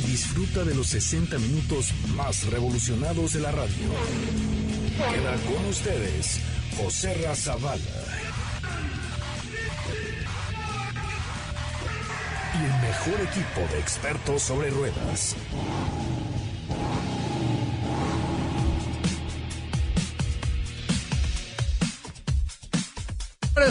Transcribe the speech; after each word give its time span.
disfruta 0.00 0.64
de 0.64 0.74
los 0.74 0.88
60 0.88 1.38
minutos 1.38 1.92
más 2.16 2.46
revolucionados 2.46 3.32
de 3.32 3.40
la 3.40 3.52
radio. 3.52 3.88
Queda 4.96 5.36
con 5.46 5.64
ustedes 5.66 6.40
José 6.76 7.14
Razabala. 7.14 7.82
Y 12.54 12.64
el 12.64 12.80
mejor 12.80 13.20
equipo 13.26 13.60
de 13.72 13.80
expertos 13.80 14.42
sobre 14.42 14.70
ruedas. 14.70 15.36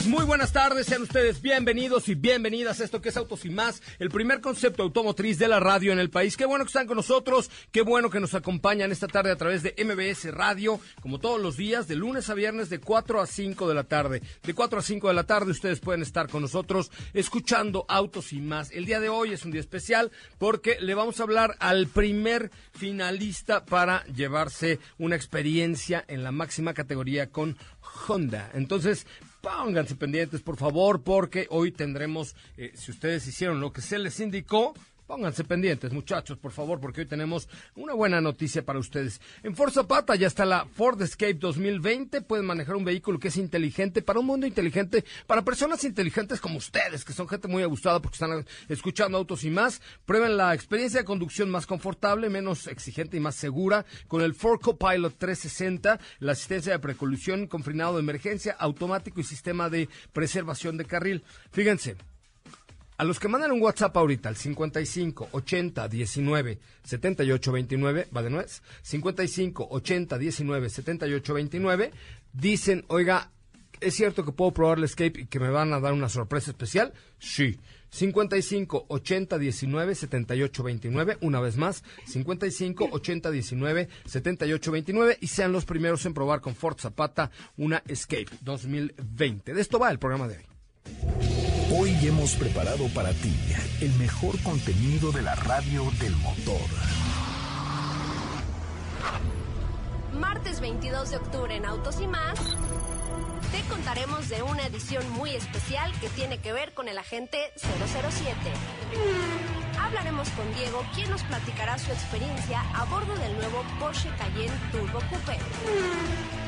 Muy 0.08 0.26
buenas 0.26 0.52
tardes, 0.52 0.88
sean 0.88 1.04
ustedes 1.04 1.42
bienvenidos 1.42 2.10
y 2.10 2.16
bienvenidas 2.16 2.80
a 2.80 2.84
esto 2.84 3.02
que 3.02 3.10
es 3.10 3.18
Autos 3.18 3.46
y 3.46 3.50
Más, 3.50 3.82
el 3.98 4.10
primer 4.10 4.42
concepto 4.42 4.84
automotriz 4.84 5.40
de 5.40 5.48
la 5.48 5.60
radio 5.60 5.94
en 5.94 6.00
el 6.00 6.10
país. 6.10 6.36
Qué 6.36 6.46
bueno 6.46 6.66
que 6.66 6.70
están 6.70 6.86
con 6.86 6.98
nosotros, 6.98 7.50
qué 7.72 7.82
bueno 7.82 8.10
que 8.10 8.20
nos 8.20 8.34
acompañan 8.34 8.92
esta 8.92 9.08
tarde 9.08 9.32
a 9.32 9.38
través 9.38 9.64
de 9.64 9.74
MBS 9.78 10.34
Radio, 10.34 10.80
como 11.02 11.20
todos 11.20 11.40
los 11.40 11.56
días, 11.56 11.88
de 11.88 11.96
lunes 11.96 12.30
a 12.30 12.34
viernes 12.34 12.70
de 12.70 12.80
4 12.80 13.22
a 13.22 13.26
5 13.26 13.70
de 13.70 13.74
la 13.76 13.84
tarde. 13.84 14.22
De 14.44 14.54
4 14.54 14.80
a 14.80 14.82
5 14.82 15.08
de 15.08 15.14
la 15.14 15.24
tarde 15.24 15.52
ustedes 15.52 15.80
pueden 15.80 16.02
estar 16.02 16.30
con 16.30 16.42
nosotros 16.42 16.92
escuchando 17.14 17.86
Autos 17.88 18.34
y 18.34 18.42
Más. 18.42 18.72
El 18.72 18.86
día 18.86 19.00
de 19.00 19.10
hoy 19.10 19.34
es 19.34 19.46
un 19.46 19.52
día 19.52 19.62
especial 19.62 20.12
porque 20.38 20.78
le 20.82 20.94
vamos 20.94 21.20
a 21.20 21.24
hablar 21.24 21.56
al 21.60 21.88
primer 21.88 22.52
finalista 22.74 23.66
para 23.66 24.04
llevarse 24.06 24.80
una 24.98 25.16
experiencia 25.16 26.04
en 26.08 26.24
la 26.24 26.32
máxima 26.32 26.74
categoría 26.74 27.32
con 27.32 27.58
Honda. 28.08 28.52
Entonces, 28.54 29.06
pónganse 29.46 29.96
pendientes, 29.96 30.42
por 30.42 30.58
favor, 30.58 31.04
porque 31.04 31.46
hoy 31.52 31.72
tendremos, 31.72 32.36
eh, 32.58 32.72
si 32.74 32.90
ustedes 32.90 33.28
hicieron 33.28 33.60
lo 33.60 33.72
que 33.72 33.82
se 33.82 34.00
les 34.00 34.20
indicó, 34.20 34.74
Pónganse 35.08 35.44
pendientes, 35.44 35.94
muchachos, 35.94 36.40
por 36.40 36.52
favor, 36.52 36.80
porque 36.80 37.02
hoy 37.02 37.06
tenemos 37.06 37.48
una 37.76 37.94
buena 37.94 38.22
noticia 38.22 38.66
para 38.66 38.80
ustedes. 38.80 39.22
En 39.44 39.56
Ford 39.56 39.72
Zapata 39.72 40.16
ya 40.16 40.26
está 40.26 40.46
la 40.46 40.66
Ford 40.66 41.00
Escape 41.00 41.36
2020. 41.36 42.22
Pueden 42.22 42.48
manejar 42.48 42.76
un 42.76 42.86
vehículo 42.86 43.20
que 43.20 43.28
es 43.28 43.38
inteligente 43.38 44.02
para 44.02 44.20
un 44.20 44.26
mundo 44.26 44.48
inteligente, 44.48 45.06
para 45.28 45.44
personas 45.44 45.84
inteligentes 45.84 46.42
como 46.42 46.58
ustedes, 46.58 47.06
que 47.06 47.14
son 47.14 47.28
gente 47.28 47.48
muy 47.48 47.62
agustada 47.62 48.02
porque 48.02 48.16
están 48.16 48.48
escuchando 48.68 49.20
autos 49.20 49.44
y 49.44 49.52
más. 49.52 49.80
Prueben 50.06 50.38
la 50.38 50.56
experiencia 50.56 51.02
de 51.02 51.06
conducción 51.06 51.52
más 51.52 51.68
confortable, 51.68 52.32
menos 52.32 52.66
exigente 52.66 53.18
y 53.18 53.20
más 53.20 53.36
segura 53.36 53.86
con 54.08 54.24
el 54.24 54.34
Ford 54.34 54.60
Copilot 54.60 55.16
360, 55.20 56.00
la 56.18 56.32
asistencia 56.32 56.72
de 56.72 56.80
precolusión 56.80 57.46
con 57.46 57.62
frenado 57.62 57.94
de 57.94 58.00
emergencia, 58.00 58.56
automático 58.58 59.20
y 59.22 59.24
sistema 59.24 59.70
de 59.70 59.88
preservación 60.14 60.78
de 60.78 60.86
carril. 60.86 61.24
Fíjense. 61.52 61.96
A 62.98 63.04
los 63.04 63.20
que 63.20 63.28
mandan 63.28 63.52
un 63.52 63.62
WhatsApp 63.62 63.96
ahorita 63.98 64.30
al 64.30 64.38
55 64.38 65.30
80 65.32 65.88
19 65.90 66.60
78 66.84 67.52
29, 67.52 68.08
va 68.16 68.24
de 68.24 68.30
nuez, 68.30 68.62
55 68.84 69.68
80 69.70 70.18
19 70.18 70.70
78 70.70 71.34
29, 71.34 71.92
dicen, 72.32 72.86
oiga, 72.88 73.32
¿es 73.82 73.96
cierto 73.96 74.24
que 74.24 74.32
puedo 74.32 74.52
probar 74.52 74.78
el 74.78 74.86
escape 74.86 75.22
y 75.22 75.26
que 75.26 75.42
me 75.42 75.50
van 75.50 75.74
a 75.74 75.82
dar 75.82 75.92
una 75.92 76.08
sorpresa 76.08 76.52
especial? 76.52 76.94
Sí. 77.20 77.60
55 77.90 78.86
80 78.88 79.38
19 79.38 79.96
78 79.96 80.64
29, 80.64 81.18
una 81.22 81.40
vez 81.40 81.58
más, 81.58 81.84
55 82.06 82.90
80 82.92 83.32
19 83.32 83.90
78 84.06 84.72
29 84.72 85.18
y 85.20 85.28
sean 85.28 85.52
los 85.52 85.66
primeros 85.66 86.06
en 86.06 86.14
probar 86.14 86.42
con 86.42 86.56
Ford 86.56 86.78
Zapata 86.80 87.32
una 87.58 87.84
Escape 87.88 88.28
2020. 88.42 89.54
De 89.54 89.62
esto 89.62 89.80
va 89.80 89.92
el 89.92 90.00
programa 90.00 90.28
de 90.28 90.38
hoy. 90.38 91.35
Hoy 91.72 91.96
hemos 92.04 92.36
preparado 92.36 92.88
para 92.90 93.12
ti 93.12 93.36
el 93.82 93.92
mejor 93.94 94.40
contenido 94.44 95.12
de 95.12 95.24
la 95.24 95.34
radio 95.34 95.84
del 96.00 96.16
motor. 96.18 96.62
Martes 100.14 100.62
22 100.62 101.10
de 101.10 101.18
octubre 101.18 101.56
en 101.56 101.66
Autos 101.66 102.00
y 102.02 102.08
más, 102.08 102.40
te 103.52 103.62
contaremos 103.70 104.30
de 104.30 104.44
una 104.44 104.66
edición 104.66 105.10
muy 105.12 105.32
especial 105.32 105.92
que 106.00 106.10
tiene 106.10 106.40
que 106.40 106.54
ver 106.54 106.74
con 106.74 106.88
el 106.88 106.98
agente 106.98 107.52
007 107.56 108.36
hablaremos 109.86 110.28
con 110.32 110.52
Diego, 110.56 110.84
quien 110.94 111.10
nos 111.10 111.24
platicará 111.24 111.78
su 111.78 111.90
experiencia 111.92 112.62
a 112.74 112.84
bordo 112.86 113.14
del 113.16 113.36
nuevo 113.38 113.64
Porsche 113.80 114.10
Cayenne 114.18 114.58
Turbo 114.72 115.00
Coupe. 115.10 115.38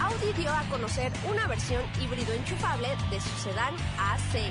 Audi 0.02 0.34
dio 0.34 0.52
a 0.52 0.64
conocer 0.70 1.12
una 1.30 1.48
versión 1.48 1.82
híbrido 2.02 2.34
enchufable 2.34 2.90
de 3.12 3.22
su 3.22 3.30
sedán 3.38 3.76
A6. 3.98 4.50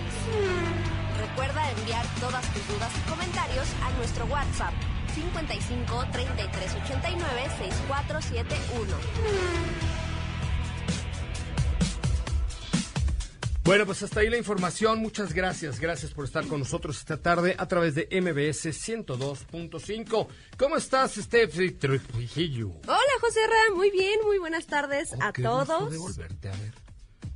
Recuerda 1.18 1.70
enviar 1.72 2.06
todas 2.20 2.46
tus 2.52 2.66
dudas 2.68 2.92
y 2.96 3.00
comentarios 3.10 3.66
a 3.82 3.90
nuestro 3.98 4.24
WhatsApp 4.26 4.72
55 5.14 6.04
33 6.12 6.74
89 6.84 7.42
6471. 7.58 9.95
Bueno, 13.66 13.84
pues 13.84 14.00
hasta 14.04 14.20
ahí 14.20 14.30
la 14.30 14.38
información. 14.38 15.00
Muchas 15.00 15.34
gracias. 15.34 15.80
Gracias 15.80 16.12
por 16.12 16.24
estar 16.24 16.46
con 16.46 16.60
nosotros 16.60 16.98
esta 16.98 17.16
tarde 17.16 17.56
a 17.58 17.66
través 17.66 17.96
de 17.96 18.06
MBS 18.12 18.66
102.5. 18.66 20.28
¿Cómo 20.56 20.76
estás, 20.76 21.16
Steph 21.16 21.76
Trujillo? 21.80 22.68
Hola, 22.86 23.00
José 23.20 23.40
Ra. 23.44 23.74
Muy 23.74 23.90
bien, 23.90 24.20
muy 24.24 24.38
buenas 24.38 24.66
tardes 24.66 25.14
oh, 25.14 25.18
a 25.20 25.32
todos. 25.32 25.90
De 25.90 25.98
volverte 25.98 26.48
a 26.48 26.52
ver. 26.52 26.74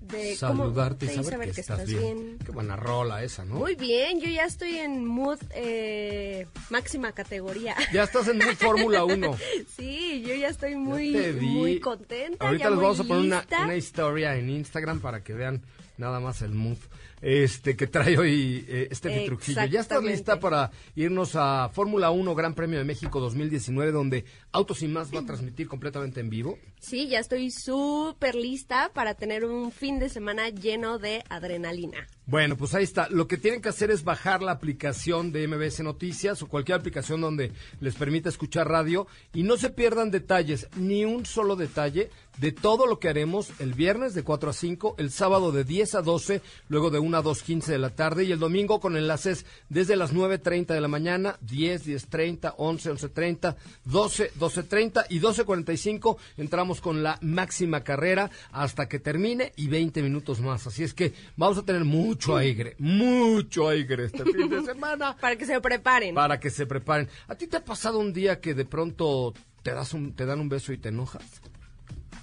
De 0.02 0.36
saludarte 0.36 1.06
y 1.06 1.22
saber, 1.22 1.50
que, 1.50 1.62
estás, 1.62 1.84
bien. 1.84 2.38
Qué 2.44 2.52
buena 2.52 2.76
rola 2.76 3.24
esa, 3.24 3.44
¿no? 3.44 3.56
Muy 3.56 3.74
bien, 3.74 4.20
yo 4.20 4.28
ya 4.28 4.44
estoy 4.44 4.76
en 4.76 5.04
mood 5.04 5.38
eh, 5.52 6.46
máxima 6.68 7.10
categoría. 7.10 7.74
Ya 7.92 8.04
estás 8.04 8.28
en 8.28 8.38
mood 8.38 8.54
Fórmula 8.54 9.02
1. 9.02 9.36
sí, 9.76 10.22
yo 10.24 10.34
ya 10.36 10.48
estoy 10.48 10.76
muy, 10.76 11.12
muy 11.40 11.80
contenta. 11.80 12.46
Ahorita 12.46 12.70
les 12.70 12.78
vamos 12.78 13.00
a 13.00 13.04
poner 13.04 13.24
una, 13.24 13.46
una 13.64 13.76
historia 13.76 14.36
en 14.36 14.48
Instagram 14.48 15.00
para 15.00 15.24
que 15.24 15.32
vean 15.32 15.62
nada 16.00 16.18
más 16.18 16.42
el 16.42 16.54
mood 16.54 16.78
este 17.22 17.76
que 17.76 17.86
trae 17.86 18.18
hoy 18.18 18.64
eh, 18.66 18.88
Steffi 18.92 19.26
Trujillo. 19.26 19.66
¿Ya 19.66 19.80
estás 19.80 20.02
lista 20.02 20.40
para 20.40 20.70
irnos 20.96 21.36
a 21.36 21.68
Fórmula 21.68 22.10
1 22.10 22.34
Gran 22.34 22.54
Premio 22.54 22.78
de 22.78 22.84
México 22.84 23.20
2019 23.20 23.92
donde 23.92 24.24
Autos 24.52 24.82
y 24.82 24.88
Más 24.88 25.14
va 25.14 25.20
a 25.20 25.26
transmitir 25.26 25.68
completamente 25.68 26.20
en 26.20 26.30
vivo? 26.30 26.58
Sí, 26.80 27.08
ya 27.08 27.18
estoy 27.18 27.50
súper 27.50 28.34
lista 28.34 28.90
para 28.94 29.14
tener 29.14 29.44
un 29.44 29.70
fin 29.70 29.98
de 29.98 30.08
semana 30.08 30.48
lleno 30.48 30.98
de 30.98 31.22
adrenalina. 31.28 32.06
Bueno, 32.24 32.56
pues 32.56 32.74
ahí 32.74 32.84
está. 32.84 33.08
Lo 33.10 33.26
que 33.26 33.36
tienen 33.36 33.60
que 33.60 33.68
hacer 33.68 33.90
es 33.90 34.04
bajar 34.04 34.42
la 34.42 34.52
aplicación 34.52 35.32
de 35.32 35.46
MBS 35.46 35.80
Noticias 35.80 36.40
o 36.42 36.48
cualquier 36.48 36.78
aplicación 36.78 37.20
donde 37.20 37.52
les 37.80 37.96
permita 37.96 38.28
escuchar 38.28 38.68
radio 38.68 39.06
y 39.34 39.42
no 39.42 39.56
se 39.56 39.70
pierdan 39.70 40.10
detalles, 40.10 40.68
ni 40.76 41.04
un 41.04 41.26
solo 41.26 41.56
detalle 41.56 42.08
de 42.40 42.52
todo 42.52 42.86
lo 42.86 42.98
que 42.98 43.08
haremos 43.08 43.52
el 43.58 43.74
viernes 43.74 44.14
de 44.14 44.22
4 44.22 44.50
a 44.50 44.52
5, 44.54 44.94
el 44.98 45.10
sábado 45.10 45.52
de 45.52 45.62
10 45.62 45.96
a 45.96 46.02
12, 46.02 46.40
luego 46.68 46.90
de 46.90 46.98
1 46.98 47.18
a 47.18 47.22
2.15 47.22 47.66
de 47.66 47.78
la 47.78 47.90
tarde 47.90 48.24
y 48.24 48.32
el 48.32 48.38
domingo 48.38 48.80
con 48.80 48.96
enlaces 48.96 49.44
desde 49.68 49.94
las 49.94 50.14
9.30 50.14 50.68
de 50.68 50.80
la 50.80 50.88
mañana, 50.88 51.36
10, 51.42 51.86
10.30, 51.86 52.54
11, 52.56 52.92
11.30, 52.92 53.56
12, 53.84 54.32
12.30 54.38 55.06
y 55.10 55.20
12.45 55.20 56.16
entramos 56.38 56.80
con 56.80 57.02
la 57.02 57.18
máxima 57.20 57.84
carrera 57.84 58.30
hasta 58.52 58.88
que 58.88 58.98
termine 58.98 59.52
y 59.56 59.68
20 59.68 60.02
minutos 60.02 60.40
más. 60.40 60.66
Así 60.66 60.82
es 60.82 60.94
que 60.94 61.12
vamos 61.36 61.58
a 61.58 61.62
tener 61.62 61.84
mucho 61.84 62.38
aire, 62.38 62.74
mucho 62.78 63.68
aire 63.68 64.06
este 64.06 64.24
fin 64.24 64.48
de 64.48 64.62
semana. 64.64 65.14
Para 65.20 65.36
que 65.36 65.44
se 65.44 65.60
preparen. 65.60 66.14
Para 66.14 66.40
que 66.40 66.48
se 66.48 66.64
preparen. 66.64 67.08
¿A 67.28 67.34
ti 67.34 67.46
te 67.46 67.58
ha 67.58 67.64
pasado 67.64 67.98
un 67.98 68.14
día 68.14 68.40
que 68.40 68.54
de 68.54 68.64
pronto 68.64 69.34
te, 69.62 69.72
das 69.72 69.92
un, 69.92 70.14
te 70.14 70.24
dan 70.24 70.40
un 70.40 70.48
beso 70.48 70.72
y 70.72 70.78
te 70.78 70.88
enojas? 70.88 71.42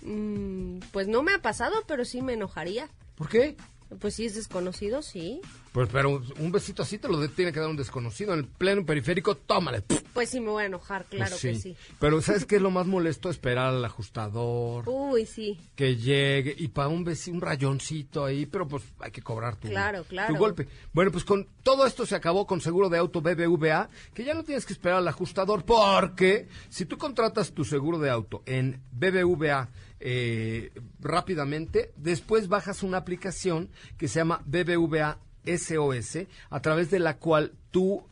Mm, 0.01 0.79
pues 0.91 1.07
no 1.07 1.23
me 1.23 1.33
ha 1.33 1.41
pasado, 1.41 1.75
pero 1.87 2.05
sí 2.05 2.21
me 2.21 2.33
enojaría. 2.33 2.87
¿Por 3.15 3.29
qué? 3.29 3.55
Pues 4.01 4.15
si 4.15 4.25
es 4.25 4.35
desconocido, 4.35 5.01
sí. 5.01 5.39
Pues 5.71 5.87
pero 5.89 6.21
un 6.39 6.51
besito 6.51 6.81
así 6.83 6.97
te 6.97 7.07
lo 7.07 7.19
de- 7.21 7.29
tiene 7.29 7.53
que 7.53 7.61
dar 7.61 7.69
un 7.69 7.77
desconocido 7.77 8.33
en 8.33 8.39
el 8.39 8.45
pleno 8.45 8.85
periférico, 8.85 9.35
tómale. 9.37 9.81
Pues 10.13 10.29
sí 10.29 10.41
me 10.41 10.49
voy 10.49 10.63
a 10.63 10.65
enojar, 10.65 11.05
claro 11.05 11.37
Pues 11.39 11.41
que 11.41 11.55
sí. 11.55 11.77
Pero 11.97 12.19
¿sabes 12.21 12.43
qué 12.45 12.57
es 12.57 12.61
lo 12.61 12.69
más 12.69 12.85
molesto? 12.85 13.29
Esperar 13.29 13.67
al 13.69 13.85
ajustador, 13.85 14.83
Uy, 14.89 15.25
sí. 15.25 15.57
que 15.75 15.95
llegue 15.95 16.53
y 16.57 16.67
para 16.67 16.89
un 16.89 17.05
besi- 17.05 17.31
un 17.31 17.39
rayoncito 17.39 18.25
ahí, 18.25 18.45
pero 18.45 18.67
pues 18.67 18.83
hay 18.99 19.11
que 19.11 19.21
cobrar 19.21 19.55
tu, 19.55 19.69
Claro, 19.69 20.03
claro. 20.03 20.33
tu 20.33 20.37
golpe. 20.39 20.67
Bueno, 20.91 21.11
pues 21.11 21.23
con 21.23 21.47
todo 21.63 21.85
esto 21.85 22.05
se 22.05 22.15
acabó 22.15 22.45
con 22.45 22.59
seguro 22.59 22.89
de 22.89 22.97
auto 22.97 23.21
BBVA, 23.21 23.89
que 24.13 24.25
ya 24.25 24.33
no 24.33 24.43
tienes 24.43 24.65
que 24.65 24.73
esperar 24.73 24.97
al 24.97 25.07
ajustador 25.07 25.63
porque 25.63 26.49
si 26.67 26.85
tú 26.85 26.97
contratas 26.97 27.53
tu 27.53 27.63
seguro 27.63 27.99
de 27.99 28.09
auto 28.09 28.43
en 28.47 28.81
BBVA 28.91 29.69
eh, 29.99 30.71
rápidamente, 30.99 31.91
después 31.95 32.47
bajas 32.47 32.83
una 32.83 32.97
aplicación 32.97 33.69
que 33.97 34.07
se 34.07 34.19
llama 34.19 34.41
BBVA 34.45 35.19
SOS, 35.47 36.27
a 36.49 36.61
través 36.61 36.91
de 36.91 36.99
la 36.99 37.17
cual 37.17 37.53
tú 37.71 38.03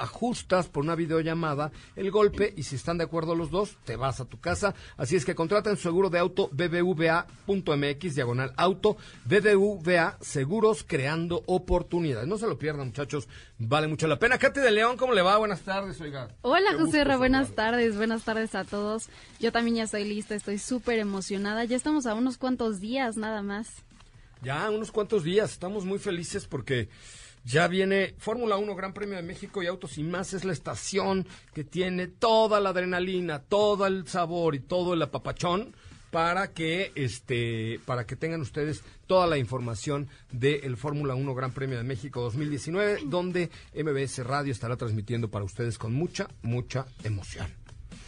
ajustas 0.00 0.68
por 0.68 0.82
una 0.84 0.94
videollamada 0.94 1.70
el 1.96 2.10
golpe 2.10 2.52
y 2.56 2.62
si 2.62 2.76
están 2.76 2.98
de 2.98 3.04
acuerdo 3.04 3.34
los 3.34 3.50
dos, 3.50 3.76
te 3.84 3.96
vas 3.96 4.20
a 4.20 4.24
tu 4.24 4.40
casa. 4.40 4.74
Así 4.96 5.16
es 5.16 5.24
que 5.24 5.34
contraten 5.34 5.76
seguro 5.76 6.10
de 6.10 6.18
auto 6.18 6.48
bbva.mx, 6.52 8.14
diagonal 8.14 8.52
auto, 8.56 8.96
BBVA 9.24 10.16
Seguros 10.20 10.84
Creando 10.86 11.42
Oportunidades. 11.46 12.28
No 12.28 12.38
se 12.38 12.46
lo 12.46 12.58
pierdan, 12.58 12.88
muchachos, 12.88 13.28
vale 13.58 13.88
mucho 13.88 14.06
la 14.06 14.18
pena. 14.18 14.38
Katy 14.38 14.60
de 14.60 14.70
León, 14.70 14.96
¿cómo 14.96 15.12
le 15.12 15.22
va? 15.22 15.36
Buenas 15.36 15.60
tardes, 15.60 16.00
oiga. 16.00 16.28
Hola 16.42 16.74
José 16.78 17.04
buenas 17.16 17.50
tardes, 17.52 17.96
buenas 17.96 18.24
tardes 18.24 18.54
a 18.54 18.64
todos. 18.64 19.08
Yo 19.38 19.52
también 19.52 19.76
ya 19.76 19.82
estoy 19.84 20.04
lista, 20.04 20.34
estoy 20.34 20.58
súper 20.58 20.98
emocionada. 20.98 21.64
Ya 21.64 21.76
estamos 21.76 22.06
a 22.06 22.14
unos 22.14 22.38
cuantos 22.38 22.80
días 22.80 23.16
nada 23.16 23.42
más. 23.42 23.84
Ya 24.42 24.70
unos 24.70 24.90
cuantos 24.90 25.22
días, 25.22 25.52
estamos 25.52 25.84
muy 25.84 25.98
felices 25.98 26.46
porque 26.46 26.88
ya 27.44 27.68
viene 27.68 28.14
Fórmula 28.18 28.56
1 28.56 28.74
Gran 28.74 28.94
Premio 28.94 29.16
de 29.16 29.22
México 29.22 29.62
y 29.62 29.66
Autos 29.66 29.98
y 29.98 30.02
más 30.02 30.32
es 30.32 30.44
la 30.44 30.52
estación 30.52 31.26
que 31.52 31.64
tiene 31.64 32.06
toda 32.06 32.58
la 32.58 32.70
adrenalina, 32.70 33.40
todo 33.42 33.86
el 33.86 34.06
sabor 34.08 34.54
y 34.54 34.60
todo 34.60 34.94
el 34.94 35.02
apapachón 35.02 35.74
para 36.10 36.52
que 36.52 36.90
este 36.94 37.80
para 37.84 38.06
que 38.06 38.16
tengan 38.16 38.40
ustedes 38.40 38.82
toda 39.06 39.26
la 39.26 39.38
información 39.38 40.08
del 40.32 40.76
Fórmula 40.76 41.14
1 41.14 41.34
Gran 41.34 41.52
Premio 41.52 41.76
de 41.76 41.84
México 41.84 42.20
2019 42.22 43.02
donde 43.06 43.50
MBS 43.74 44.24
Radio 44.24 44.52
estará 44.52 44.76
transmitiendo 44.76 45.30
para 45.30 45.44
ustedes 45.44 45.78
con 45.78 45.92
mucha 45.92 46.28
mucha 46.42 46.86
emoción. 47.04 47.59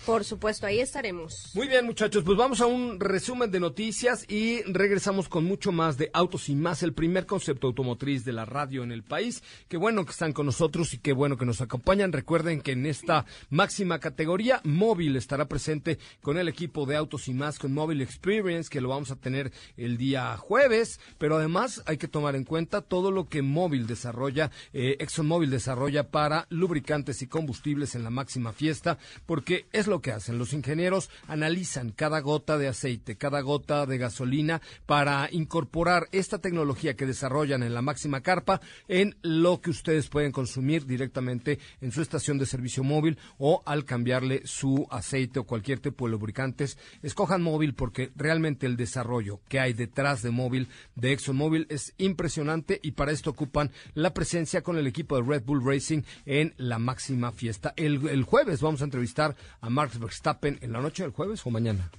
Por 0.06 0.24
supuesto, 0.24 0.66
ahí 0.66 0.80
estaremos. 0.80 1.52
Muy 1.54 1.68
bien, 1.68 1.86
muchachos, 1.86 2.24
pues 2.24 2.36
vamos 2.36 2.60
a 2.60 2.66
un 2.66 2.98
resumen 2.98 3.52
de 3.52 3.60
noticias 3.60 4.24
y 4.28 4.62
regresamos 4.62 5.28
con 5.28 5.44
mucho 5.44 5.70
más 5.70 5.96
de 5.96 6.10
Autos 6.12 6.48
y 6.48 6.56
más, 6.56 6.82
el 6.82 6.92
primer 6.92 7.24
concepto 7.24 7.68
automotriz 7.68 8.24
de 8.24 8.32
la 8.32 8.44
radio 8.44 8.82
en 8.82 8.90
el 8.90 9.04
país. 9.04 9.44
Qué 9.68 9.76
bueno 9.76 10.04
que 10.04 10.10
están 10.10 10.32
con 10.32 10.46
nosotros 10.46 10.92
y 10.92 10.98
qué 10.98 11.12
bueno 11.12 11.36
que 11.36 11.46
nos 11.46 11.60
acompañan. 11.60 12.12
Recuerden 12.12 12.62
que 12.62 12.72
en 12.72 12.86
esta 12.86 13.26
máxima 13.48 14.00
categoría, 14.00 14.60
Móvil 14.64 15.14
estará 15.14 15.46
presente 15.46 16.00
con 16.20 16.36
el 16.36 16.48
equipo 16.48 16.84
de 16.84 16.96
Autos 16.96 17.28
y 17.28 17.34
más, 17.34 17.60
con 17.60 17.72
Móvil 17.72 18.02
Experience, 18.02 18.68
que 18.68 18.80
lo 18.80 18.88
vamos 18.88 19.12
a 19.12 19.16
tener 19.16 19.52
el 19.76 19.98
día 19.98 20.36
jueves, 20.36 20.98
pero 21.18 21.36
además 21.36 21.80
hay 21.86 21.96
que 21.96 22.08
tomar 22.08 22.34
en 22.34 22.44
cuenta 22.44 22.80
todo 22.80 23.12
lo 23.12 23.28
que 23.28 23.42
Móvil 23.42 23.86
desarrolla, 23.86 24.50
eh, 24.72 24.96
ExxonMobil 24.98 25.50
desarrolla 25.50 26.10
para 26.10 26.46
lubricantes 26.50 27.22
y 27.22 27.28
combustibles 27.28 27.94
en 27.94 28.02
la 28.02 28.10
máxima 28.10 28.52
fiesta, 28.52 28.98
porque 29.26 29.66
es 29.72 29.86
que 30.00 30.12
hacen. 30.12 30.38
Los 30.38 30.52
ingenieros 30.52 31.10
analizan 31.26 31.90
cada 31.90 32.20
gota 32.20 32.58
de 32.58 32.68
aceite, 32.68 33.16
cada 33.16 33.40
gota 33.40 33.86
de 33.86 33.98
gasolina 33.98 34.60
para 34.86 35.28
incorporar 35.30 36.08
esta 36.12 36.38
tecnología 36.38 36.94
que 36.94 37.06
desarrollan 37.06 37.62
en 37.62 37.74
la 37.74 37.82
máxima 37.82 38.20
carpa 38.20 38.60
en 38.88 39.16
lo 39.22 39.60
que 39.60 39.70
ustedes 39.70 40.08
pueden 40.08 40.32
consumir 40.32 40.86
directamente 40.86 41.58
en 41.80 41.92
su 41.92 42.02
estación 42.02 42.38
de 42.38 42.46
servicio 42.46 42.84
móvil 42.84 43.18
o 43.38 43.62
al 43.66 43.84
cambiarle 43.84 44.42
su 44.44 44.86
aceite 44.90 45.40
o 45.40 45.44
cualquier 45.44 45.80
tipo 45.80 46.06
de 46.06 46.12
lubricantes. 46.12 46.78
Escojan 47.02 47.42
móvil 47.42 47.74
porque 47.74 48.12
realmente 48.16 48.66
el 48.66 48.76
desarrollo 48.76 49.40
que 49.48 49.60
hay 49.60 49.72
detrás 49.72 50.22
de 50.22 50.30
móvil 50.30 50.68
de 50.94 51.12
ExxonMobil 51.12 51.66
es 51.68 51.94
impresionante 51.98 52.80
y 52.82 52.92
para 52.92 53.12
esto 53.12 53.30
ocupan 53.30 53.70
la 53.94 54.14
presencia 54.14 54.62
con 54.62 54.78
el 54.78 54.86
equipo 54.86 55.16
de 55.16 55.22
Red 55.22 55.44
Bull 55.44 55.64
Racing 55.64 56.02
en 56.26 56.54
la 56.56 56.78
máxima 56.78 57.32
fiesta. 57.32 57.74
El, 57.76 58.08
el 58.08 58.24
jueves 58.24 58.60
vamos 58.60 58.80
a 58.80 58.84
entrevistar 58.84 59.36
a 59.60 59.70
Max 59.82 59.98
Verstappen 59.98 60.58
en 60.62 60.72
la 60.72 60.80
noche 60.80 61.02
del 61.02 61.10
jueves 61.12 61.44
o 61.44 61.50
mañana. 61.50 61.90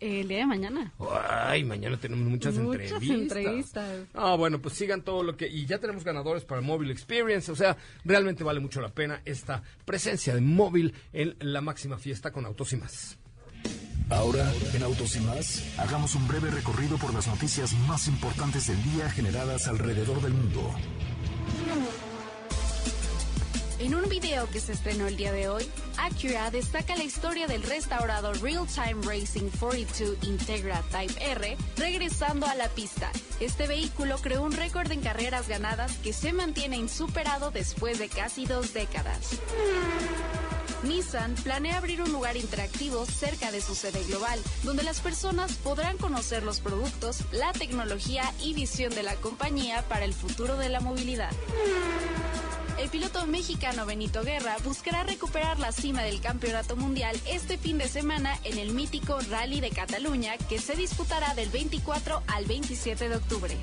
El 0.00 0.26
día 0.28 0.38
de 0.38 0.46
mañana. 0.46 0.92
Ay, 1.28 1.62
mañana 1.62 1.96
tenemos 1.98 2.26
muchas, 2.26 2.54
Muchas 2.54 2.82
entrevistas. 2.82 3.12
entrevistas. 3.12 3.98
Ah, 4.14 4.34
bueno, 4.34 4.58
pues 4.60 4.74
sigan 4.74 5.02
todo 5.02 5.22
lo 5.22 5.36
que... 5.36 5.46
Y 5.46 5.66
ya 5.66 5.78
tenemos 5.78 6.02
ganadores 6.04 6.44
para 6.44 6.60
Mobile 6.62 6.90
Experience. 6.92 7.52
O 7.52 7.54
sea, 7.54 7.76
realmente 8.04 8.42
vale 8.42 8.60
mucho 8.60 8.80
la 8.80 8.88
pena 8.88 9.20
esta 9.26 9.62
presencia 9.84 10.34
de 10.34 10.40
móvil 10.40 10.94
en 11.12 11.36
la 11.38 11.60
máxima 11.60 11.98
fiesta 11.98 12.32
con 12.32 12.46
autos 12.46 12.72
y 12.72 12.76
más. 12.78 13.18
Ahora, 14.08 14.50
en 14.74 14.82
Autos 14.82 15.14
y 15.14 15.20
más, 15.20 15.62
hagamos 15.78 16.16
un 16.16 16.26
breve 16.26 16.50
recorrido 16.50 16.98
por 16.98 17.14
las 17.14 17.28
noticias 17.28 17.72
más 17.86 18.08
importantes 18.08 18.66
del 18.66 18.82
día 18.82 19.08
generadas 19.08 19.68
alrededor 19.68 20.20
del 20.20 20.32
mundo. 20.32 20.74
En 23.80 23.94
un 23.94 24.06
video 24.10 24.46
que 24.50 24.60
se 24.60 24.72
estrenó 24.72 25.06
el 25.06 25.16
día 25.16 25.32
de 25.32 25.48
hoy, 25.48 25.66
Acura 25.96 26.50
destaca 26.50 26.96
la 26.96 27.02
historia 27.02 27.46
del 27.46 27.62
restaurado 27.62 28.34
Real 28.34 28.66
Time 28.66 29.00
Racing 29.06 29.48
42 29.58 30.18
Integra 30.28 30.82
Type 30.92 31.14
R 31.32 31.56
regresando 31.78 32.44
a 32.44 32.54
la 32.56 32.68
pista. 32.68 33.10
Este 33.40 33.66
vehículo 33.66 34.18
creó 34.18 34.42
un 34.42 34.52
récord 34.52 34.92
en 34.92 35.00
carreras 35.00 35.48
ganadas 35.48 35.96
que 36.02 36.12
se 36.12 36.34
mantiene 36.34 36.76
insuperado 36.76 37.50
después 37.52 37.98
de 37.98 38.10
casi 38.10 38.44
dos 38.44 38.74
décadas. 38.74 39.40
Nissan 40.82 41.34
planea 41.34 41.76
abrir 41.76 42.00
un 42.00 42.10
lugar 42.10 42.36
interactivo 42.36 43.04
cerca 43.04 43.52
de 43.52 43.60
su 43.60 43.74
sede 43.74 44.02
global, 44.04 44.40
donde 44.62 44.82
las 44.82 45.00
personas 45.00 45.52
podrán 45.56 45.98
conocer 45.98 46.42
los 46.42 46.60
productos, 46.60 47.24
la 47.32 47.52
tecnología 47.52 48.32
y 48.42 48.54
visión 48.54 48.94
de 48.94 49.02
la 49.02 49.14
compañía 49.16 49.82
para 49.88 50.04
el 50.04 50.14
futuro 50.14 50.56
de 50.56 50.70
la 50.70 50.80
movilidad. 50.80 51.30
El 52.78 52.88
piloto 52.88 53.26
mexicano 53.26 53.84
Benito 53.84 54.22
Guerra 54.22 54.56
buscará 54.64 55.02
recuperar 55.02 55.58
la 55.58 55.70
cima 55.70 56.02
del 56.02 56.22
campeonato 56.22 56.76
mundial 56.76 57.14
este 57.26 57.58
fin 57.58 57.76
de 57.76 57.86
semana 57.86 58.38
en 58.44 58.56
el 58.56 58.72
mítico 58.72 59.18
Rally 59.28 59.60
de 59.60 59.68
Cataluña 59.68 60.38
que 60.38 60.58
se 60.58 60.76
disputará 60.76 61.34
del 61.34 61.50
24 61.50 62.22
al 62.26 62.46
27 62.46 63.10
de 63.10 63.16
octubre. 63.16 63.58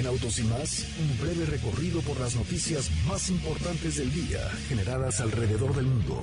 En 0.00 0.06
Autos 0.06 0.38
y 0.38 0.44
más, 0.44 0.86
un 0.98 1.20
breve 1.20 1.44
recorrido 1.44 2.00
por 2.00 2.18
las 2.18 2.34
noticias 2.34 2.90
más 3.06 3.28
importantes 3.28 3.98
del 3.98 4.10
día 4.10 4.40
generadas 4.66 5.20
alrededor 5.20 5.74
del 5.74 5.84
mundo. 5.84 6.22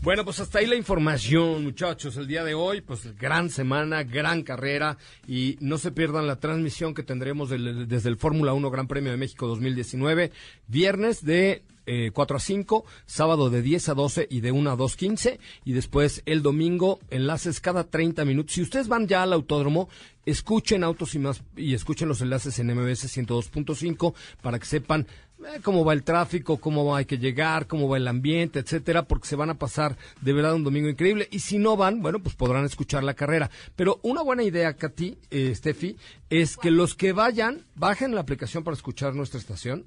Bueno, 0.00 0.24
pues 0.24 0.40
hasta 0.40 0.60
ahí 0.60 0.66
la 0.66 0.76
información, 0.76 1.62
muchachos. 1.62 2.16
El 2.16 2.26
día 2.26 2.42
de 2.42 2.54
hoy, 2.54 2.80
pues 2.80 3.14
gran 3.18 3.50
semana, 3.50 4.02
gran 4.02 4.44
carrera 4.44 4.96
y 5.28 5.58
no 5.60 5.76
se 5.76 5.92
pierdan 5.92 6.26
la 6.26 6.40
transmisión 6.40 6.94
que 6.94 7.02
tendremos 7.02 7.50
desde 7.50 8.08
el 8.08 8.16
Fórmula 8.16 8.54
1 8.54 8.70
Gran 8.70 8.88
Premio 8.88 9.10
de 9.10 9.18
México 9.18 9.46
2019, 9.46 10.32
viernes 10.68 11.22
de 11.22 11.64
eh, 11.86 12.10
4 12.12 12.36
a 12.36 12.40
5, 12.40 12.84
sábado 13.06 13.50
de 13.50 13.62
10 13.62 13.88
a 13.88 13.94
12 13.94 14.26
y 14.30 14.40
de 14.40 14.52
1 14.52 14.70
a 14.70 14.76
2.15 14.76 15.38
y 15.64 15.72
después 15.72 16.22
el 16.26 16.42
domingo 16.42 17.00
enlaces 17.10 17.60
cada 17.60 17.84
30 17.84 18.24
minutos. 18.24 18.54
Si 18.54 18.62
ustedes 18.62 18.88
van 18.88 19.06
ya 19.06 19.22
al 19.22 19.32
autódromo, 19.32 19.88
escuchen 20.24 20.84
Autos 20.84 21.14
y 21.14 21.18
más 21.18 21.42
y 21.56 21.74
escuchen 21.74 22.08
los 22.08 22.20
enlaces 22.20 22.58
en 22.58 22.74
MBS 22.74 23.16
102.5 23.16 24.14
para 24.42 24.58
que 24.58 24.66
sepan 24.66 25.06
eh, 25.38 25.60
cómo 25.62 25.84
va 25.84 25.92
el 25.92 26.02
tráfico, 26.02 26.56
cómo 26.58 26.96
hay 26.96 27.04
que 27.04 27.18
llegar, 27.18 27.66
cómo 27.66 27.88
va 27.88 27.98
el 27.98 28.08
ambiente, 28.08 28.58
etcétera, 28.58 29.02
porque 29.02 29.28
se 29.28 29.36
van 29.36 29.50
a 29.50 29.58
pasar 29.58 29.96
de 30.20 30.32
verdad 30.32 30.54
un 30.54 30.64
domingo 30.64 30.88
increíble. 30.88 31.28
Y 31.30 31.40
si 31.40 31.58
no 31.58 31.76
van, 31.76 32.02
bueno, 32.02 32.18
pues 32.20 32.34
podrán 32.34 32.64
escuchar 32.64 33.04
la 33.04 33.14
carrera. 33.14 33.50
Pero 33.76 34.00
una 34.02 34.22
buena 34.22 34.42
idea, 34.42 34.74
Katy, 34.74 35.18
eh, 35.30 35.54
Steffi, 35.54 35.96
es 36.30 36.56
que 36.56 36.70
los 36.70 36.94
que 36.94 37.12
vayan, 37.12 37.64
bajen 37.74 38.14
la 38.14 38.22
aplicación 38.22 38.64
para 38.64 38.76
escuchar 38.76 39.14
nuestra 39.14 39.38
estación 39.38 39.84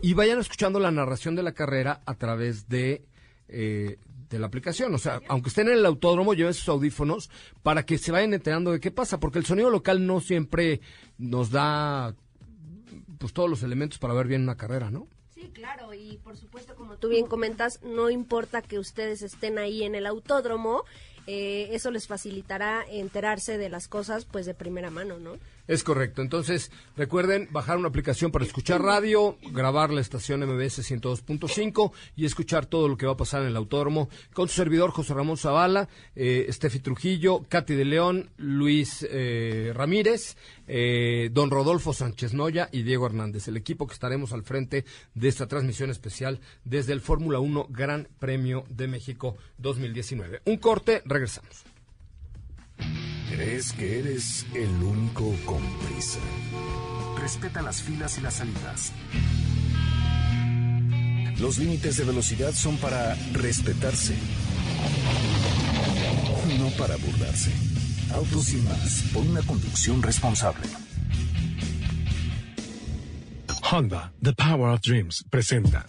y 0.00 0.14
vayan 0.14 0.38
escuchando 0.38 0.80
la 0.80 0.90
narración 0.90 1.34
de 1.34 1.42
la 1.42 1.52
carrera 1.52 2.02
a 2.06 2.14
través 2.14 2.68
de 2.68 3.04
eh, 3.48 3.98
de 4.28 4.38
la 4.38 4.46
aplicación. 4.46 4.94
O 4.94 4.98
sea, 4.98 5.20
aunque 5.28 5.48
estén 5.48 5.68
en 5.68 5.78
el 5.78 5.86
autódromo, 5.86 6.34
lleven 6.34 6.54
sus 6.54 6.68
audífonos 6.68 7.30
para 7.62 7.84
que 7.84 7.98
se 7.98 8.12
vayan 8.12 8.34
enterando 8.34 8.72
de 8.72 8.80
qué 8.80 8.90
pasa, 8.90 9.18
porque 9.18 9.38
el 9.38 9.46
sonido 9.46 9.70
local 9.70 10.06
no 10.06 10.20
siempre 10.20 10.80
nos 11.16 11.50
da 11.50 12.14
pues 13.18 13.32
todos 13.32 13.50
los 13.50 13.62
elementos 13.62 13.98
para 13.98 14.14
ver 14.14 14.28
bien 14.28 14.42
una 14.42 14.56
carrera, 14.56 14.90
¿no? 14.90 15.08
Sí, 15.34 15.50
claro, 15.52 15.94
y 15.94 16.18
por 16.18 16.36
supuesto, 16.36 16.74
como 16.74 16.96
tú 16.96 17.08
bien 17.08 17.26
comentas, 17.26 17.80
no 17.82 18.10
importa 18.10 18.62
que 18.62 18.78
ustedes 18.78 19.22
estén 19.22 19.58
ahí 19.58 19.82
en 19.82 19.94
el 19.94 20.06
autódromo, 20.06 20.84
eh, 21.30 21.68
eso 21.72 21.90
les 21.90 22.06
facilitará 22.06 22.86
enterarse 22.90 23.58
de 23.58 23.68
las 23.68 23.86
cosas 23.86 24.24
pues 24.24 24.46
de 24.46 24.54
primera 24.54 24.88
mano, 24.88 25.18
¿no? 25.18 25.36
Es 25.68 25.84
correcto. 25.84 26.22
Entonces, 26.22 26.72
recuerden 26.96 27.46
bajar 27.50 27.76
una 27.76 27.88
aplicación 27.88 28.32
para 28.32 28.46
escuchar 28.46 28.80
radio, 28.80 29.36
grabar 29.52 29.90
la 29.90 30.00
estación 30.00 30.40
MBS 30.40 30.90
102.5 30.90 31.92
y 32.16 32.24
escuchar 32.24 32.64
todo 32.64 32.88
lo 32.88 32.96
que 32.96 33.04
va 33.04 33.12
a 33.12 33.16
pasar 33.18 33.42
en 33.42 33.48
el 33.48 33.56
autódromo 33.56 34.08
con 34.32 34.48
su 34.48 34.54
servidor 34.54 34.92
José 34.92 35.12
Ramón 35.12 35.36
Zavala, 35.36 35.90
eh, 36.16 36.50
Trujillo, 36.82 37.44
Katy 37.50 37.74
de 37.74 37.84
León, 37.84 38.30
Luis 38.38 39.06
eh, 39.10 39.72
Ramírez, 39.74 40.38
eh, 40.66 41.28
don 41.32 41.50
Rodolfo 41.50 41.92
Sánchez 41.92 42.32
Noya 42.32 42.70
y 42.72 42.82
Diego 42.82 43.04
Hernández, 43.04 43.48
el 43.48 43.58
equipo 43.58 43.86
que 43.86 43.92
estaremos 43.92 44.32
al 44.32 44.44
frente 44.44 44.86
de 45.14 45.28
esta 45.28 45.48
transmisión 45.48 45.90
especial 45.90 46.40
desde 46.64 46.94
el 46.94 47.02
Fórmula 47.02 47.40
1 47.40 47.66
Gran 47.68 48.08
Premio 48.18 48.64
de 48.70 48.88
México 48.88 49.36
2019. 49.58 50.40
Un 50.46 50.56
corte, 50.56 51.02
regresamos. 51.18 51.64
¿Crees 53.30 53.72
que 53.72 53.98
eres 53.98 54.46
el 54.54 54.70
único 54.82 55.34
con 55.44 55.62
prisa? 55.80 56.20
Respeta 57.20 57.60
las 57.60 57.82
filas 57.82 58.18
y 58.18 58.20
las 58.20 58.34
salidas. 58.34 58.92
Los 61.40 61.58
límites 61.58 61.96
de 61.96 62.04
velocidad 62.04 62.52
son 62.52 62.76
para 62.78 63.16
respetarse, 63.32 64.16
no 66.58 66.70
para 66.70 66.96
burlarse. 66.96 67.52
Autos 68.14 68.52
y 68.52 68.56
más, 68.58 69.04
por 69.12 69.22
una 69.24 69.42
conducción 69.42 70.02
responsable. 70.02 70.66
Honda, 73.70 74.12
The 74.22 74.32
Power 74.32 74.70
of 74.70 74.80
Dreams, 74.80 75.24
presenta. 75.30 75.84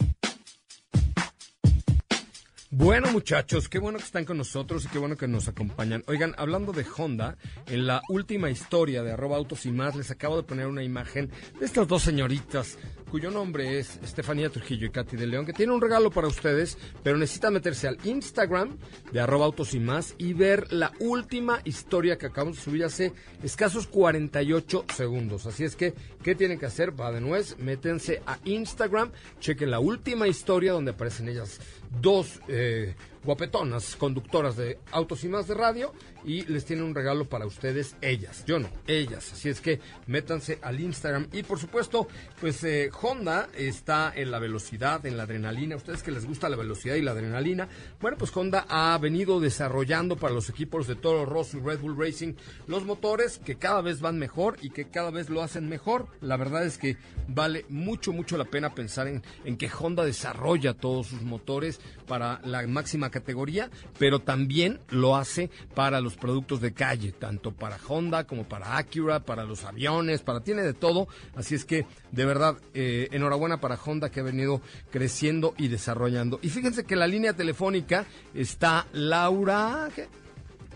Bueno, 2.72 3.10
muchachos, 3.10 3.68
qué 3.68 3.80
bueno 3.80 3.98
que 3.98 4.04
están 4.04 4.24
con 4.24 4.38
nosotros 4.38 4.84
y 4.84 4.88
qué 4.88 5.00
bueno 5.00 5.16
que 5.16 5.26
nos 5.26 5.48
acompañan. 5.48 6.04
Oigan, 6.06 6.36
hablando 6.38 6.70
de 6.70 6.86
Honda, 6.96 7.36
en 7.66 7.84
la 7.84 8.00
última 8.08 8.48
historia 8.48 9.02
de 9.02 9.10
arroba 9.10 9.36
autos 9.36 9.66
y 9.66 9.72
más, 9.72 9.96
les 9.96 10.12
acabo 10.12 10.36
de 10.36 10.44
poner 10.44 10.68
una 10.68 10.84
imagen 10.84 11.32
de 11.58 11.66
estas 11.66 11.88
dos 11.88 12.04
señoritas, 12.04 12.78
cuyo 13.10 13.32
nombre 13.32 13.80
es 13.80 13.98
Estefanía 14.04 14.50
Trujillo 14.50 14.86
y 14.86 14.90
Katy 14.90 15.16
de 15.16 15.26
León, 15.26 15.46
que 15.46 15.52
tienen 15.52 15.74
un 15.74 15.80
regalo 15.80 16.12
para 16.12 16.28
ustedes, 16.28 16.78
pero 17.02 17.18
necesitan 17.18 17.54
meterse 17.54 17.88
al 17.88 17.98
Instagram 18.04 18.78
de 19.10 19.18
arroba 19.18 19.46
autos 19.46 19.74
y 19.74 19.80
más 19.80 20.14
y 20.16 20.32
ver 20.32 20.72
la 20.72 20.92
última 21.00 21.62
historia 21.64 22.18
que 22.18 22.26
acabamos 22.26 22.58
de 22.58 22.62
subir 22.62 22.84
hace 22.84 23.12
escasos 23.42 23.88
48 23.88 24.84
segundos. 24.94 25.44
Así 25.46 25.64
es 25.64 25.74
que, 25.74 25.92
¿qué 26.22 26.36
tienen 26.36 26.60
que 26.60 26.66
hacer? 26.66 26.98
Va 26.98 27.10
de 27.10 27.20
nuez, 27.20 27.58
métense 27.58 28.22
a 28.26 28.38
Instagram, 28.44 29.10
chequen 29.40 29.72
la 29.72 29.80
última 29.80 30.28
historia 30.28 30.70
donde 30.70 30.92
aparecen 30.92 31.28
ellas 31.28 31.58
dos 31.90 32.40
eh, 32.48 32.94
guapetonas 33.24 33.96
conductoras 33.96 34.56
de 34.56 34.78
autos 34.92 35.24
y 35.24 35.28
más 35.28 35.46
de 35.46 35.54
radio 35.54 35.92
y 36.24 36.42
les 36.42 36.64
tienen 36.64 36.84
un 36.84 36.94
regalo 36.94 37.26
para 37.26 37.46
ustedes 37.46 37.96
ellas, 38.00 38.44
yo 38.46 38.58
no, 38.58 38.68
ellas. 38.86 39.32
Así 39.32 39.48
es 39.48 39.60
que 39.60 39.80
métanse 40.06 40.58
al 40.62 40.80
Instagram 40.80 41.28
y 41.32 41.42
por 41.42 41.58
supuesto, 41.58 42.08
pues 42.40 42.62
eh, 42.64 42.90
Honda 43.00 43.48
está 43.54 44.12
en 44.14 44.30
la 44.30 44.38
velocidad, 44.38 45.04
en 45.06 45.16
la 45.16 45.24
adrenalina. 45.24 45.76
Ustedes 45.76 46.02
que 46.02 46.10
les 46.10 46.26
gusta 46.26 46.48
la 46.48 46.56
velocidad 46.56 46.94
y 46.94 47.02
la 47.02 47.12
adrenalina, 47.12 47.68
bueno, 48.00 48.16
pues 48.18 48.36
Honda 48.36 48.66
ha 48.68 48.96
venido 48.98 49.40
desarrollando 49.40 50.16
para 50.16 50.34
los 50.34 50.48
equipos 50.48 50.86
de 50.86 50.96
Toro 50.96 51.24
Rosso 51.24 51.58
y 51.58 51.60
Red 51.60 51.80
Bull 51.80 51.98
Racing 51.98 52.34
los 52.66 52.84
motores 52.84 53.38
que 53.38 53.56
cada 53.56 53.80
vez 53.80 54.00
van 54.00 54.18
mejor 54.18 54.56
y 54.60 54.70
que 54.70 54.88
cada 54.88 55.10
vez 55.10 55.30
lo 55.30 55.42
hacen 55.42 55.68
mejor. 55.68 56.06
La 56.20 56.36
verdad 56.36 56.64
es 56.64 56.78
que 56.78 56.96
vale 57.28 57.64
mucho, 57.68 58.12
mucho 58.12 58.36
la 58.36 58.44
pena 58.44 58.74
pensar 58.74 59.08
en, 59.08 59.22
en 59.44 59.56
que 59.56 59.70
Honda 59.70 60.04
desarrolla 60.04 60.74
todos 60.74 61.08
sus 61.08 61.22
motores 61.22 61.80
para 62.06 62.40
la 62.44 62.66
máxima 62.66 63.09
categoría, 63.10 63.70
pero 63.98 64.20
también 64.20 64.80
lo 64.88 65.16
hace 65.16 65.50
para 65.74 66.00
los 66.00 66.16
productos 66.16 66.60
de 66.60 66.72
calle, 66.72 67.12
tanto 67.12 67.52
para 67.52 67.78
Honda 67.88 68.24
como 68.24 68.44
para 68.44 68.76
Acura, 68.76 69.20
para 69.20 69.44
los 69.44 69.64
aviones, 69.64 70.22
para 70.22 70.40
tiene 70.40 70.62
de 70.62 70.74
todo. 70.74 71.08
Así 71.34 71.54
es 71.54 71.64
que, 71.64 71.86
de 72.10 72.24
verdad, 72.24 72.56
eh, 72.74 73.08
enhorabuena 73.12 73.60
para 73.60 73.76
Honda 73.76 74.10
que 74.10 74.20
ha 74.20 74.24
venido 74.24 74.60
creciendo 74.90 75.54
y 75.58 75.68
desarrollando. 75.68 76.38
Y 76.42 76.48
fíjense 76.48 76.84
que 76.84 76.96
la 76.96 77.06
línea 77.06 77.34
telefónica 77.34 78.06
está 78.34 78.86
Laura, 78.92 79.88
¿qué? 79.94 80.08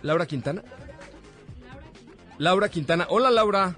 Laura 0.03 0.27
Quintana. 0.27 0.63
Laura 2.39 2.69
Quintana. 2.69 3.07
Hola 3.09 3.31
Laura, 3.31 3.77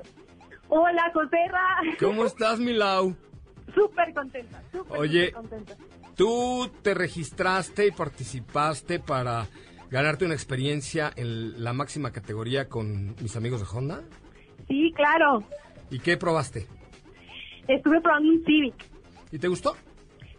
Hola, 0.69 1.11
Joserra. 1.15 1.97
¿cómo 2.01 2.25
estás 2.25 2.59
mi 2.59 2.73
Lau? 2.73 3.15
Súper 3.75 4.13
contenta, 4.15 4.63
súper 4.73 4.99
Oye. 4.99 5.33
contenta. 5.33 5.77
Tú 6.17 6.71
te 6.83 6.95
registraste 6.95 7.87
y 7.87 7.91
participaste 7.91 9.01
para 9.01 9.47
ganarte 9.91 10.25
una 10.25 10.35
experiencia 10.35 11.13
en 11.15 11.63
la 11.63 11.75
máxima 11.75 12.11
categoría 12.11 12.69
con 12.69 13.15
mis 13.21 13.37
amigos 13.37 13.61
de 13.61 13.67
Honda. 13.77 14.03
Sí, 14.67 14.93
claro. 14.97 15.45
¿Y 15.91 15.99
qué 15.99 16.17
probaste? 16.17 16.67
Estuve 17.69 18.01
probando 18.01 18.31
un 18.31 18.45
Civic. 18.45 18.75
¿Y 19.31 19.39
te 19.39 19.49
gustó? 19.49 19.77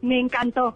Me 0.02 0.20
encantó. 0.20 0.74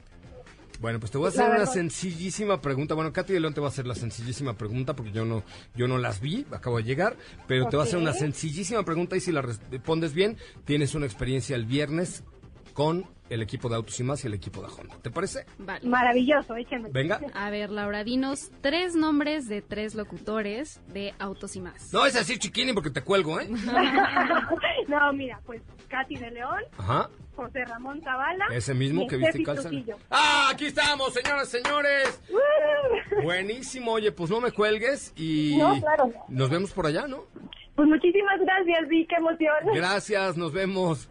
Bueno, 0.79 1.00
pues 1.00 1.12
te 1.12 1.17
voy 1.17 1.27
a 1.27 1.29
hacer 1.29 1.50
una 1.50 1.65
sencillísima 1.65 2.60
pregunta. 2.62 2.96
Bueno, 2.96 3.13
Katy 3.13 3.34
de 3.34 3.39
León 3.39 3.53
te 3.53 3.62
va 3.62 3.67
a 3.67 3.70
hacer 3.70 3.86
la 3.86 3.93
sencillísima 3.93 4.53
pregunta 4.58 4.96
porque 4.96 5.12
yo 5.12 5.25
no, 5.25 5.43
yo 5.75 5.88
no 5.88 5.98
las 6.00 6.22
vi, 6.22 6.46
acabo 6.51 6.77
de 6.77 6.84
llegar, 6.84 7.17
pero 7.48 7.67
te 7.67 7.75
voy 7.75 7.86
a 7.86 7.88
hacer 7.88 8.00
una 8.00 8.13
sencillísima 8.13 8.84
pregunta 8.84 9.15
y 9.15 9.20
si 9.20 9.31
la 9.31 9.41
respondes 9.43 10.13
bien, 10.13 10.38
tienes 10.65 10.96
una 10.96 11.05
experiencia 11.05 11.55
el 11.55 11.65
viernes 11.65 12.24
con 12.74 13.06
el 13.30 13.42
equipo 13.42 13.70
de 13.70 13.75
Autos 13.75 13.98
y 14.00 14.04
Más 14.04 14.24
y 14.24 14.28
el 14.28 14.34
equipo 14.34 14.62
de 14.62 14.68
Honda. 14.68 14.96
¿Te 15.01 15.10
parece? 15.10 15.46
Vale. 15.58 15.88
Maravilloso, 15.88 16.56
échenme. 16.56 16.90
Venga. 16.92 17.22
A 17.34 17.50
ver, 17.50 17.70
Laura, 17.70 18.04
dinos 18.04 18.51
tres 18.62 18.94
nombres 18.96 19.48
de 19.48 19.62
tres 19.62 19.96
locutores 19.96 20.82
de 20.88 21.13
Autos 21.20 21.56
y 21.56 21.62
más. 21.62 21.94
No 21.94 22.00
vas 22.01 22.16
a 22.16 22.20
decir 22.20 22.40
chiquini 22.40 22.74
porque 22.74 22.90
te 22.90 23.01
cuelgo, 23.01 23.40
¿eh? 23.40 23.48
no, 24.88 25.13
mira, 25.13 25.40
pues 25.46 25.62
Katy 25.88 26.16
de 26.16 26.32
León, 26.32 26.62
Ajá. 26.78 27.10
José 27.36 27.63
Ramón 27.66 28.01
Zavala. 28.04 28.46
Ese 28.51 28.74
mismo 28.74 29.04
y 29.04 29.08
que 29.08 29.16
viste 29.16 29.30
Steffi 29.32 29.42
y 29.42 29.46
calza. 29.46 29.70
Trujillo. 29.70 29.98
¡Ah! 30.10 30.50
Aquí 30.51 30.66
estamos, 30.66 31.13
señoras, 31.13 31.48
señores. 31.48 32.22
¡Uh! 32.30 33.24
Buenísimo. 33.24 33.94
Oye, 33.94 34.12
pues 34.12 34.30
no 34.30 34.42
me 34.42 34.51
cuelgues 34.51 35.13
y 35.16 35.56
No, 35.58 35.80
claro. 35.80 36.12
nos 36.28 36.50
vemos 36.50 36.72
por 36.72 36.86
allá, 36.86 37.08
¿no? 37.08 37.24
Pues 37.75 37.88
muchísimas 37.88 38.40
gracias, 38.42 38.90
Vi, 38.90 39.08
qué 39.08 39.16
emoción. 39.16 39.74
Gracias, 39.74 40.36
nos 40.36 40.51
vemos. 40.51 41.08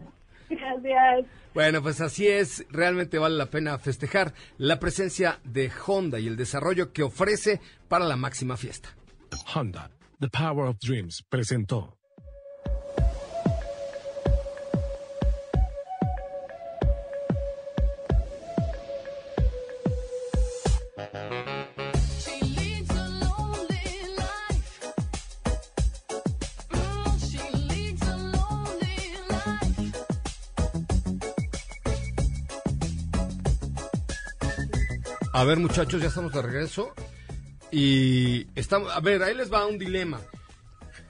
Gracias. 0.49 1.25
Bueno, 1.53 1.81
pues 1.81 1.99
así 1.99 2.27
es, 2.27 2.65
realmente 2.69 3.17
vale 3.17 3.35
la 3.35 3.47
pena 3.47 3.77
festejar 3.77 4.33
la 4.57 4.79
presencia 4.79 5.39
de 5.43 5.69
Honda 5.85 6.17
y 6.17 6.27
el 6.27 6.37
desarrollo 6.37 6.93
que 6.93 7.03
ofrece 7.03 7.59
para 7.89 8.05
la 8.05 8.15
máxima 8.15 8.55
fiesta. 8.55 8.95
Honda, 9.53 9.91
The 10.19 10.29
Power 10.29 10.67
of 10.67 10.77
Dreams, 10.79 11.23
presentó. 11.29 11.97
A 35.41 35.43
ver, 35.43 35.57
muchachos, 35.57 35.99
ya 35.99 36.09
estamos 36.09 36.31
de 36.33 36.41
regreso. 36.43 36.93
Y 37.71 38.45
estamos, 38.53 38.91
a 38.95 38.99
ver, 38.99 39.23
ahí 39.23 39.33
les 39.35 39.51
va 39.51 39.65
un 39.65 39.79
dilema. 39.79 40.21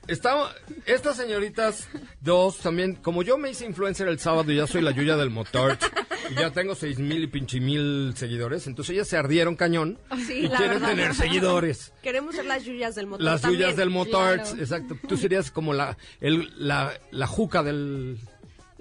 Estamos, 0.08 0.50
estas 0.86 1.18
señoritas, 1.18 1.90
dos 2.22 2.60
también, 2.60 2.96
como 2.96 3.24
yo 3.24 3.38
me 3.38 3.50
hice 3.52 3.66
influencer 3.66 4.08
el 4.08 4.20
sábado 4.20 4.50
y 4.50 4.56
ya 4.56 4.68
soy 4.68 4.82
la 4.84 4.92
Yuya 4.92 5.18
del 5.18 5.32
motor, 5.32 5.78
y 6.30 6.36
ya 6.36 6.50
tengo 6.52 6.76
seis 6.76 6.98
mil 6.98 7.22
y 7.24 7.28
pinche 7.28 7.60
mil 7.60 8.14
seguidores, 8.16 8.68
entonces 8.68 8.94
ellas 8.96 9.10
se 9.10 9.18
ardieron 9.18 9.58
cañón 9.58 10.00
Sí, 10.26 10.34
y 10.34 10.48
la 10.48 10.58
quieren 10.58 10.80
verdad. 10.80 10.90
tener 10.96 11.14
seguidores. 11.14 11.94
Queremos 12.02 12.34
ser 12.36 12.46
las 12.46 12.64
yuyas 12.64 12.96
del 12.96 13.08
motor. 13.08 13.26
Las 13.26 13.42
también. 13.42 13.62
yuyas 13.64 13.76
del 13.78 13.90
motor, 13.90 14.38
claro. 14.42 14.58
exacto. 14.62 14.98
Tú 15.10 15.18
serías 15.18 15.52
como 15.52 15.74
la, 15.74 15.98
el, 16.22 16.52
la, 16.58 16.94
la 17.12 17.28
juca 17.28 17.64
del, 17.64 18.18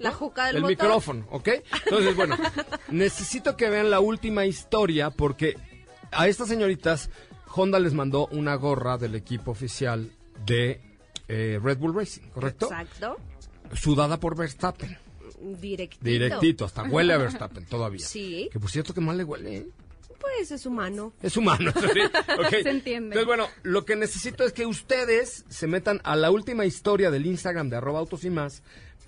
La 0.01 0.11
juca 0.11 0.47
del 0.47 0.57
el 0.57 0.61
motor. 0.63 0.77
micrófono, 0.77 1.27
¿ok? 1.31 1.49
Entonces, 1.85 2.15
bueno, 2.15 2.37
necesito 2.89 3.55
que 3.55 3.69
vean 3.69 3.89
la 3.89 3.99
última 3.99 4.45
historia 4.45 5.09
porque 5.11 5.55
a 6.11 6.27
estas 6.27 6.47
señoritas 6.47 7.09
Honda 7.53 7.79
les 7.79 7.93
mandó 7.93 8.27
una 8.31 8.55
gorra 8.55 8.97
del 8.97 9.15
equipo 9.15 9.51
oficial 9.51 10.11
de 10.45 10.81
eh, 11.27 11.59
Red 11.61 11.77
Bull 11.77 11.95
Racing, 11.95 12.29
¿correcto? 12.29 12.65
Exacto. 12.65 13.17
Sudada 13.73 14.19
por 14.19 14.35
Verstappen. 14.35 14.97
Directito. 15.59 16.03
Directito, 16.03 16.65
hasta 16.65 16.83
huele 16.83 17.13
a 17.13 17.17
Verstappen 17.19 17.65
todavía. 17.65 18.05
Sí. 18.05 18.49
Que 18.51 18.59
por 18.59 18.69
cierto 18.69 18.93
que 18.93 19.01
mal 19.01 19.17
le 19.17 19.23
huele, 19.23 19.57
¿eh? 19.57 19.67
Pues 20.19 20.51
es 20.51 20.65
humano. 20.67 21.13
Es 21.21 21.35
humano. 21.35 21.71
sí. 21.79 21.99
Ok. 22.39 22.49
Se 22.49 22.69
entiende. 22.69 23.17
Entonces, 23.17 23.25
bueno, 23.25 23.47
lo 23.63 23.85
que 23.85 23.95
necesito 23.95 24.43
es 24.43 24.53
que 24.53 24.67
ustedes 24.67 25.45
se 25.49 25.67
metan 25.67 25.99
a 26.03 26.15
la 26.15 26.29
última 26.29 26.65
historia 26.65 27.09
del 27.09 27.25
Instagram 27.25 27.69
de 27.69 27.77
arroba 27.77 27.99
autos 27.99 28.23
y 28.23 28.29
más 28.29 28.61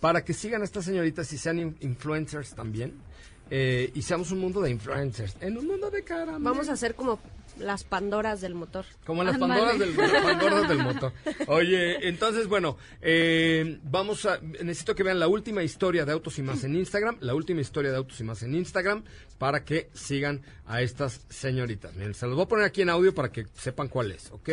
para 0.03 0.25
que 0.25 0.33
sigan 0.33 0.61
a 0.61 0.65
estas 0.65 0.83
señoritas 0.83 1.31
y 1.31 1.37
sean 1.37 1.59
in- 1.59 1.77
influencers 1.79 2.53
también. 2.53 2.93
eh, 3.49 3.91
y 3.93 4.01
seamos 4.01 4.31
un 4.31 4.39
mundo 4.39 4.59
de 4.61 4.69
influencers. 4.71 5.37
En 5.39 5.57
un 5.57 5.67
mundo 5.67 5.89
de 5.91 6.03
cara. 6.03 6.37
Vamos 6.39 6.67
a 6.69 6.73
hacer 6.73 6.93
como 6.95 7.19
las 7.59 7.83
Pandoras 7.83 8.41
del 8.41 8.53
motor. 8.55 8.85
Como 9.05 9.23
las. 9.23 9.37
Pandoras 9.37 9.77
del, 9.79 9.93
Pandoras 9.93 10.67
del 10.67 10.77
motor. 10.79 11.13
Oye, 11.47 12.07
entonces, 12.09 12.47
bueno, 12.47 12.77
eh, 13.01 13.79
vamos 13.83 14.25
a... 14.25 14.39
Necesito 14.41 14.93
que 14.95 15.03
vean 15.03 15.19
la 15.19 15.27
última 15.27 15.61
historia 15.63 16.03
de 16.05 16.11
Autos 16.13 16.37
y 16.39 16.41
Más 16.41 16.63
en 16.63 16.75
Instagram, 16.75 17.17
la 17.21 17.33
última 17.35 17.61
historia 17.61 17.91
de 17.91 17.97
Autos 17.97 18.19
y 18.19 18.23
Más 18.23 18.41
en 18.43 18.55
Instagram, 18.55 19.03
para 19.37 19.63
que 19.63 19.89
sigan 19.93 20.41
a 20.65 20.81
estas 20.81 21.21
señoritas. 21.29 21.93
Miren, 21.95 22.13
se 22.15 22.25
los 22.25 22.35
voy 22.35 22.43
a 22.45 22.47
poner 22.47 22.65
aquí 22.65 22.81
en 22.81 22.89
audio 22.89 23.13
para 23.13 23.31
que 23.31 23.45
sepan 23.53 23.87
cuál 23.87 24.11
es, 24.11 24.31
¿ok? 24.31 24.49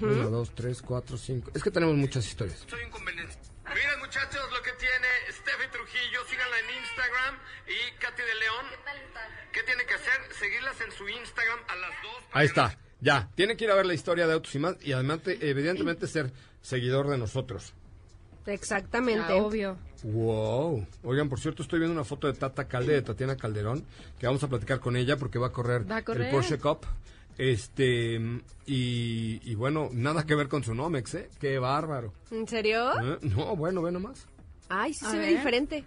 Uno, 0.00 0.30
dos, 0.30 0.54
tres, 0.54 0.80
cuatro, 0.80 1.16
cinco. 1.18 1.50
Es 1.54 1.62
que 1.62 1.70
tenemos 1.70 1.96
muchas 1.96 2.24
historias. 2.26 2.64
Soy 2.68 2.80
inconveniente. 2.86 3.34
Miren, 3.74 3.98
muchachos, 4.00 4.42
lo 4.52 4.62
que 4.62 4.72
tiene 4.72 5.08
Steffi 5.30 5.68
Trujillo. 5.70 6.20
Síganla 6.28 6.58
en 6.58 6.68
Instagram. 6.82 7.34
Y 7.68 7.98
Katy 7.98 8.22
de 8.22 8.34
León. 8.34 8.66
¿Qué 9.52 9.62
tiene 9.62 9.84
que 9.84 9.94
hacer? 9.94 10.18
Seguirlas 10.38 10.80
en 10.80 10.92
su 10.92 11.08
Instagram 11.08 11.58
a 11.68 11.76
las 11.76 11.90
dos. 12.02 12.22
Ahí 12.32 12.46
está, 12.46 12.78
ya. 13.00 13.28
Tienen 13.34 13.56
que 13.56 13.64
ir 13.64 13.70
a 13.70 13.74
ver 13.74 13.86
la 13.86 13.94
historia 13.94 14.26
de 14.26 14.32
Autos 14.34 14.54
y 14.54 14.58
más 14.58 14.76
y 14.80 14.92
además, 14.92 15.20
te- 15.22 15.38
evidentemente, 15.48 16.06
ser 16.06 16.32
seguidor 16.62 17.08
de 17.08 17.18
nosotros. 17.18 17.72
Exactamente. 18.46 19.32
Ah, 19.32 19.36
obvio. 19.36 19.78
Wow. 20.02 20.86
Oigan, 21.04 21.28
por 21.28 21.38
cierto, 21.38 21.62
estoy 21.62 21.78
viendo 21.78 21.94
una 21.94 22.04
foto 22.04 22.26
de 22.26 22.32
Tata 22.32 22.66
Calde, 22.66 22.94
de 22.94 23.02
Tatiana 23.02 23.36
Calderón, 23.36 23.86
que 24.18 24.26
vamos 24.26 24.42
a 24.42 24.48
platicar 24.48 24.80
con 24.80 24.96
ella 24.96 25.16
porque 25.16 25.38
va 25.38 25.46
a 25.48 25.52
correr, 25.52 25.88
Va 25.88 25.98
a 25.98 26.02
correr. 26.04 26.26
el 26.26 26.30
Porsche 26.32 26.58
Cup. 26.58 26.84
Este, 27.38 28.20
y, 28.66 29.40
y 29.42 29.54
bueno, 29.54 29.88
nada 29.92 30.24
que 30.24 30.34
ver 30.34 30.48
con 30.48 30.62
su 30.62 30.74
Nomex, 30.74 31.14
¿eh? 31.14 31.28
Qué 31.40 31.58
bárbaro. 31.58 32.12
¿En 32.30 32.46
serio? 32.46 32.90
¿Eh? 33.02 33.18
No, 33.22 33.56
bueno, 33.56 33.82
ve 33.82 33.92
nomás. 33.92 34.26
Ay, 34.68 34.94
sí 34.94 35.04
A 35.04 35.10
se 35.10 35.18
ve 35.18 35.26
diferente. 35.28 35.84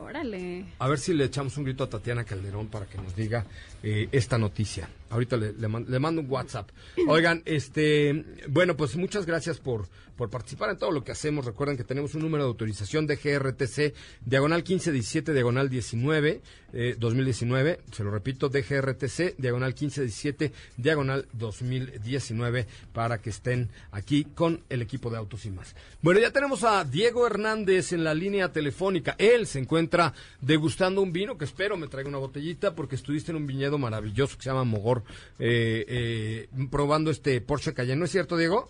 Órale. 0.00 0.64
A 0.78 0.88
ver 0.88 0.98
si 0.98 1.12
le 1.12 1.24
echamos 1.24 1.56
un 1.58 1.64
grito 1.64 1.84
a 1.84 1.88
Tatiana 1.90 2.24
Calderón 2.24 2.68
para 2.68 2.86
que 2.86 2.96
nos 2.98 3.14
diga 3.14 3.44
eh, 3.82 4.08
esta 4.10 4.38
noticia. 4.38 4.88
Ahorita 5.12 5.36
le, 5.36 5.52
le 5.52 5.68
man- 5.68 5.84
le 5.88 5.98
mando 5.98 6.20
un 6.22 6.30
WhatsApp. 6.30 6.70
Oigan, 7.06 7.42
este, 7.44 8.24
bueno, 8.48 8.76
pues 8.76 8.96
muchas 8.96 9.26
gracias 9.26 9.58
por, 9.58 9.86
por 10.16 10.30
participar 10.30 10.70
en 10.70 10.78
todo 10.78 10.90
lo 10.90 11.04
que 11.04 11.12
hacemos. 11.12 11.44
Recuerden 11.44 11.76
que 11.76 11.84
tenemos 11.84 12.14
un 12.14 12.22
número 12.22 12.44
de 12.44 12.48
autorización 12.48 13.06
de 13.06 13.16
GRTC, 13.16 13.94
diagonal 14.24 14.58
1517, 14.62 15.32
diagonal 15.34 15.68
19, 15.68 16.40
eh, 16.72 16.96
2019. 16.98 17.80
Se 17.92 18.02
lo 18.04 18.10
repito, 18.10 18.48
DGRTC, 18.48 19.36
diagonal 19.36 19.70
1517, 19.74 20.52
diagonal 20.78 21.26
2019, 21.34 22.66
para 22.92 23.18
que 23.20 23.30
estén 23.30 23.68
aquí 23.90 24.24
con 24.24 24.62
el 24.68 24.82
equipo 24.82 25.10
de 25.10 25.18
Autos 25.18 25.44
y 25.46 25.50
más. 25.50 25.74
Bueno, 26.00 26.20
ya 26.20 26.30
tenemos 26.30 26.64
a 26.64 26.84
Diego 26.84 27.26
Hernández 27.26 27.92
en 27.92 28.04
la 28.04 28.14
línea 28.14 28.50
telefónica. 28.52 29.14
Él 29.18 29.46
se 29.46 29.58
encuentra 29.58 30.14
degustando 30.40 31.02
un 31.02 31.12
vino 31.12 31.36
que 31.36 31.44
espero 31.44 31.76
me 31.76 31.88
traiga 31.88 32.08
una 32.08 32.18
botellita 32.18 32.74
porque 32.74 32.94
estuviste 32.96 33.30
en 33.30 33.36
un 33.36 33.46
viñedo 33.46 33.78
maravilloso 33.78 34.36
que 34.36 34.44
se 34.44 34.50
llama 34.50 34.64
Mogor, 34.64 35.01
eh, 35.38 35.84
eh, 35.88 36.48
probando 36.70 37.10
este 37.10 37.40
Porsche 37.40 37.74
Cayenne. 37.74 37.98
¿No 37.98 38.04
es 38.04 38.10
cierto, 38.10 38.36
Diego? 38.36 38.68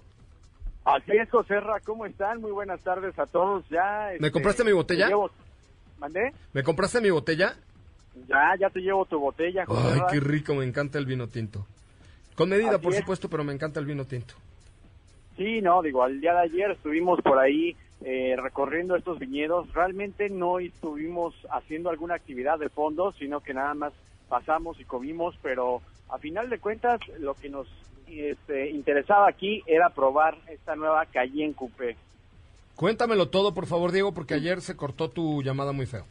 Así 0.85 1.13
es, 1.13 1.31
Joserra, 1.31 1.79
¿cómo 1.81 2.07
están? 2.07 2.41
Muy 2.41 2.51
buenas 2.51 2.81
tardes 2.81 3.17
a 3.19 3.27
todos. 3.27 3.65
Ya, 3.71 4.09
¿Me 4.11 4.17
este, 4.17 4.31
compraste 4.33 4.65
mi 4.65 4.73
botella? 4.73 5.05
te 5.07 5.11
llevo- 5.13 5.31
¿Mandé? 6.01 6.33
¿Me 6.53 6.63
compraste 6.65 7.01
mi 7.01 7.11
botella? 7.11 7.55
Ya, 8.29 8.55
ya 8.59 8.69
te 8.71 8.81
llevo 8.81 9.05
tu 9.07 9.19
botella, 9.21 9.61
Ay, 9.63 9.67
Joserra. 9.69 10.07
qué 10.11 10.21
rico, 10.21 10.55
me 10.55 10.65
encanta 10.65 10.99
el 10.99 11.07
vino 11.07 11.29
tinto. 11.29 11.65
Con 12.35 12.49
medida, 12.49 12.71
Así 12.71 12.79
por 12.83 12.93
es. 12.93 12.99
supuesto, 12.99 13.29
pero 13.29 13.45
me 13.45 13.53
encanta 13.53 13.79
el 13.79 13.87
vino 13.87 14.05
tinto. 14.05 14.35
Sí, 15.37 15.61
no, 15.63 15.81
digo, 15.83 16.03
al 16.03 16.21
día 16.21 16.33
de 16.35 16.41
ayer 16.41 16.73
estuvimos 16.73 17.21
por 17.23 17.39
ahí 17.39 17.77
eh, 18.05 18.35
recorriendo 18.37 18.97
estos 18.97 19.19
viñedos. 19.21 19.73
Realmente 19.73 20.29
no 20.29 20.59
estuvimos 20.59 21.35
haciendo 21.51 21.89
alguna 21.89 22.17
actividad 22.17 22.59
de 22.59 22.69
fondo, 22.69 23.13
sino 23.13 23.41
que 23.41 23.55
nada 23.55 23.75
más 23.75 23.93
pasamos 24.33 24.81
y 24.81 24.85
comimos, 24.87 25.35
pero 25.43 25.83
a 26.09 26.17
final 26.17 26.49
de 26.49 26.59
cuentas 26.59 26.99
lo 27.19 27.35
que 27.35 27.51
nos 27.51 27.69
este, 28.07 28.71
interesaba 28.71 29.29
aquí 29.29 29.63
era 29.67 29.91
probar 29.91 30.39
esta 30.49 30.75
nueva 30.75 31.05
Cayenne 31.05 31.53
Coupé. 31.53 31.99
Cuéntamelo 32.75 33.29
todo, 33.29 33.53
por 33.53 33.67
favor, 33.67 33.93
Diego, 33.93 34.13
porque 34.15 34.33
ayer 34.33 34.63
se 34.63 34.75
cortó 34.75 35.11
tu 35.11 35.43
llamada 35.43 35.73
muy 35.73 35.85
feo. 35.85 36.07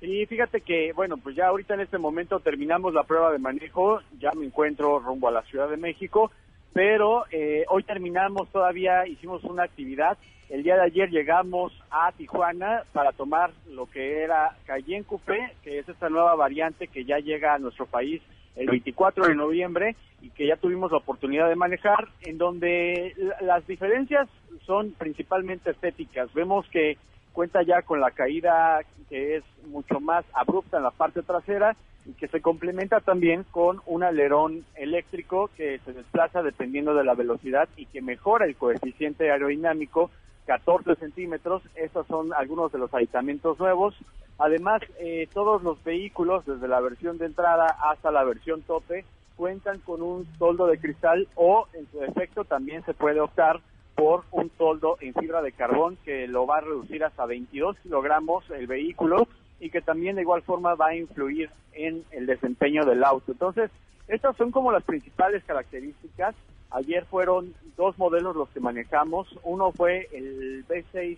Y 0.00 0.26
fíjate 0.26 0.60
que, 0.62 0.92
bueno, 0.92 1.16
pues 1.16 1.36
ya 1.36 1.46
ahorita 1.46 1.74
en 1.74 1.82
este 1.82 1.98
momento 1.98 2.40
terminamos 2.40 2.92
la 2.92 3.04
prueba 3.04 3.30
de 3.30 3.38
manejo, 3.38 4.00
ya 4.18 4.32
me 4.32 4.46
encuentro 4.46 4.98
rumbo 4.98 5.28
a 5.28 5.30
la 5.30 5.42
Ciudad 5.42 5.70
de 5.70 5.76
México, 5.76 6.32
pero 6.74 7.24
eh, 7.30 7.64
hoy 7.68 7.84
terminamos 7.84 8.50
todavía, 8.50 9.06
hicimos 9.06 9.42
una 9.44 9.62
actividad. 9.62 10.18
El 10.50 10.62
día 10.62 10.74
de 10.74 10.82
ayer 10.82 11.08
llegamos 11.08 11.72
a 11.90 12.12
Tijuana 12.12 12.82
para 12.92 13.12
tomar 13.12 13.52
lo 13.70 13.86
que 13.86 14.22
era 14.22 14.56
Cayenne 14.66 15.04
Coupé, 15.04 15.52
que 15.62 15.78
es 15.78 15.88
esta 15.88 16.10
nueva 16.10 16.34
variante 16.34 16.88
que 16.88 17.04
ya 17.06 17.18
llega 17.18 17.54
a 17.54 17.58
nuestro 17.58 17.86
país 17.86 18.20
el 18.56 18.66
24 18.66 19.26
de 19.28 19.34
noviembre 19.34 19.96
y 20.20 20.30
que 20.30 20.46
ya 20.46 20.56
tuvimos 20.56 20.90
la 20.90 20.98
oportunidad 20.98 21.48
de 21.48 21.56
manejar, 21.56 22.08
en 22.22 22.38
donde 22.38 23.14
la- 23.16 23.40
las 23.40 23.66
diferencias 23.66 24.28
son 24.66 24.92
principalmente 24.92 25.70
estéticas. 25.70 26.32
Vemos 26.34 26.68
que 26.70 26.98
cuenta 27.34 27.62
ya 27.62 27.82
con 27.82 28.00
la 28.00 28.12
caída 28.12 28.80
que 29.10 29.36
es 29.36 29.44
mucho 29.66 30.00
más 30.00 30.24
abrupta 30.32 30.78
en 30.78 30.84
la 30.84 30.90
parte 30.90 31.22
trasera 31.22 31.76
y 32.06 32.12
que 32.12 32.28
se 32.28 32.40
complementa 32.40 33.00
también 33.00 33.44
con 33.50 33.80
un 33.86 34.02
alerón 34.02 34.64
eléctrico 34.76 35.50
que 35.56 35.80
se 35.84 35.92
desplaza 35.92 36.42
dependiendo 36.42 36.94
de 36.94 37.04
la 37.04 37.14
velocidad 37.14 37.68
y 37.76 37.86
que 37.86 38.00
mejora 38.00 38.46
el 38.46 38.56
coeficiente 38.56 39.30
aerodinámico 39.30 40.10
14 40.46 40.94
centímetros. 40.96 41.62
Estos 41.74 42.06
son 42.06 42.32
algunos 42.34 42.70
de 42.72 42.78
los 42.78 42.92
aditamentos 42.94 43.58
nuevos. 43.58 43.94
Además, 44.38 44.82
eh, 44.98 45.28
todos 45.32 45.62
los 45.62 45.82
vehículos, 45.82 46.44
desde 46.44 46.68
la 46.68 46.80
versión 46.80 47.18
de 47.18 47.26
entrada 47.26 47.66
hasta 47.90 48.10
la 48.10 48.24
versión 48.24 48.62
tope, 48.62 49.04
cuentan 49.36 49.80
con 49.80 50.02
un 50.02 50.26
toldo 50.38 50.66
de 50.66 50.78
cristal 50.78 51.26
o, 51.34 51.66
en 51.72 51.86
su 51.90 51.98
defecto, 51.98 52.44
también 52.44 52.84
se 52.84 52.94
puede 52.94 53.20
optar 53.20 53.60
por 53.94 54.24
un 54.30 54.50
toldo 54.50 54.96
en 55.00 55.14
fibra 55.14 55.42
de 55.42 55.52
carbón 55.52 55.96
que 56.04 56.26
lo 56.26 56.46
va 56.46 56.58
a 56.58 56.62
reducir 56.62 57.04
hasta 57.04 57.26
22 57.26 57.78
kilogramos 57.78 58.48
el 58.50 58.66
vehículo 58.66 59.28
y 59.60 59.70
que 59.70 59.80
también 59.80 60.16
de 60.16 60.22
igual 60.22 60.42
forma 60.42 60.74
va 60.74 60.88
a 60.88 60.96
influir 60.96 61.50
en 61.72 62.04
el 62.10 62.26
desempeño 62.26 62.84
del 62.84 63.04
auto. 63.04 63.32
Entonces, 63.32 63.70
estas 64.08 64.36
son 64.36 64.50
como 64.50 64.72
las 64.72 64.84
principales 64.84 65.42
características. 65.44 66.34
Ayer 66.70 67.04
fueron 67.06 67.54
dos 67.76 67.96
modelos 67.98 68.36
los 68.36 68.48
que 68.50 68.60
manejamos. 68.60 69.28
Uno 69.44 69.72
fue 69.72 70.08
el 70.12 70.64
V6 70.66 71.16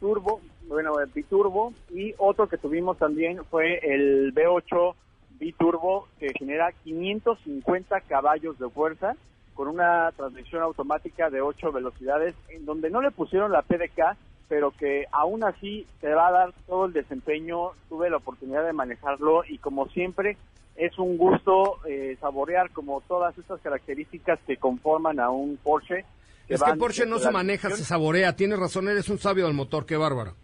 Turbo, 0.00 0.40
bueno, 0.68 1.00
el 1.00 1.10
biturbo, 1.10 1.72
y 1.90 2.14
otro 2.18 2.48
que 2.48 2.56
tuvimos 2.56 2.98
también 2.98 3.44
fue 3.46 3.80
el 3.82 4.32
V8 4.32 4.94
biturbo 5.40 6.06
que 6.20 6.28
genera 6.38 6.72
550 6.84 8.00
caballos 8.02 8.58
de 8.58 8.68
fuerza 8.68 9.16
con 9.58 9.66
una 9.66 10.12
transmisión 10.12 10.62
automática 10.62 11.30
de 11.30 11.40
8 11.40 11.72
velocidades, 11.72 12.36
en 12.48 12.64
donde 12.64 12.90
no 12.90 13.02
le 13.02 13.10
pusieron 13.10 13.50
la 13.50 13.62
PDK, 13.62 14.16
pero 14.48 14.70
que 14.70 15.06
aún 15.10 15.42
así 15.42 15.84
te 16.00 16.14
va 16.14 16.28
a 16.28 16.30
dar 16.30 16.52
todo 16.68 16.84
el 16.84 16.92
desempeño. 16.92 17.72
Tuve 17.88 18.08
la 18.08 18.18
oportunidad 18.18 18.64
de 18.64 18.72
manejarlo 18.72 19.42
y 19.44 19.58
como 19.58 19.88
siempre 19.88 20.36
es 20.76 20.96
un 20.96 21.16
gusto 21.16 21.80
eh, 21.88 22.16
saborear 22.20 22.70
como 22.70 23.00
todas 23.08 23.36
estas 23.36 23.60
características 23.60 24.38
que 24.46 24.58
conforman 24.58 25.18
a 25.18 25.30
un 25.30 25.56
Porsche. 25.56 26.04
Es 26.46 26.62
que 26.62 26.74
Porsche 26.74 27.04
no 27.04 27.18
se 27.18 27.32
maneja, 27.32 27.68
se 27.70 27.82
saborea. 27.82 28.36
Tienes 28.36 28.60
razón, 28.60 28.88
eres 28.88 29.08
un 29.08 29.18
sabio 29.18 29.46
del 29.46 29.54
motor, 29.54 29.86
qué 29.86 29.96
bárbaro. 29.96 30.34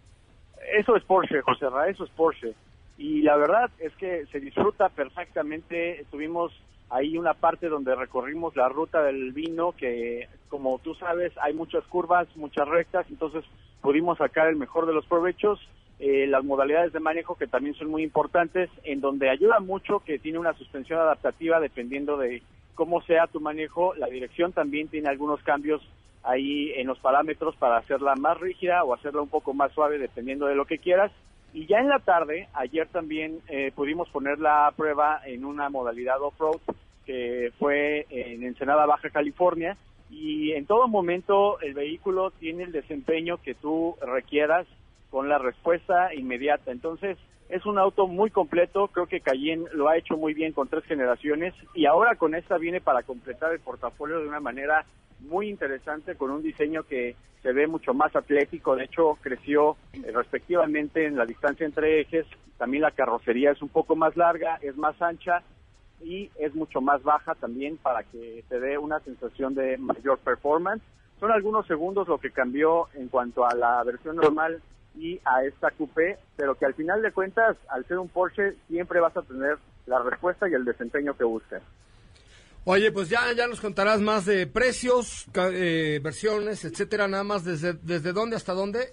Eso 0.76 0.96
es 0.96 1.04
Porsche, 1.04 1.40
José 1.42 1.70
Ra, 1.70 1.88
eso 1.88 2.02
es 2.02 2.10
Porsche. 2.10 2.52
Y 2.98 3.22
la 3.22 3.36
verdad 3.36 3.70
es 3.78 3.94
que 3.94 4.26
se 4.32 4.40
disfruta 4.40 4.88
perfectamente. 4.88 6.00
Estuvimos 6.00 6.52
ahí 6.90 7.18
una 7.18 7.34
parte 7.34 7.68
donde 7.68 7.94
recorrimos 7.94 8.54
la 8.56 8.68
ruta 8.68 9.02
del 9.02 9.32
vino, 9.32 9.72
que 9.72 10.28
como 10.48 10.78
tú 10.78 10.94
sabes 10.94 11.32
hay 11.40 11.54
muchas 11.54 11.84
curvas, 11.84 12.28
muchas 12.36 12.68
rectas, 12.68 13.06
entonces 13.10 13.44
pudimos 13.80 14.18
sacar 14.18 14.48
el 14.48 14.56
mejor 14.56 14.86
de 14.86 14.94
los 14.94 15.06
provechos. 15.06 15.60
Eh, 16.00 16.26
las 16.26 16.42
modalidades 16.44 16.92
de 16.92 17.00
manejo 17.00 17.36
que 17.36 17.46
también 17.46 17.74
son 17.76 17.88
muy 17.88 18.02
importantes, 18.02 18.68
en 18.82 19.00
donde 19.00 19.30
ayuda 19.30 19.60
mucho 19.60 20.00
que 20.00 20.18
tiene 20.18 20.38
una 20.38 20.52
suspensión 20.54 20.98
adaptativa 20.98 21.60
dependiendo 21.60 22.16
de 22.16 22.42
cómo 22.74 23.00
sea 23.02 23.26
tu 23.28 23.40
manejo. 23.40 23.94
La 23.94 24.08
dirección 24.08 24.52
también 24.52 24.88
tiene 24.88 25.08
algunos 25.08 25.40
cambios 25.42 25.80
ahí 26.24 26.72
en 26.76 26.86
los 26.86 26.98
parámetros 26.98 27.54
para 27.56 27.76
hacerla 27.76 28.16
más 28.16 28.40
rígida 28.40 28.82
o 28.82 28.94
hacerla 28.94 29.22
un 29.22 29.28
poco 29.28 29.54
más 29.54 29.72
suave 29.72 29.98
dependiendo 29.98 30.46
de 30.46 30.56
lo 30.56 30.64
que 30.64 30.78
quieras. 30.78 31.12
Y 31.54 31.66
ya 31.66 31.78
en 31.78 31.88
la 31.88 32.00
tarde, 32.00 32.48
ayer 32.52 32.88
también 32.88 33.38
eh, 33.48 33.70
pudimos 33.76 34.08
poner 34.10 34.40
la 34.40 34.72
prueba 34.76 35.20
en 35.24 35.44
una 35.44 35.70
modalidad 35.70 36.20
off-road 36.20 36.60
que 37.06 37.52
fue 37.60 38.06
en 38.10 38.42
Ensenada, 38.42 38.86
Baja 38.86 39.08
California. 39.10 39.76
Y 40.10 40.50
en 40.52 40.66
todo 40.66 40.88
momento 40.88 41.60
el 41.60 41.74
vehículo 41.74 42.32
tiene 42.32 42.64
el 42.64 42.72
desempeño 42.72 43.38
que 43.40 43.54
tú 43.54 43.94
requieras 44.02 44.66
con 45.10 45.28
la 45.28 45.38
respuesta 45.38 46.12
inmediata. 46.12 46.72
Entonces, 46.72 47.18
es 47.48 47.64
un 47.66 47.78
auto 47.78 48.08
muy 48.08 48.30
completo, 48.30 48.88
creo 48.88 49.06
que 49.06 49.20
Cayenne 49.20 49.66
lo 49.74 49.88
ha 49.88 49.96
hecho 49.96 50.16
muy 50.16 50.34
bien 50.34 50.52
con 50.52 50.66
tres 50.66 50.82
generaciones 50.86 51.54
y 51.72 51.86
ahora 51.86 52.16
con 52.16 52.34
esta 52.34 52.58
viene 52.58 52.80
para 52.80 53.04
completar 53.04 53.52
el 53.52 53.60
portafolio 53.60 54.18
de 54.18 54.26
una 54.26 54.40
manera 54.40 54.86
muy 55.24 55.48
interesante 55.48 56.16
con 56.16 56.30
un 56.30 56.42
diseño 56.42 56.84
que 56.84 57.16
se 57.42 57.52
ve 57.52 57.66
mucho 57.66 57.92
más 57.92 58.14
atlético, 58.16 58.74
de 58.74 58.84
hecho 58.84 59.18
creció 59.20 59.76
eh, 59.92 60.10
respectivamente 60.12 61.06
en 61.06 61.16
la 61.16 61.26
distancia 61.26 61.66
entre 61.66 62.00
ejes, 62.00 62.26
también 62.56 62.82
la 62.82 62.90
carrocería 62.90 63.50
es 63.50 63.60
un 63.60 63.68
poco 63.68 63.96
más 63.96 64.16
larga, 64.16 64.58
es 64.62 64.76
más 64.76 65.00
ancha 65.02 65.42
y 66.02 66.30
es 66.36 66.54
mucho 66.54 66.80
más 66.80 67.02
baja 67.02 67.34
también 67.34 67.76
para 67.76 68.02
que 68.04 68.44
te 68.48 68.60
dé 68.60 68.78
una 68.78 69.00
sensación 69.00 69.54
de 69.54 69.76
mayor 69.78 70.18
performance. 70.18 70.82
Son 71.20 71.30
algunos 71.30 71.66
segundos 71.66 72.08
lo 72.08 72.18
que 72.18 72.30
cambió 72.30 72.88
en 72.94 73.08
cuanto 73.08 73.46
a 73.46 73.54
la 73.54 73.82
versión 73.84 74.16
normal 74.16 74.62
y 74.96 75.20
a 75.24 75.44
esta 75.44 75.70
coupé, 75.70 76.18
pero 76.36 76.54
que 76.54 76.66
al 76.66 76.74
final 76.74 77.02
de 77.02 77.12
cuentas, 77.12 77.56
al 77.68 77.84
ser 77.86 77.98
un 77.98 78.08
Porsche, 78.08 78.54
siempre 78.68 79.00
vas 79.00 79.16
a 79.16 79.22
tener 79.22 79.58
la 79.86 80.02
respuesta 80.02 80.48
y 80.48 80.54
el 80.54 80.64
desempeño 80.64 81.16
que 81.16 81.24
buscas. 81.24 81.62
Oye, 82.66 82.90
pues 82.92 83.10
ya, 83.10 83.30
ya 83.36 83.46
nos 83.46 83.60
contarás 83.60 84.00
más 84.00 84.24
de 84.24 84.46
precios, 84.46 85.26
eh, 85.36 86.00
versiones, 86.02 86.64
etcétera, 86.64 87.06
nada 87.06 87.22
más 87.22 87.44
desde, 87.44 87.74
desde 87.74 88.14
dónde 88.14 88.36
hasta 88.36 88.54
dónde. 88.54 88.88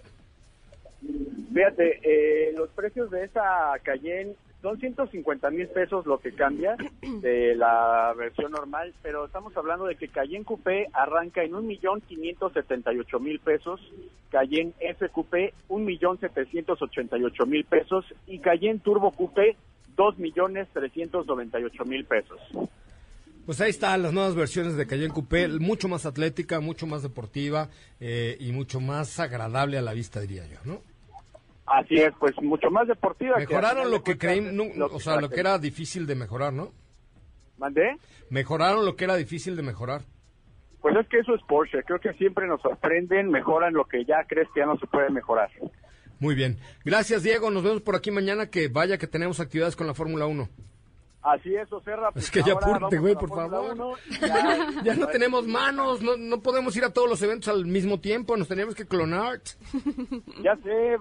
Fíjate, 1.54 2.02
eh, 2.04 2.52
los 2.54 2.70
precios 2.72 3.10
de 3.12 3.24
esta 3.24 3.72
Cayenne 3.82 4.36
son 4.62 4.78
150 4.78 5.50
mil 5.52 5.70
pesos 5.70 6.06
lo 6.06 6.20
que 6.20 6.34
cambia 6.34 6.76
de 7.22 7.56
la 7.56 8.14
versión 8.18 8.52
normal, 8.52 8.94
pero 9.02 9.24
estamos 9.26 9.56
hablando 9.56 9.86
de 9.86 9.96
que 9.96 10.10
Cayenne 10.10 10.44
Coupé 10.44 10.88
arranca 10.92 11.42
en 11.42 11.54
1.578.000 11.54 13.40
pesos, 13.40 13.80
Cayenne 14.32 14.74
S 14.82 15.08
Coupé 15.10 15.54
1.788.000 15.70 17.66
pesos 17.66 18.04
y 18.28 18.40
Cayenne 18.40 18.80
Turbo 18.80 19.12
Coupé 19.12 19.56
2.398.000 19.96 22.06
pesos. 22.06 22.38
Pues 23.46 23.60
ahí 23.62 23.70
están 23.72 24.04
las 24.04 24.14
nuevas 24.14 24.36
versiones 24.36 24.76
de 24.78 24.86
Cayenne 24.86 25.14
Coupé, 25.14 25.48
mucho 25.48 25.88
más 25.88 26.06
atlética, 26.06 26.60
mucho 26.60 26.88
más 26.88 27.04
deportiva 27.04 27.70
eh, 28.00 28.38
y 28.40 28.52
mucho 28.52 28.80
más 28.80 29.20
agradable 29.20 29.78
a 29.78 29.82
la 29.82 29.94
vista, 29.94 30.20
diría 30.20 30.46
yo, 30.48 30.60
¿no? 30.64 30.82
Así 31.66 31.96
es, 31.96 32.14
pues 32.20 32.34
mucho 32.42 32.70
más 32.70 32.88
deportiva. 32.88 33.36
que 33.36 33.48
Mejoraron 33.48 33.84
final 33.84 33.92
lo 33.92 34.04
que 34.04 34.18
cuentas 34.18 34.28
creí, 34.28 34.40
es 34.40 34.54
no, 34.78 34.86
o 34.86 35.00
sea, 35.00 35.20
lo 35.20 35.30
que 35.30 35.40
era 35.40 35.58
difícil 35.58 36.06
de 36.06 36.16
mejorar, 36.16 36.54
¿no? 36.54 36.72
¿Mandé? 37.58 37.98
Mejoraron 38.30 38.86
lo 38.86 38.96
que 38.96 39.06
era 39.06 39.16
difícil 39.16 39.56
de 39.56 39.64
mejorar. 39.64 40.02
Pues 40.82 40.96
es 40.96 41.08
que 41.08 41.20
eso 41.20 41.36
es 41.36 41.42
Porsche, 41.44 41.84
creo 41.84 42.00
que 42.00 42.14
siempre 42.14 42.48
nos 42.48 42.62
sorprenden, 42.62 43.30
mejoran 43.30 43.74
lo 43.74 43.86
que 43.86 44.04
ya 44.04 44.26
crees 44.28 44.48
que 44.54 44.62
ya 44.62 44.66
no 44.66 44.78
se 44.78 44.88
puede 44.88 45.10
mejorar. 45.10 45.50
Muy 46.22 46.36
bien. 46.36 46.58
Gracias, 46.86 47.24
Diego. 47.24 47.50
Nos 47.50 47.64
vemos 47.64 47.82
por 47.82 47.96
aquí 47.96 48.12
mañana. 48.12 48.52
Que 48.52 48.68
vaya 48.68 49.00
que 49.00 49.08
tenemos 49.08 49.40
actividades 49.40 49.76
con 49.76 49.88
la 49.88 49.96
Fórmula 49.96 50.28
1. 50.28 50.48
Así 51.24 51.54
es, 51.56 51.72
Oserra. 51.72 52.12
pues 52.12 52.26
Es 52.26 52.32
que 52.32 52.42
ya 52.42 52.54
apúrate, 52.54 52.98
güey, 52.98 53.14
por 53.16 53.30
favor. 53.30 53.74
1 53.74 53.94
y 54.10 54.20
ya- 54.20 54.68
Ya 54.84 54.96
no 54.96 55.08
tenemos 55.08 55.46
manos, 55.46 56.02
no, 56.02 56.18
no 56.18 56.42
podemos 56.42 56.76
ir 56.76 56.84
a 56.84 56.90
todos 56.92 57.08
los 57.08 57.22
eventos 57.22 57.48
al 57.50 57.66
mismo 57.66 58.00
tiempo, 58.00 58.36
nos 58.38 58.48
teníamos 58.48 58.74
que 58.76 58.86
clonar. 58.88 59.40
Ya 60.44 60.56
sé, 60.58 60.96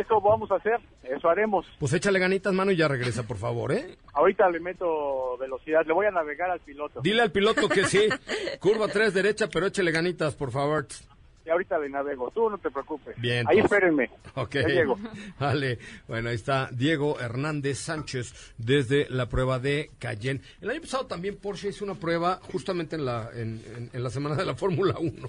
eso 0.00 0.20
vamos 0.20 0.50
a 0.52 0.56
hacer, 0.56 0.78
eso 1.02 1.28
haremos. 1.28 1.66
Pues 1.80 1.92
échale 1.92 2.18
ganitas, 2.20 2.52
mano, 2.54 2.70
y 2.70 2.76
ya 2.76 2.86
regresa, 2.86 3.24
por 3.24 3.36
favor, 3.38 3.72
¿eh? 3.72 3.96
Ahorita 4.12 4.48
le 4.50 4.60
meto 4.60 5.36
velocidad, 5.38 5.84
le 5.84 5.92
voy 5.92 6.06
a 6.06 6.10
navegar 6.12 6.50
al 6.50 6.60
piloto. 6.60 7.00
Dile 7.02 7.22
al 7.22 7.32
piloto 7.32 7.68
que 7.68 7.84
sí. 7.86 8.08
Curva 8.60 8.86
3 8.88 9.12
derecha, 9.12 9.48
pero 9.52 9.66
échale 9.66 9.90
ganitas, 9.90 10.34
por 10.36 10.52
favor. 10.52 10.86
Y 11.46 11.50
ahorita 11.50 11.78
le 11.78 11.90
navego, 11.90 12.30
tú 12.30 12.48
no 12.48 12.56
te 12.58 12.70
preocupes. 12.70 13.14
Bien, 13.20 13.46
Ahí 13.48 13.58
espérenme. 13.58 14.10
Ok. 14.34 14.54
Llego. 14.66 14.98
Vale. 15.38 15.78
Bueno, 16.08 16.30
ahí 16.30 16.36
está 16.36 16.70
Diego 16.72 17.20
Hernández 17.20 17.78
Sánchez 17.78 18.32
desde 18.56 19.06
la 19.10 19.28
prueba 19.28 19.58
de 19.58 19.90
Cayenne. 19.98 20.40
El 20.62 20.70
año 20.70 20.80
pasado 20.80 21.06
también 21.06 21.36
Porsche 21.36 21.68
hizo 21.68 21.84
una 21.84 21.94
prueba 21.96 22.40
justamente 22.50 22.96
en 22.96 23.04
la, 23.04 23.28
en, 23.34 23.62
en- 23.76 23.90
en 23.92 24.02
la 24.02 24.08
semana 24.10 24.36
de 24.36 24.44
la 24.46 24.54
Fórmula 24.54 24.96
1. 24.98 25.28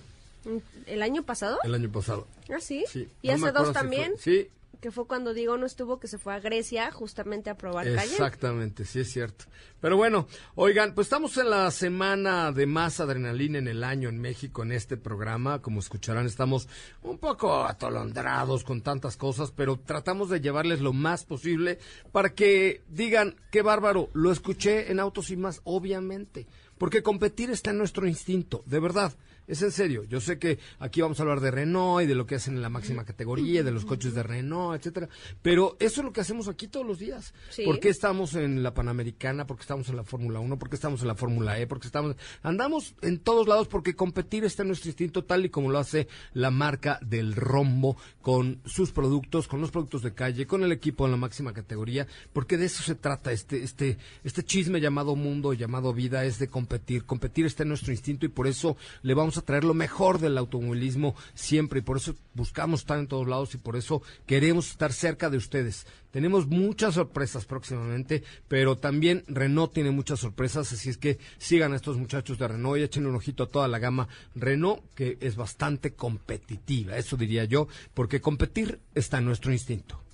¿El 0.86 1.02
año 1.02 1.24
pasado? 1.24 1.58
El 1.64 1.74
año 1.74 1.92
pasado. 1.92 2.28
Ah, 2.50 2.60
sí. 2.60 2.86
Sí. 2.88 3.10
Y 3.22 3.30
No 3.30 3.34
hace 3.34 3.52
dos 3.52 3.68
si 3.70 3.74
también. 3.74 4.12
fue- 4.14 4.22
Sí, 4.22 4.50
Que 4.82 4.92
fue 4.92 5.08
cuando 5.08 5.34
Diego 5.34 5.58
no 5.58 5.66
estuvo, 5.66 6.00
que 6.00 6.08
se 6.08 6.18
fue 6.18 6.34
a 6.34 6.40
Grecia 6.40 6.92
justamente 6.92 7.50
a 7.50 7.58
probar 7.58 7.86
calle. 7.86 8.12
Exactamente, 8.12 8.86
sí 8.86 9.00
es 9.00 9.12
cierto. 9.12 9.46
Pero 9.80 9.98
bueno, 9.98 10.28
oigan, 10.56 10.94
pues 10.94 11.06
estamos 11.06 11.38
en 11.38 11.50
la 11.50 11.70
semana 11.72 12.52
de 12.52 12.66
más 12.66 13.00
adrenalina 13.00 13.58
en 13.58 13.68
el 13.68 13.84
año 13.84 14.10
en 14.10 14.20
México 14.20 14.64
en 14.64 14.72
este 14.72 14.98
programa. 14.98 15.62
Como 15.62 15.80
escucharán, 15.80 16.26
estamos 16.26 16.68
un 17.04 17.18
poco 17.18 17.66
atolondrados 17.66 18.64
con 18.64 18.82
tantas 18.82 19.18
cosas, 19.18 19.52
pero 19.52 19.78
tratamos 19.80 20.30
de 20.30 20.42
llevarles 20.42 20.82
lo 20.82 20.94
más 20.94 21.26
posible 21.26 21.80
para 22.12 22.34
que 22.34 22.84
digan, 22.88 23.36
qué 23.52 23.62
bárbaro, 23.62 24.10
lo 24.14 24.32
escuché 24.32 24.92
en 24.92 25.00
Autos 25.00 25.30
y 25.30 25.38
más, 25.38 25.62
obviamente. 25.64 26.48
Porque 26.78 27.04
competir 27.04 27.50
está 27.52 27.72
en 27.72 27.78
nuestro 27.78 28.08
instinto, 28.08 28.64
de 28.66 28.80
verdad. 28.80 29.14
Es 29.48 29.62
en 29.62 29.72
serio. 29.72 30.04
Yo 30.04 30.20
sé 30.20 30.40
que 30.40 30.60
aquí 30.80 31.02
vamos 31.02 31.20
a 31.20 31.24
hablar 31.24 31.40
de 31.40 31.52
Renault 31.52 32.04
y 32.04 32.08
de 32.08 32.16
lo 32.16 32.26
que 32.26 32.36
hacen 32.36 32.56
en 32.56 32.62
la 32.62 32.70
máxima 32.70 33.06
categoría, 33.06 33.64
de 33.64 33.72
los 33.72 33.86
coches 33.86 34.14
de 34.14 34.24
Renault, 34.24 34.80
etcétera. 34.80 35.08
Pero 35.42 35.78
eso 35.80 36.02
es 36.02 36.06
lo 36.06 36.12
que 36.12 36.22
hacemos 36.22 36.48
aquí 36.48 36.68
todos 36.68 36.86
los 36.86 37.00
días. 37.00 37.34
Sí. 37.50 37.64
¿Por 37.64 37.80
qué 37.80 37.90
estamos 37.90 38.36
en 38.36 38.64
la 38.64 38.74
Panamericana? 38.74 39.46
¿Por 39.46 39.58
qué 39.58 39.62
estamos 39.62 39.90
en 39.90 39.98
la 39.98 40.04
Fórmula 40.04 40.40
1? 40.40 40.58
¿Por 40.58 40.70
qué 40.70 40.76
estamos 40.76 41.02
en 41.02 41.08
la 41.08 41.16
Fórmula 41.16 41.60
E? 41.60 41.68
Porque 41.68 41.88
estamos 41.88 42.16
andamos 42.42 42.96
en 43.02 43.20
todos 43.20 43.48
lados 43.48 43.68
porque 43.68 43.96
competir 43.96 44.44
está 44.44 44.64
en 44.64 44.70
nuestro 44.70 44.90
instinto 44.90 45.24
tal 45.24 45.46
y 45.46 45.50
como 45.50 45.70
lo 45.70 45.80
hace 45.80 46.08
la 46.34 46.52
marca 46.52 47.00
del 47.02 47.36
Rombo 47.36 47.98
con 48.22 48.62
sus 48.66 48.92
productos, 48.92 49.48
con 49.48 49.62
los 49.62 49.72
productos 49.72 50.02
de 50.02 50.14
calle, 50.14 50.48
con 50.48 50.64
el 50.64 50.72
equipo 50.72 51.06
en 51.06 51.12
la 51.12 51.18
máxima 51.18 51.54
categoría, 51.54 52.08
porque 52.34 52.58
de 52.58 52.66
eso 52.66 52.84
se 52.84 52.96
trata 52.96 53.32
este 53.32 53.64
este 53.64 53.98
este 54.24 54.44
chisme 54.44 54.82
llamado 54.82 55.16
mundo, 55.16 55.54
llamado 55.54 55.94
vida 55.94 56.26
es 56.26 56.40
de 56.40 56.48
competir. 56.48 57.06
Competir 57.06 57.46
está 57.46 57.64
en 57.64 57.70
nuestro 57.70 57.92
instinto 57.92 58.26
y 58.26 58.30
por 58.30 58.48
eso 58.48 58.78
le 59.02 59.14
vamos 59.14 59.35
a 59.38 59.42
traer 59.42 59.64
lo 59.64 59.74
mejor 59.74 60.20
del 60.20 60.38
automovilismo 60.38 61.16
siempre 61.34 61.80
y 61.80 61.82
por 61.82 61.98
eso 61.98 62.16
buscamos 62.34 62.82
estar 62.82 63.00
en 63.00 63.08
todos 63.08 63.28
lados 63.28 63.54
y 63.54 63.58
por 63.58 63.76
eso 63.76 64.02
queremos 64.26 64.70
estar 64.70 64.94
cerca 64.94 65.30
de 65.30 65.38
ustedes. 65.38 65.86
Tenemos 66.12 66.48
muchas 66.48 66.94
sorpresas 66.94 67.46
próximamente, 67.46 68.24
pero 68.48 68.78
también 68.78 69.24
Renault 69.28 69.74
tiene 69.74 69.92
muchas 69.92 70.20
sorpresas, 70.20 70.72
así 70.72 70.90
es 70.90 70.98
que 70.98 71.20
sigan 71.38 71.74
a 71.74 71.76
estos 71.76 71.98
muchachos 71.98 72.38
de 72.38 72.48
Renault 72.48 72.80
y 72.80 72.84
echen 72.84 73.06
un 73.06 73.16
ojito 73.16 73.44
a 73.44 73.50
toda 73.50 73.68
la 73.68 73.80
gama 73.80 74.08
Renault, 74.34 74.82
que 74.96 75.18
es 75.20 75.36
bastante 75.36 75.94
competitiva, 75.94 76.98
eso 76.98 77.18
diría 77.18 77.44
yo, 77.44 77.68
porque 77.94 78.22
competir 78.22 78.80
está 78.94 79.18
en 79.18 79.26
nuestro 79.26 79.52
instinto. 79.52 80.05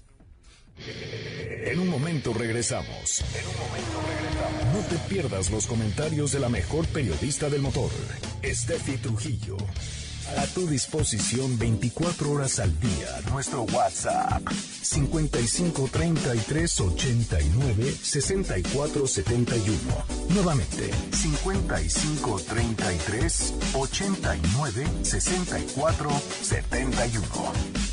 En 1.63 1.79
un 1.79 1.87
momento 1.87 2.33
regresamos. 2.33 3.23
En 3.35 3.47
un 3.47 3.55
momento 3.57 4.01
regresamos. 4.07 4.73
No 4.73 4.79
te 4.89 5.13
pierdas 5.13 5.51
los 5.51 5.67
comentarios 5.67 6.31
de 6.31 6.39
la 6.39 6.49
mejor 6.49 6.87
periodista 6.87 7.49
del 7.49 7.61
motor, 7.61 7.91
Steffi 8.43 8.97
Trujillo. 8.97 9.57
A 10.37 10.45
tu 10.47 10.65
disposición 10.65 11.59
24 11.59 12.31
horas 12.31 12.59
al 12.59 12.79
día. 12.79 13.21
Nuestro 13.31 13.63
WhatsApp 13.63 14.41
55 14.49 15.89
33 15.91 16.79
89 16.79 17.95
64 18.01 19.07
71. 19.07 19.77
Nuevamente 20.29 20.89
55 21.11 22.41
33 22.47 23.53
89 23.73 24.87
64 25.03 26.09
71. 26.41 27.91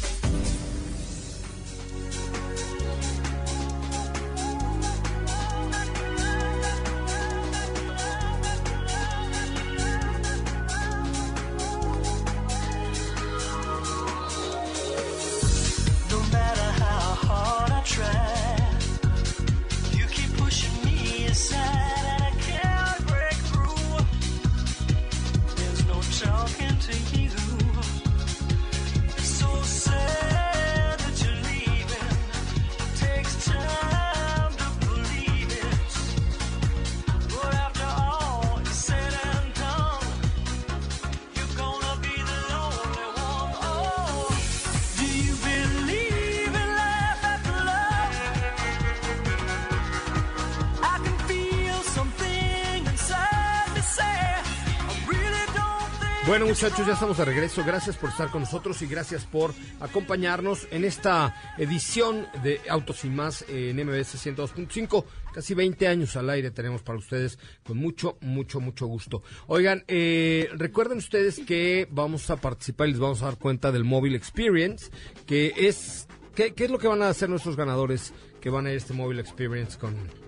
Bueno, 56.29 56.45
muchachos, 56.45 56.87
ya 56.87 56.93
estamos 56.93 57.17
de 57.17 57.25
regreso. 57.25 57.65
Gracias 57.65 57.97
por 57.97 58.11
estar 58.11 58.31
con 58.31 58.43
nosotros 58.43 58.83
y 58.83 58.87
gracias 58.87 59.25
por 59.25 59.55
acompañarnos 59.81 60.69
en 60.71 60.85
esta 60.85 61.55
edición 61.57 62.27
de 62.43 62.61
Autos 62.69 63.07
y 63.07 63.09
Más 63.09 63.47
en 63.49 63.77
MBS 63.77 64.27
102.5. 64.27 65.07
Casi 65.33 65.55
20 65.55 65.89
años 65.89 66.17
al 66.17 66.29
aire 66.29 66.51
tenemos 66.51 66.83
para 66.83 66.99
ustedes 66.99 67.39
con 67.65 67.79
mucho, 67.79 68.19
mucho, 68.21 68.61
mucho 68.61 68.87
gusto. 68.87 69.23
Oigan, 69.47 69.85
eh, 69.89 70.51
recuerden 70.53 70.99
ustedes 70.99 71.41
que 71.47 71.89
vamos 71.91 72.29
a 72.29 72.37
participar 72.37 72.89
y 72.89 72.91
les 72.91 73.01
vamos 73.01 73.23
a 73.23 73.25
dar 73.25 73.39
cuenta 73.39 73.73
del 73.73 73.85
Mobile 73.85 74.17
Experience, 74.17 74.91
que 75.27 75.55
es... 75.57 76.09
¿Qué, 76.35 76.53
qué 76.53 76.67
es 76.67 76.71
lo 76.71 76.79
que 76.79 76.89
van 76.89 77.01
a 77.01 77.09
hacer 77.09 77.31
nuestros 77.31 77.57
ganadores 77.57 78.13
que 78.43 78.51
van 78.51 78.67
a 78.67 78.69
ir 78.69 78.75
a 78.75 78.77
este 78.77 78.93
Mobile 78.93 79.23
Experience 79.23 79.79
con... 79.79 80.28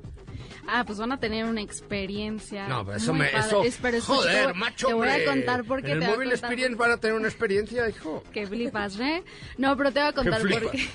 Ah, 0.72 0.84
pues 0.84 0.98
van 0.98 1.10
a 1.10 1.18
tener 1.18 1.44
una 1.46 1.60
experiencia. 1.60 2.68
No, 2.68 2.84
pero 2.84 2.96
eso 2.96 3.12
me... 3.12 3.26
padre. 3.26 3.40
Eso, 3.40 3.64
escucha, 3.64 3.90
te 3.90 4.00
joder, 4.00 4.54
macho, 4.54 4.86
Te 4.86 4.94
voy 4.94 5.08
a 5.08 5.24
contar 5.24 5.64
por 5.64 5.82
qué. 5.82 5.90
En 5.90 5.96
el 5.96 6.00
te 6.00 6.06
Mobile 6.06 6.30
contar 6.30 6.50
Experience 6.50 6.76
van 6.76 6.90
a 6.92 6.96
tener 6.98 7.16
una 7.16 7.26
experiencia, 7.26 7.88
hijo. 7.88 8.22
Que 8.32 8.46
flipas, 8.46 8.98
¿eh? 9.00 9.24
No, 9.58 9.76
pero 9.76 9.90
te 9.90 9.98
voy 9.98 10.08
a 10.08 10.12
contar 10.12 10.42
por 10.42 10.70
qué. 10.70 10.88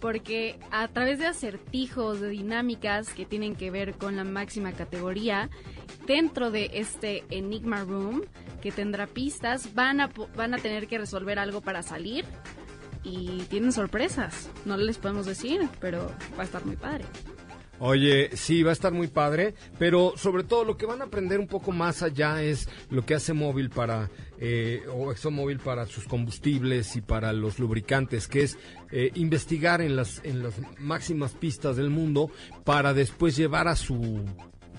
Porque 0.00 0.58
a 0.70 0.88
través 0.88 1.18
de 1.18 1.26
acertijos, 1.26 2.20
de 2.20 2.30
dinámicas 2.30 3.12
que 3.12 3.26
tienen 3.26 3.54
que 3.54 3.70
ver 3.70 3.92
con 3.98 4.16
la 4.16 4.24
máxima 4.24 4.72
categoría, 4.72 5.50
dentro 6.06 6.50
de 6.50 6.70
este 6.72 7.24
Enigma 7.28 7.84
Room, 7.84 8.22
que 8.62 8.72
tendrá 8.72 9.06
pistas, 9.06 9.74
van 9.74 10.00
a, 10.00 10.08
van 10.34 10.54
a 10.54 10.56
tener 10.56 10.86
que 10.86 10.96
resolver 10.96 11.38
algo 11.38 11.60
para 11.60 11.82
salir. 11.82 12.24
Y 13.02 13.42
tienen 13.50 13.72
sorpresas. 13.72 14.48
No 14.64 14.78
les 14.78 14.96
podemos 14.96 15.26
decir, 15.26 15.68
pero 15.78 16.10
va 16.38 16.42
a 16.42 16.46
estar 16.46 16.64
muy 16.64 16.76
padre. 16.76 17.04
Oye, 17.82 18.36
sí, 18.36 18.62
va 18.62 18.70
a 18.70 18.72
estar 18.74 18.92
muy 18.92 19.08
padre, 19.08 19.54
pero 19.78 20.12
sobre 20.14 20.44
todo 20.44 20.64
lo 20.64 20.76
que 20.76 20.84
van 20.84 21.00
a 21.00 21.06
aprender 21.06 21.40
un 21.40 21.46
poco 21.46 21.72
más 21.72 22.02
allá 22.02 22.42
es 22.42 22.68
lo 22.90 23.06
que 23.06 23.14
hace 23.14 23.32
móvil 23.32 23.70
para, 23.70 24.10
eh, 24.38 24.82
o 24.92 25.10
ExxonMobil 25.10 25.60
para 25.60 25.86
sus 25.86 26.04
combustibles 26.04 26.94
y 26.96 27.00
para 27.00 27.32
los 27.32 27.58
lubricantes, 27.58 28.28
que 28.28 28.42
es 28.42 28.58
eh, 28.92 29.10
investigar 29.14 29.80
en 29.80 29.96
las, 29.96 30.20
en 30.24 30.42
las 30.42 30.54
máximas 30.78 31.32
pistas 31.32 31.76
del 31.76 31.88
mundo 31.88 32.30
para 32.64 32.92
después 32.92 33.34
llevar 33.34 33.66
a 33.66 33.76
su 33.76 34.26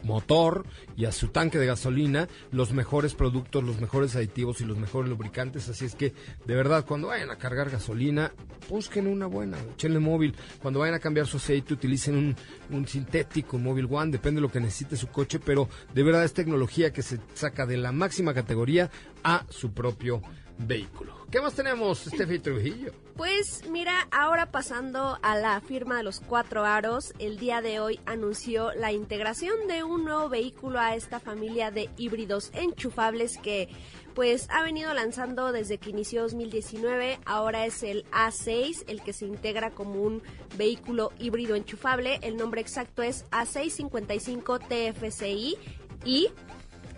motor 0.04 0.66
y 0.96 1.06
a 1.06 1.12
su 1.12 1.30
tanque 1.30 1.60
de 1.60 1.66
gasolina 1.66 2.28
los 2.52 2.74
mejores 2.74 3.14
productos, 3.14 3.64
los 3.64 3.80
mejores 3.80 4.16
aditivos 4.16 4.62
y 4.62 4.66
los 4.66 4.78
mejores 4.78 5.10
lubricantes. 5.10 5.70
Así 5.70 5.86
es 5.86 5.96
que, 5.96 6.14
de 6.46 6.56
verdad, 6.56 6.86
cuando 6.86 7.08
vayan 7.08 7.30
a 7.30 7.38
cargar 7.38 7.70
gasolina, 7.70 8.34
busquen 8.70 9.08
una 9.08 9.26
buena, 9.26 9.58
échenle 9.74 10.00
móvil. 10.00 10.36
Cuando 10.62 10.80
vayan 10.80 10.96
a 10.96 11.00
cambiar 11.00 11.28
su 11.28 11.38
aceite, 11.38 11.74
utilicen 11.74 12.16
un, 12.16 12.36
un 12.70 12.88
sintético, 12.88 13.58
un 13.58 13.64
móvil 13.64 13.88
one, 13.90 14.12
depende 14.12 14.40
de 14.40 14.48
lo 14.48 14.52
que 14.52 14.60
necesite 14.60 14.96
su 14.96 15.08
coche, 15.08 15.40
pero 15.40 15.70
de 15.94 16.04
verdad 16.04 16.24
es 16.24 16.34
tecnología 16.34 16.92
que 16.94 17.02
se 17.02 17.20
saca 17.34 17.66
de 17.66 17.78
la 17.78 17.92
máxima 17.92 18.34
categoría 18.34 18.90
a 19.24 19.46
su 19.50 19.74
propio 19.74 20.22
vehículo. 20.58 21.22
¿Qué 21.32 21.40
más 21.40 21.54
tenemos, 21.54 22.00
Steffi 22.00 22.40
Trujillo? 22.40 22.92
Pues 23.16 23.64
mira, 23.70 24.08
ahora 24.12 24.52
pasando 24.52 25.18
a 25.22 25.38
la 25.38 25.62
firma 25.62 25.98
de 25.98 26.04
los 26.04 26.20
cuatro 26.20 26.66
aros, 26.66 27.14
el 27.20 27.38
día 27.38 27.62
de 27.62 27.80
hoy 27.80 28.02
anunció 28.06 28.74
la 28.74 28.92
integración 28.92 29.68
de 29.68 29.84
un 29.84 30.04
nuevo 30.04 30.28
vehículo 30.28 30.80
a 30.80 30.96
esta 30.96 31.22
familia 31.22 31.72
de 31.72 31.90
híbridos 31.98 32.52
enchufables 32.54 33.38
que 33.38 33.70
pues 34.14 34.50
ha 34.50 34.62
venido 34.64 34.94
lanzando 34.94 35.52
desde 35.54 35.78
que 35.78 35.92
inició 35.92 36.24
2019. 36.24 37.20
Ahora 37.26 37.66
es 37.66 37.82
el 37.84 38.04
A6, 38.12 38.84
el 38.88 39.02
que 39.02 39.14
se 39.14 39.26
integra 39.26 39.72
como 39.72 40.02
un 40.02 40.22
vehículo 40.58 41.14
híbrido 41.18 41.56
enchufable. 41.56 42.20
El 42.24 42.36
nombre 42.36 42.60
exacto 42.60 43.04
es 43.04 43.26
A655 43.32 44.60
TFCI 44.68 45.58
y 46.04 46.30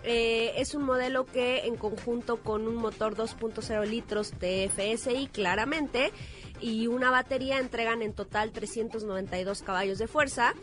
eh, 0.04 0.52
es 0.56 0.74
un 0.74 0.84
modelo 0.84 1.24
que 1.24 1.66
en 1.66 1.76
conjunto 1.76 2.36
con 2.36 2.68
un 2.68 2.76
motor 2.76 3.16
2.0 3.16 3.86
litros 3.86 4.32
TFSI 4.32 5.28
claramente 5.28 6.12
y 6.60 6.86
una 6.86 7.10
batería 7.10 7.58
entregan 7.58 8.02
en 8.02 8.12
total 8.12 8.52
392 8.52 9.62
caballos 9.62 9.98
de 9.98 10.06
fuerza. 10.06 10.54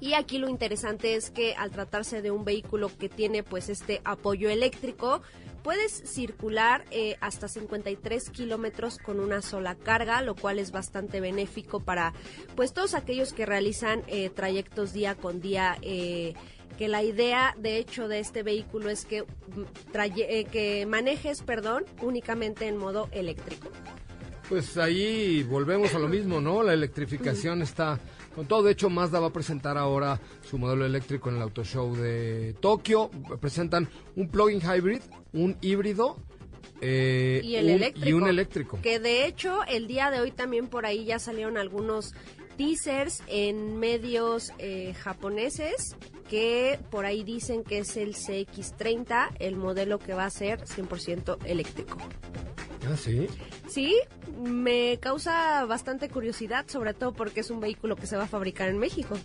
Y 0.00 0.14
aquí 0.14 0.38
lo 0.38 0.48
interesante 0.48 1.14
es 1.14 1.30
que 1.30 1.54
al 1.54 1.70
tratarse 1.70 2.20
de 2.20 2.30
un 2.30 2.44
vehículo 2.44 2.90
que 2.98 3.08
tiene 3.08 3.42
pues 3.42 3.68
este 3.68 4.02
apoyo 4.04 4.50
eléctrico, 4.50 5.22
puedes 5.62 5.92
circular 5.92 6.84
eh, 6.90 7.16
hasta 7.20 7.48
53 7.48 8.28
kilómetros 8.30 8.98
con 8.98 9.18
una 9.18 9.40
sola 9.40 9.76
carga, 9.76 10.20
lo 10.20 10.34
cual 10.34 10.58
es 10.58 10.72
bastante 10.72 11.20
benéfico 11.20 11.80
para 11.80 12.12
pues 12.54 12.74
todos 12.74 12.94
aquellos 12.94 13.32
que 13.32 13.46
realizan 13.46 14.02
eh, 14.08 14.30
trayectos 14.30 14.92
día 14.92 15.14
con 15.14 15.40
día. 15.40 15.78
Que 16.78 16.88
la 16.88 17.02
idea 17.02 17.54
de 17.58 17.78
hecho 17.78 18.08
de 18.08 18.18
este 18.20 18.42
vehículo 18.42 18.90
es 18.90 19.04
que, 19.04 19.22
mm, 19.22 19.92
traye- 19.92 20.26
eh, 20.40 20.44
que 20.44 20.86
manejes, 20.86 21.42
perdón, 21.42 21.84
únicamente 22.02 22.66
en 22.66 22.76
modo 22.76 23.08
eléctrico. 23.12 23.68
Pues 24.48 24.76
ahí 24.76 25.42
volvemos 25.44 25.94
a 25.94 25.98
lo 25.98 26.08
mismo, 26.08 26.40
¿no? 26.40 26.62
La 26.62 26.74
electrificación 26.74 27.62
está 27.62 27.98
con 28.34 28.46
todo. 28.46 28.62
De 28.64 28.72
hecho, 28.72 28.90
Mazda 28.90 29.18
va 29.20 29.28
a 29.28 29.32
presentar 29.32 29.78
ahora 29.78 30.20
su 30.42 30.58
modelo 30.58 30.84
eléctrico 30.84 31.30
en 31.30 31.36
el 31.36 31.42
Auto 31.42 31.64
Show 31.64 31.94
de 31.96 32.54
Tokio. 32.60 33.10
Presentan 33.40 33.88
un 34.16 34.28
plug-in 34.28 34.60
hybrid, 34.60 35.00
un 35.32 35.56
híbrido 35.62 36.18
eh, 36.82 37.40
y 37.42 37.54
el 37.54 37.64
un- 37.66 37.70
eléctrico. 37.70 38.08
y 38.08 38.12
un 38.12 38.26
eléctrico. 38.28 38.78
Que 38.82 38.98
de 38.98 39.24
hecho, 39.26 39.60
el 39.66 39.86
día 39.86 40.10
de 40.10 40.20
hoy 40.20 40.30
también 40.32 40.66
por 40.66 40.84
ahí 40.84 41.04
ya 41.06 41.18
salieron 41.18 41.56
algunos 41.56 42.12
teasers 42.58 43.22
en 43.28 43.78
medios 43.78 44.52
eh, 44.58 44.92
japoneses 44.94 45.96
que 46.28 46.78
por 46.90 47.04
ahí 47.06 47.22
dicen 47.22 47.62
que 47.64 47.78
es 47.78 47.96
el 47.96 48.14
CX30, 48.14 49.36
el 49.38 49.56
modelo 49.56 49.98
que 49.98 50.14
va 50.14 50.24
a 50.24 50.30
ser 50.30 50.64
100% 50.64 51.38
eléctrico. 51.44 51.96
Ah, 52.90 52.96
sí. 52.96 53.26
Sí, 53.68 53.96
me 54.42 54.98
causa 55.00 55.64
bastante 55.64 56.08
curiosidad, 56.08 56.66
sobre 56.68 56.92
todo 56.94 57.12
porque 57.12 57.40
es 57.40 57.50
un 57.50 57.60
vehículo 57.60 57.96
que 57.96 58.06
se 58.06 58.16
va 58.16 58.24
a 58.24 58.28
fabricar 58.28 58.68
en 58.68 58.78
México. 58.78 59.16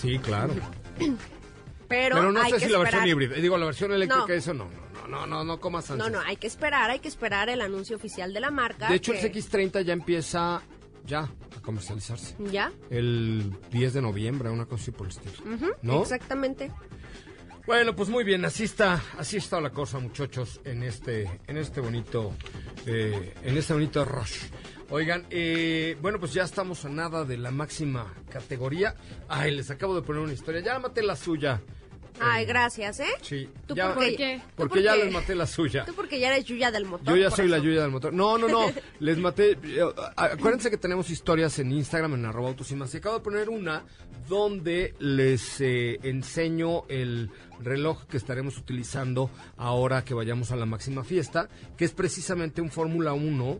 Sí, 0.00 0.18
claro. 0.18 0.54
Pero, 1.88 2.16
Pero 2.16 2.32
no 2.32 2.40
hay 2.42 2.50
sé 2.52 2.58
que 2.58 2.66
si 2.66 2.72
la 2.72 2.78
versión 2.78 3.06
híbrida. 3.06 3.34
Digo, 3.36 3.56
la 3.56 3.64
versión 3.66 3.92
eléctrica, 3.92 4.26
No. 4.28 4.34
eso 4.34 4.52
no, 4.52 4.66
no, 4.66 5.08
no, 5.08 5.08
no, 5.08 5.26
no, 5.26 5.44
no 5.44 5.60
comas 5.60 5.88
No, 5.88 5.94
ansias. 5.94 6.12
no, 6.12 6.20
hay 6.20 6.36
que 6.36 6.46
esperar, 6.46 6.90
hay 6.90 6.98
que 6.98 7.08
esperar 7.08 7.48
el 7.48 7.62
anuncio 7.62 7.96
oficial 7.96 8.34
de 8.34 8.40
la 8.40 8.50
marca. 8.50 8.88
De 8.90 8.96
hecho, 8.96 9.12
el 9.14 9.20
que- 9.20 9.32
CX30 9.40 9.80
ya 9.82 9.94
empieza 9.94 10.60
ya 11.08 11.20
a 11.56 11.60
comercializarse. 11.62 12.36
¿Ya? 12.52 12.70
El 12.90 13.52
10 13.72 13.94
de 13.94 14.02
noviembre, 14.02 14.50
una 14.50 14.66
cosa 14.66 14.82
así 14.82 14.90
por 14.92 15.08
el 15.08 15.12
estilo. 15.12 15.68
¿No? 15.82 16.02
Exactamente. 16.02 16.70
Bueno, 17.66 17.94
pues 17.94 18.08
muy 18.08 18.24
bien, 18.24 18.44
así 18.44 18.64
está, 18.64 19.02
así 19.18 19.36
está 19.36 19.60
la 19.60 19.70
cosa, 19.70 19.98
muchachos, 19.98 20.60
en 20.64 20.82
este, 20.82 21.40
en 21.46 21.58
este 21.58 21.80
bonito, 21.80 22.32
eh, 22.86 23.34
en 23.42 23.56
este 23.58 23.74
bonito 23.74 24.04
rush. 24.04 24.44
Oigan, 24.90 25.26
eh, 25.28 25.96
bueno, 26.00 26.18
pues 26.18 26.32
ya 26.32 26.44
estamos 26.44 26.86
a 26.86 26.88
nada 26.88 27.24
de 27.24 27.36
la 27.36 27.50
máxima 27.50 28.14
categoría. 28.30 28.94
Ay, 29.28 29.54
les 29.54 29.70
acabo 29.70 29.94
de 29.94 30.00
poner 30.00 30.22
una 30.22 30.32
historia. 30.32 30.62
Ya 30.62 30.78
maté 30.78 31.02
la 31.02 31.14
suya. 31.14 31.60
Ay, 32.20 32.44
gracias, 32.46 33.00
¿eh? 33.00 33.06
Sí. 33.22 33.48
¿Tú 33.66 33.74
ya- 33.74 33.94
por 33.94 34.04
qué? 34.04 34.40
¿Tú 34.44 34.52
Porque 34.56 34.74
por 34.76 34.82
ya 34.82 34.96
les 34.96 35.12
maté 35.12 35.34
la 35.34 35.46
suya. 35.46 35.84
Tú 35.84 35.94
porque 35.94 36.18
ya 36.20 36.28
eres 36.32 36.44
Yuya 36.44 36.70
del 36.70 36.84
motor. 36.84 37.06
Yo 37.08 37.16
ya 37.16 37.30
soy 37.30 37.48
la. 37.48 37.58
Yuya 37.58 37.82
del 37.82 37.90
motor. 37.90 38.12
No, 38.12 38.38
no, 38.38 38.48
no. 38.48 38.66
Les 39.00 39.18
maté. 39.18 39.52
eh, 39.52 39.80
Acuérdense 40.16 40.70
que 40.70 40.76
tenemos 40.78 41.10
historias 41.10 41.58
en 41.58 41.72
Instagram, 41.72 42.14
en 42.14 42.24
arroba 42.26 42.48
autos 42.48 42.70
y 42.70 42.74
más. 42.76 42.92
Y 42.94 42.98
acabo 42.98 43.16
de 43.18 43.24
poner 43.24 43.48
una 43.48 43.84
donde 44.28 44.94
les 44.98 45.60
eh, 45.60 45.98
enseño 46.02 46.84
el 46.88 47.30
reloj 47.60 48.04
que 48.06 48.16
estaremos 48.16 48.58
utilizando 48.58 49.30
ahora 49.56 50.04
que 50.04 50.14
vayamos 50.14 50.50
a 50.52 50.56
la 50.56 50.66
máxima 50.66 51.02
fiesta, 51.04 51.48
que 51.76 51.84
es 51.84 51.92
precisamente 51.92 52.60
un 52.60 52.70
Fórmula 52.70 53.12
1 53.14 53.58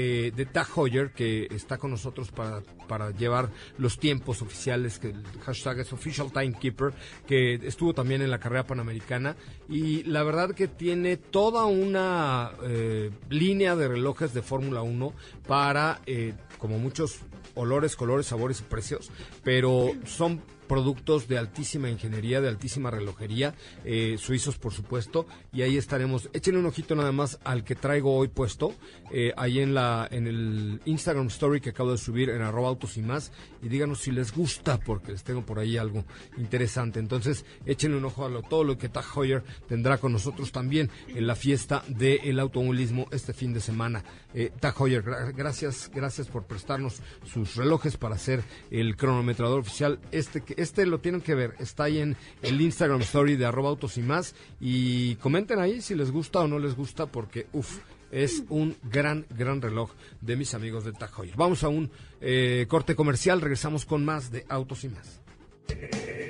eh, 0.00 0.30
de 0.30 0.46
Tag 0.46 0.68
Heuer 0.76 1.10
que 1.10 1.48
está 1.50 1.76
con 1.76 1.90
nosotros 1.90 2.30
para, 2.30 2.62
para 2.86 3.10
llevar 3.10 3.50
los 3.78 3.98
tiempos 3.98 4.42
oficiales, 4.42 5.00
que 5.00 5.08
el 5.08 5.24
hashtag 5.44 5.80
es 5.80 5.92
Official 5.92 6.30
Timekeeper, 6.30 6.92
que 7.26 7.54
estuvo 7.54 7.92
también 7.92 8.22
en 8.22 8.30
la 8.30 8.38
carrera 8.38 8.64
panamericana. 8.64 9.34
Y 9.68 10.04
la 10.04 10.22
verdad 10.22 10.54
que 10.54 10.68
tiene 10.68 11.16
toda 11.16 11.64
una 11.64 12.52
eh, 12.62 13.10
línea 13.28 13.74
de 13.74 13.88
relojes 13.88 14.32
de 14.34 14.42
Fórmula 14.42 14.82
1 14.82 15.12
para, 15.48 16.00
eh, 16.06 16.32
como 16.58 16.78
muchos 16.78 17.18
olores, 17.56 17.96
colores, 17.96 18.26
sabores 18.26 18.60
y 18.60 18.62
precios, 18.62 19.10
pero 19.42 19.90
son 20.04 20.40
productos 20.68 21.26
de 21.26 21.38
altísima 21.38 21.88
ingeniería, 21.90 22.40
de 22.40 22.48
altísima 22.48 22.90
relojería, 22.90 23.54
eh, 23.84 24.16
suizos 24.18 24.58
por 24.58 24.72
supuesto, 24.72 25.26
y 25.52 25.62
ahí 25.62 25.76
estaremos. 25.76 26.28
Échenle 26.32 26.60
un 26.60 26.66
ojito 26.66 26.94
nada 26.94 27.10
más 27.10 27.38
al 27.44 27.64
que 27.64 27.74
traigo 27.74 28.14
hoy 28.16 28.28
puesto, 28.28 28.74
eh, 29.10 29.32
ahí 29.36 29.58
en 29.60 29.74
la 29.74 30.06
en 30.10 30.26
el 30.26 30.80
Instagram 30.84 31.26
Story 31.28 31.60
que 31.60 31.70
acabo 31.70 31.90
de 31.92 31.98
subir 31.98 32.28
en 32.30 32.42
arroba 32.42 32.68
autos 32.68 32.96
y 32.96 33.02
más, 33.02 33.32
y 33.62 33.68
díganos 33.68 34.00
si 34.00 34.12
les 34.12 34.32
gusta, 34.32 34.78
porque 34.78 35.12
les 35.12 35.24
tengo 35.24 35.44
por 35.44 35.58
ahí 35.58 35.76
algo 35.76 36.04
interesante. 36.36 37.00
Entonces, 37.00 37.44
échenle 37.66 37.96
un 37.96 38.04
ojo 38.04 38.26
a 38.26 38.28
lo, 38.28 38.42
todo 38.42 38.64
lo 38.64 38.76
que 38.76 38.88
Tag 38.88 39.06
Heuer 39.16 39.42
tendrá 39.66 39.98
con 39.98 40.12
nosotros 40.12 40.52
también 40.52 40.90
en 41.08 41.26
la 41.26 41.34
fiesta 41.34 41.82
del 41.88 42.38
automovilismo 42.38 43.06
este 43.10 43.32
fin 43.32 43.54
de 43.54 43.60
semana. 43.60 44.04
Eh, 44.34 44.52
Tag 44.60 44.74
Heuer, 44.78 45.02
gra- 45.02 45.34
gracias, 45.34 45.90
gracias 45.94 46.26
por 46.28 46.44
prestarnos 46.44 47.00
sus 47.24 47.56
relojes 47.56 47.96
para 47.96 48.16
hacer 48.16 48.42
el 48.70 48.96
cronometrador 48.96 49.60
oficial. 49.60 49.98
Este 50.12 50.42
que 50.42 50.54
este 50.58 50.86
lo 50.86 51.00
tienen 51.00 51.20
que 51.20 51.34
ver. 51.34 51.54
Está 51.58 51.84
ahí 51.84 51.98
en 51.98 52.16
el 52.42 52.60
Instagram 52.60 53.00
Story 53.02 53.36
de 53.36 53.46
arroba 53.46 53.70
autos 53.70 53.96
y 53.98 54.02
más. 54.02 54.34
Y 54.60 55.16
comenten 55.16 55.58
ahí 55.58 55.80
si 55.80 55.94
les 55.94 56.10
gusta 56.10 56.40
o 56.40 56.48
no 56.48 56.58
les 56.58 56.74
gusta, 56.74 57.06
porque, 57.06 57.46
uff, 57.52 57.78
es 58.10 58.42
un 58.48 58.76
gran, 58.82 59.26
gran 59.30 59.60
reloj 59.60 59.90
de 60.20 60.36
mis 60.36 60.54
amigos 60.54 60.84
de 60.84 60.92
Tag 60.92 61.10
Heuer. 61.16 61.36
Vamos 61.36 61.64
a 61.64 61.68
un 61.68 61.90
eh, 62.20 62.66
corte 62.68 62.94
comercial, 62.94 63.40
regresamos 63.40 63.84
con 63.84 64.04
más 64.04 64.30
de 64.30 64.44
autos 64.48 64.84
y 64.84 64.88
más. 64.88 65.20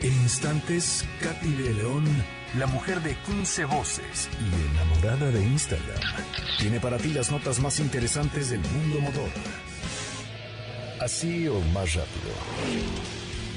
En 0.00 0.12
instantes, 0.22 1.04
Katy 1.20 1.52
de 1.52 1.74
León, 1.74 2.04
la 2.58 2.66
mujer 2.66 3.00
de 3.02 3.16
15 3.26 3.64
voces 3.66 4.28
y 4.40 4.72
enamorada 4.72 5.30
de 5.30 5.42
Instagram, 5.42 6.00
tiene 6.58 6.80
para 6.80 6.98
ti 6.98 7.12
las 7.12 7.30
notas 7.30 7.60
más 7.60 7.78
interesantes 7.80 8.50
del 8.50 8.60
mundo 8.60 9.00
motor. 9.00 9.30
Así 11.00 11.46
o 11.46 11.60
más 11.72 11.94
rápido. 11.94 13.17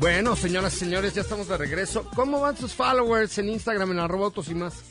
Bueno, 0.00 0.34
señoras 0.34 0.74
y 0.76 0.78
señores, 0.78 1.12
ya 1.12 1.20
estamos 1.20 1.46
de 1.46 1.58
regreso. 1.58 2.08
¿Cómo 2.16 2.40
van 2.40 2.56
sus 2.56 2.72
followers 2.72 3.36
en 3.36 3.50
Instagram 3.50 3.90
en 3.90 3.98
arroba 3.98 4.24
autos 4.24 4.48
y 4.48 4.54
más? 4.54 4.82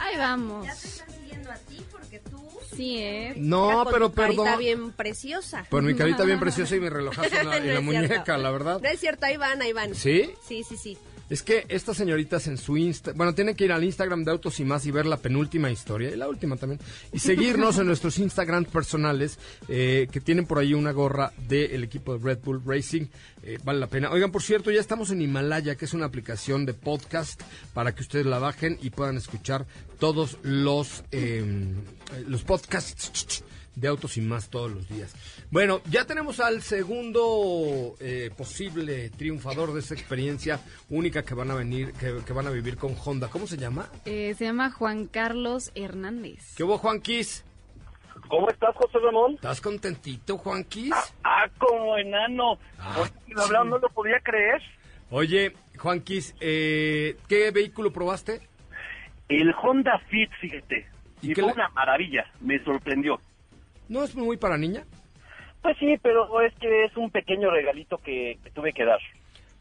Ahí 0.00 0.16
vamos. 0.16 0.66
están 0.66 1.08
siguiendo 1.14 1.52
a 1.52 1.54
ti 1.54 1.80
porque 1.92 2.18
tú... 2.18 2.36
Sí, 2.74 2.98
¿eh? 2.98 3.34
No, 3.36 3.84
con 3.84 3.92
pero 3.92 4.08
tu 4.08 4.16
carita 4.16 4.42
perdón. 4.42 4.58
bien 4.58 4.90
preciosa. 4.92 5.64
Por 5.70 5.84
mi 5.84 5.94
carita 5.94 6.24
bien 6.24 6.40
preciosa 6.40 6.74
y 6.74 6.80
mi 6.80 6.88
relojazo 6.88 7.32
en 7.40 7.48
la, 7.48 7.56
en 7.58 7.74
la 7.74 7.80
muñeca, 7.80 8.36
la 8.38 8.50
verdad. 8.50 8.80
No 8.82 8.88
es 8.88 8.98
cierto, 8.98 9.24
ahí 9.26 9.36
van, 9.36 9.62
ahí 9.62 9.72
van. 9.72 9.94
¿Sí? 9.94 10.32
Sí, 10.44 10.64
sí, 10.64 10.76
sí. 10.76 10.98
Es 11.30 11.44
que 11.44 11.64
estas 11.68 11.96
señoritas 11.96 12.48
en 12.48 12.58
su 12.58 12.76
Insta, 12.76 13.12
bueno, 13.12 13.34
tienen 13.36 13.54
que 13.54 13.64
ir 13.64 13.70
al 13.70 13.84
Instagram 13.84 14.24
de 14.24 14.32
Autos 14.32 14.58
y 14.58 14.64
más 14.64 14.84
y 14.84 14.90
ver 14.90 15.06
la 15.06 15.16
penúltima 15.16 15.70
historia 15.70 16.10
y 16.10 16.16
la 16.16 16.28
última 16.28 16.56
también. 16.56 16.80
Y 17.12 17.20
seguirnos 17.20 17.78
en 17.78 17.86
nuestros 17.86 18.18
Instagram 18.18 18.64
personales, 18.64 19.38
eh, 19.68 20.08
que 20.10 20.20
tienen 20.20 20.44
por 20.44 20.58
ahí 20.58 20.74
una 20.74 20.90
gorra 20.90 21.32
del 21.48 21.84
equipo 21.84 22.18
de 22.18 22.24
Red 22.24 22.40
Bull 22.44 22.60
Racing. 22.66 23.06
Eh, 23.44 23.58
vale 23.62 23.78
la 23.78 23.86
pena. 23.86 24.10
Oigan, 24.10 24.32
por 24.32 24.42
cierto, 24.42 24.72
ya 24.72 24.80
estamos 24.80 25.12
en 25.12 25.22
Himalaya, 25.22 25.76
que 25.76 25.84
es 25.84 25.94
una 25.94 26.06
aplicación 26.06 26.66
de 26.66 26.74
podcast 26.74 27.40
para 27.74 27.94
que 27.94 28.02
ustedes 28.02 28.26
la 28.26 28.40
bajen 28.40 28.76
y 28.82 28.90
puedan 28.90 29.16
escuchar 29.16 29.66
todos 30.00 30.36
los, 30.42 31.04
eh, 31.12 31.44
los 32.26 32.42
podcasts 32.42 33.44
de 33.80 33.88
autos 33.88 34.16
y 34.16 34.20
más 34.20 34.50
todos 34.50 34.70
los 34.70 34.88
días. 34.88 35.14
Bueno, 35.50 35.80
ya 35.90 36.04
tenemos 36.04 36.38
al 36.40 36.62
segundo 36.62 37.94
eh, 38.00 38.30
posible 38.36 39.10
triunfador 39.10 39.72
de 39.72 39.80
esta 39.80 39.94
experiencia 39.94 40.60
única 40.90 41.24
que 41.24 41.34
van 41.34 41.50
a 41.50 41.54
venir, 41.54 41.92
que, 41.94 42.18
que 42.24 42.32
van 42.32 42.46
a 42.46 42.50
vivir 42.50 42.76
con 42.76 42.94
Honda. 43.04 43.28
¿Cómo 43.28 43.46
se 43.46 43.56
llama? 43.56 43.88
Eh, 44.04 44.34
se 44.36 44.44
llama 44.44 44.70
Juan 44.70 45.06
Carlos 45.06 45.72
Hernández. 45.74 46.54
¿Qué 46.56 46.64
hubo, 46.64 46.78
Juanquis? 46.78 47.44
¿Cómo 48.28 48.48
estás, 48.50 48.74
José 48.76 48.98
Ramón? 49.02 49.34
¿Estás 49.34 49.60
contentito, 49.60 50.38
Juanquis? 50.38 50.94
Ah, 51.24 51.46
como 51.58 51.96
enano. 51.96 52.58
Ah, 52.78 52.94
Porque 52.98 53.34
la 53.34 53.42
verdad 53.46 53.64
no 53.64 53.78
lo 53.78 53.88
podía 53.88 54.20
creer. 54.20 54.60
Oye, 55.10 55.52
Juanquis, 55.76 56.36
eh, 56.40 57.16
¿qué 57.28 57.50
vehículo 57.50 57.92
probaste? 57.92 58.40
El 59.28 59.52
Honda 59.62 59.98
Fit, 60.08 60.30
fíjate. 60.40 60.86
¿Y 61.22 61.32
Y, 61.32 61.34
qué 61.34 61.42
fue 61.42 61.52
una 61.52 61.68
maravilla. 61.70 62.24
Me 62.40 62.62
sorprendió. 62.64 63.20
¿No 63.90 64.04
es 64.04 64.14
muy 64.14 64.36
para 64.36 64.56
niña? 64.56 64.84
Pues 65.62 65.76
sí, 65.78 65.96
pero 66.00 66.40
es 66.40 66.54
que 66.54 66.84
es 66.84 66.96
un 66.96 67.10
pequeño 67.10 67.50
regalito 67.50 67.98
que, 67.98 68.38
que 68.42 68.50
tuve 68.52 68.72
que 68.72 68.84
dar. 68.84 69.00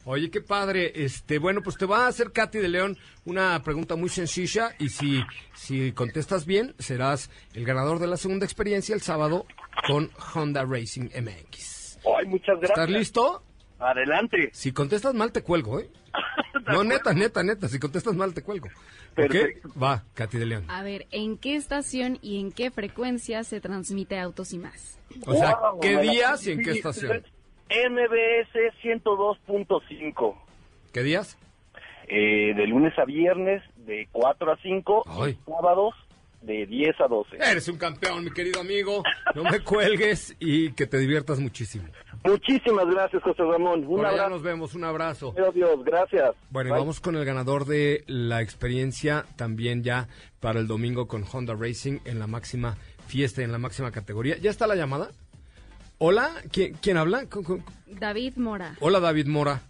Oye, 0.06 0.30
qué 0.30 0.40
padre. 0.40 0.92
Este, 0.96 1.40
bueno, 1.40 1.62
pues 1.64 1.78
te 1.78 1.88
va 1.88 2.06
a 2.06 2.08
hacer 2.08 2.32
Katy 2.32 2.60
de 2.60 2.70
León 2.70 2.96
una 3.26 3.60
pregunta 3.64 3.96
muy 3.96 4.08
sencilla 4.08 4.70
y 4.78 4.90
si, 4.90 5.24
si 5.56 5.92
contestas 5.94 6.46
bien, 6.46 6.76
serás 6.78 7.32
el 7.56 7.66
ganador 7.66 7.98
de 7.98 8.06
la 8.06 8.18
segunda 8.18 8.46
experiencia 8.46 8.94
el 8.94 9.02
sábado 9.02 9.48
con 9.88 10.12
Honda 10.36 10.64
Racing 10.64 11.10
MX. 11.20 12.00
Ay, 12.18 12.28
muchas 12.28 12.60
gracias. 12.60 12.70
¿Estás 12.70 12.90
listo? 12.90 13.44
Adelante. 13.80 14.52
Si 14.54 14.72
contestas 14.72 15.16
mal, 15.16 15.32
te 15.32 15.42
cuelgo, 15.42 15.80
¿eh? 15.80 15.90
No, 16.72 16.84
neta, 16.84 17.14
neta, 17.14 17.44
neta. 17.44 17.68
Si 17.68 17.80
contestas 17.80 18.16
mal, 18.16 18.34
te 18.34 18.42
cuelgo. 18.44 18.68
¿Ok? 18.68 19.16
Perfecto. 19.16 19.70
Va, 19.82 20.04
Katy 20.14 20.38
de 20.38 20.46
León. 20.46 20.66
A 20.70 20.84
ver, 20.84 21.08
¿en 21.12 21.38
qué 21.38 21.56
estación 21.56 22.20
y 22.22 22.40
en 22.40 22.52
qué 22.52 22.72
frecuencia 22.72 23.44
se 23.44 23.60
transmite 23.62 24.20
Autos 24.20 24.54
y 24.54 24.60
más? 24.60 24.98
O 25.26 25.34
sea, 25.34 25.56
Wow, 25.58 25.80
¿qué 25.82 25.94
la- 25.96 26.02
días 26.02 26.48
y 26.48 26.52
en 26.52 26.64
qué 26.64 26.72
estación? 26.72 27.24
MBS 27.70 28.72
102.5. 28.82 30.36
¿Qué 30.94 31.04
días? 31.04 31.38
Eh, 32.08 32.54
de 32.56 32.66
lunes 32.68 32.98
a 32.98 33.06
viernes, 33.06 33.62
de 33.78 34.08
4 34.12 34.52
a 34.52 34.58
5. 34.62 35.04
Ay. 35.08 35.38
Y 35.40 35.46
sábados, 35.52 35.94
de 36.42 36.66
10 36.66 37.00
a 37.02 37.08
12. 37.08 37.38
Eres 37.38 37.68
un 37.68 37.78
campeón, 37.78 38.24
mi 38.24 38.32
querido 38.32 38.60
amigo. 38.62 39.04
No 39.36 39.44
me 39.44 39.60
cuelgues 39.60 40.36
y 40.40 40.72
que 40.74 40.88
te 40.88 40.98
diviertas 40.98 41.40
muchísimo. 41.40 41.86
Muchísimas 42.24 42.86
gracias, 42.88 43.24
José 43.24 43.44
Ramón. 43.44 43.86
Un 43.88 43.98
Por 43.98 44.06
allá 44.06 44.28
nos 44.30 44.42
vemos, 44.44 44.76
un 44.76 44.84
abrazo. 44.84 45.34
Dios, 45.54 45.84
gracias. 45.86 46.32
Bueno, 46.50 46.70
y 46.70 46.74
vamos 46.80 47.00
con 47.00 47.16
el 47.16 47.24
ganador 47.26 47.66
de 47.66 48.04
la 48.08 48.42
experiencia 48.42 49.26
también 49.38 49.84
ya 49.84 50.08
para 50.40 50.60
el 50.60 50.68
domingo 50.68 51.08
con 51.08 51.24
Honda 51.32 51.56
Racing 51.58 52.00
en 52.06 52.20
la 52.20 52.28
máxima 52.28 52.76
fiesta, 53.08 53.42
en 53.42 53.52
la 53.52 53.58
máxima 53.58 53.92
categoría. 53.92 54.38
¿Ya 54.38 54.50
está 54.50 54.68
la 54.68 54.76
llamada? 54.76 55.10
Hola, 55.98 56.30
¿quién, 56.52 56.74
quién 56.82 56.98
habla? 56.98 57.26
Con- 57.28 57.44
con- 57.44 57.64
David 57.88 58.36
Mora. 58.38 58.76
Hola, 58.80 59.00
David 59.00 59.28
Mora. 59.28 59.62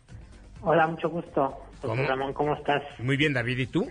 Hola, 0.62 0.88
mucho 0.88 1.10
gusto. 1.10 1.50
José 1.82 1.88
¿Cómo? 1.88 2.04
Ramón, 2.04 2.34
¿cómo 2.34 2.54
estás? 2.56 2.84
Muy 3.00 3.16
bien, 3.16 3.34
David. 3.34 3.58
¿Y 3.60 3.68
tú? 3.68 3.90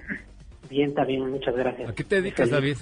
Bien, 0.69 0.95
también, 0.95 1.31
muchas 1.31 1.57
gracias. 1.57 1.89
¿A 1.91 1.95
qué 1.95 2.05
te 2.05 2.17
dedicas, 2.17 2.51
David? 2.51 2.77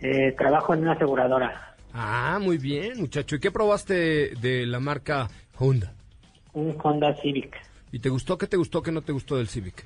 Eh, 0.00 0.32
trabajo 0.36 0.74
en 0.74 0.80
una 0.80 0.92
aseguradora, 0.92 1.69
Ah, 1.92 2.38
muy 2.40 2.58
bien, 2.58 3.00
muchacho. 3.00 3.36
¿Y 3.36 3.40
qué 3.40 3.50
probaste 3.50 4.34
de 4.36 4.66
la 4.66 4.80
marca 4.80 5.28
Honda? 5.58 5.92
un 6.52 6.76
Honda 6.82 7.14
Civic. 7.16 7.56
¿Y 7.92 7.98
te 8.00 8.08
gustó? 8.08 8.38
¿Qué 8.38 8.46
te 8.46 8.56
gustó? 8.56 8.82
¿Qué 8.82 8.92
no 8.92 9.02
te 9.02 9.12
gustó 9.12 9.36
del 9.36 9.48
Civic? 9.48 9.84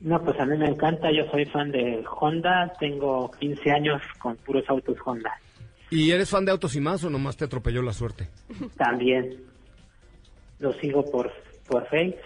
No, 0.00 0.22
pues 0.22 0.38
a 0.38 0.46
mí 0.46 0.56
me 0.56 0.66
encanta, 0.68 1.10
yo 1.10 1.28
soy 1.30 1.44
fan 1.46 1.72
de 1.72 2.04
Honda, 2.20 2.72
tengo 2.78 3.30
15 3.32 3.70
años 3.72 4.00
con 4.20 4.36
puros 4.36 4.64
autos 4.68 4.96
Honda. 5.04 5.32
¿Y 5.90 6.10
eres 6.10 6.30
fan 6.30 6.44
de 6.44 6.52
autos 6.52 6.76
y 6.76 6.80
más 6.80 7.02
o 7.02 7.10
nomás 7.10 7.36
te 7.36 7.46
atropelló 7.46 7.82
la 7.82 7.92
suerte? 7.92 8.28
También 8.76 9.38
lo 10.60 10.72
sigo 10.74 11.04
por, 11.10 11.32
por 11.66 11.84
Face, 11.86 12.18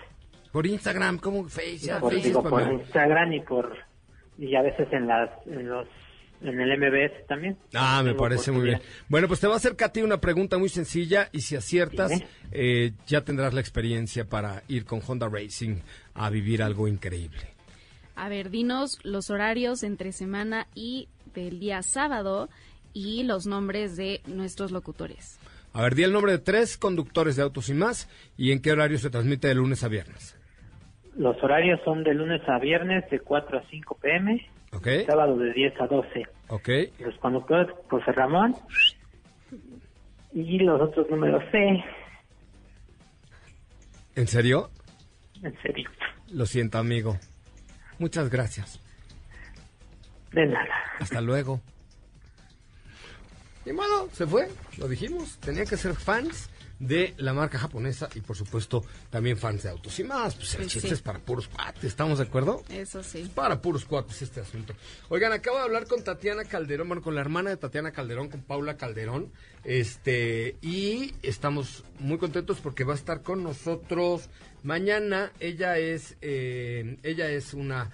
Por 0.50 0.66
Instagram, 0.66 1.18
¿cómo? 1.18 1.44
Face, 1.44 1.78
ya, 1.78 1.98
por, 1.98 2.12
Face 2.12 2.28
digo, 2.28 2.42
por 2.42 2.70
Instagram 2.70 3.32
y 3.32 3.40
por 3.40 3.76
y 4.38 4.54
a 4.54 4.62
veces 4.62 4.88
en 4.92 5.06
las 5.06 5.30
en 5.46 5.68
los 5.68 5.86
en 6.42 6.60
el 6.60 6.78
MBS 6.78 7.26
también. 7.26 7.56
Ah, 7.74 8.02
me 8.04 8.14
parece 8.14 8.50
muy 8.50 8.64
bien. 8.64 8.80
Bueno, 9.08 9.28
pues 9.28 9.40
te 9.40 9.46
va 9.46 9.54
a 9.54 9.56
hacer 9.56 9.76
Katy 9.76 10.02
una 10.02 10.20
pregunta 10.20 10.58
muy 10.58 10.68
sencilla 10.68 11.28
y 11.32 11.40
si 11.40 11.56
aciertas, 11.56 12.12
eh, 12.50 12.92
ya 13.06 13.22
tendrás 13.22 13.54
la 13.54 13.60
experiencia 13.60 14.24
para 14.24 14.62
ir 14.68 14.84
con 14.84 15.00
Honda 15.06 15.28
Racing 15.28 15.76
a 16.14 16.30
vivir 16.30 16.62
algo 16.62 16.88
increíble. 16.88 17.40
A 18.16 18.28
ver, 18.28 18.50
dinos 18.50 18.98
los 19.04 19.30
horarios 19.30 19.82
entre 19.82 20.12
semana 20.12 20.66
y 20.74 21.08
del 21.34 21.60
día 21.60 21.82
sábado 21.82 22.48
y 22.92 23.22
los 23.22 23.46
nombres 23.46 23.96
de 23.96 24.20
nuestros 24.26 24.70
locutores. 24.70 25.38
A 25.72 25.82
ver, 25.82 25.94
di 25.94 26.02
el 26.02 26.12
nombre 26.12 26.32
de 26.32 26.38
tres 26.38 26.76
conductores 26.76 27.36
de 27.36 27.42
autos 27.42 27.70
y 27.70 27.74
más 27.74 28.08
y 28.36 28.52
en 28.52 28.60
qué 28.60 28.72
horario 28.72 28.98
se 28.98 29.08
transmite 29.08 29.48
de 29.48 29.54
lunes 29.54 29.82
a 29.84 29.88
viernes. 29.88 30.38
Los 31.16 31.42
horarios 31.42 31.80
son 31.84 32.04
de 32.04 32.14
lunes 32.14 32.42
a 32.46 32.58
viernes 32.58 33.08
de 33.10 33.20
4 33.20 33.58
a 33.58 33.62
5 33.70 33.98
pm, 34.00 34.46
¿Ok? 34.74 34.88
sábado 35.06 35.36
de 35.36 35.52
10 35.52 35.80
a 35.80 35.86
12. 35.86 36.22
¿Ok? 36.48 36.68
Los 37.00 37.14
conductores, 37.18 37.68
José 37.88 38.12
Ramón. 38.12 38.56
Y 40.32 40.58
los 40.60 40.80
otros 40.80 41.08
números 41.10 41.42
C, 41.50 41.84
¿En 44.14 44.26
serio? 44.26 44.70
en 45.42 45.54
serio. 45.62 45.90
Lo 46.32 46.46
siento, 46.46 46.78
amigo. 46.78 47.18
Muchas 47.98 48.30
gracias. 48.30 48.80
De 50.32 50.46
nada. 50.46 50.74
Hasta 50.98 51.20
luego. 51.20 51.60
Y 53.66 53.72
bueno, 53.72 54.08
se 54.12 54.26
fue, 54.26 54.48
lo 54.78 54.88
dijimos. 54.88 55.38
Tenía 55.40 55.64
que 55.64 55.76
ser 55.76 55.94
fans 55.94 56.48
de 56.82 57.14
la 57.18 57.32
marca 57.32 57.58
japonesa 57.58 58.08
y 58.14 58.20
por 58.20 58.36
supuesto 58.36 58.84
también 59.08 59.36
fans 59.36 59.62
de 59.62 59.70
autos 59.70 59.98
y 60.00 60.04
más. 60.04 60.34
Pues 60.34 60.54
el 60.56 60.66
chiste 60.66 60.88
sí. 60.88 60.94
es 60.94 61.00
para 61.00 61.20
puros 61.20 61.48
cuates, 61.48 61.84
¿estamos 61.84 62.18
de 62.18 62.24
acuerdo? 62.24 62.62
Eso 62.68 63.02
sí. 63.02 63.30
Para 63.34 63.62
puros 63.62 63.84
cuates 63.84 64.20
este 64.20 64.40
asunto. 64.40 64.74
Oigan, 65.08 65.32
acabo 65.32 65.58
de 65.58 65.62
hablar 65.62 65.86
con 65.86 66.02
Tatiana 66.02 66.44
Calderón, 66.44 66.88
bueno, 66.88 67.02
con 67.02 67.14
la 67.14 67.20
hermana 67.20 67.50
de 67.50 67.56
Tatiana 67.56 67.92
Calderón, 67.92 68.28
con 68.28 68.42
Paula 68.42 68.76
Calderón, 68.76 69.32
este, 69.64 70.56
y 70.60 71.14
estamos 71.22 71.84
muy 72.00 72.18
contentos 72.18 72.58
porque 72.60 72.82
va 72.84 72.94
a 72.94 72.96
estar 72.96 73.22
con 73.22 73.44
nosotros 73.44 74.28
mañana. 74.64 75.30
Ella 75.38 75.78
es, 75.78 76.16
eh, 76.20 76.98
ella 77.04 77.30
es 77.30 77.54
una 77.54 77.90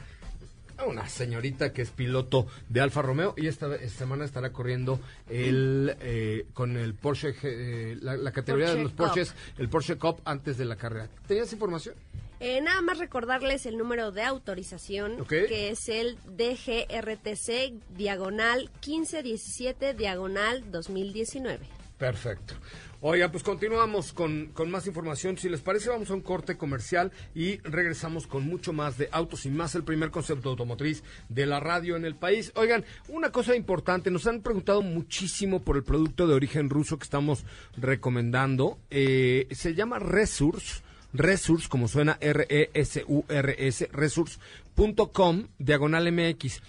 una 0.87 1.09
señorita 1.09 1.73
que 1.73 1.83
es 1.83 1.91
piloto 1.91 2.47
de 2.69 2.81
Alfa 2.81 3.03
Romeo 3.03 3.35
y 3.37 3.47
esta, 3.47 3.75
esta 3.75 3.99
semana 3.99 4.25
estará 4.25 4.51
corriendo 4.53 5.01
el 5.29 5.97
eh, 6.01 6.47
con 6.55 6.77
el 6.77 6.95
Porsche, 6.95 7.35
eh, 7.43 7.97
la, 8.01 8.17
la 8.17 8.33
categoría 8.33 8.75
de 8.75 8.83
los 8.83 8.93
Cup. 8.93 9.07
Porsches, 9.07 9.35
el 9.59 9.69
Porsche 9.69 9.97
Cup 9.97 10.21
antes 10.25 10.57
de 10.59 10.65
la 10.65 10.77
carrera. 10.77 11.09
¿Tenías 11.27 11.53
información? 11.53 11.95
Eh, 12.41 12.61
nada 12.61 12.81
más 12.83 12.99
recordarles 12.99 13.67
el 13.67 13.77
número 13.77 14.13
de 14.13 14.23
autorización, 14.23 15.27
que 15.27 15.71
es 15.71 15.89
el 15.89 16.17
DGRTC 16.37 17.73
diagonal 17.97 18.71
1517 18.87 19.95
diagonal 19.95 20.71
2019. 20.71 21.67
Perfecto. 21.99 22.55
Oiga, 23.01 23.31
pues 23.31 23.45
continuamos 23.45 24.13
con, 24.13 24.47
con 24.47 24.73
más 24.73 24.89
información. 24.89 25.39
Si 25.39 25.49
les 25.49 25.61
parece, 25.61 25.89
vamos 25.89 26.11
a 26.11 26.15
un 26.15 26.21
corte 26.21 26.57
comercial 26.57 27.13
y 27.33 27.59
regresamos 27.59 28.27
con 28.27 28.45
mucho 28.45 28.73
más 28.73 28.99
de 28.99 29.09
autos 29.13 29.47
y 29.47 29.51
más, 29.51 29.77
el 29.77 29.85
primer 29.85 30.11
concepto 30.11 30.49
automotriz 30.49 31.05
de 31.29 31.47
la 31.47 31.61
radio 31.61 31.95
en 31.95 32.05
el 32.05 32.17
país. 32.17 32.51
Oigan, 32.57 32.85
una 33.07 33.31
cosa 33.31 33.55
importante, 33.55 34.11
nos 34.11 34.27
han 34.27 34.41
preguntado 34.43 34.83
muchísimo 34.83 35.63
por 35.63 35.77
el 35.77 35.85
producto 35.85 36.27
de 36.27 36.35
origen 36.35 36.71
ruso 36.71 36.99
que 36.99 37.05
estamos 37.05 37.45
recomendando. 37.77 38.79
Eh, 38.91 39.47
se 39.53 39.75
llama 39.75 40.01
Resource. 40.01 40.83
Resource, 41.13 41.69
como 41.69 41.87
suena 41.87 42.19
R-E-S-U-R-S, 42.21 43.91
resource.com, 43.93 45.47
diagonal 45.59 46.13
MX. 46.13 46.61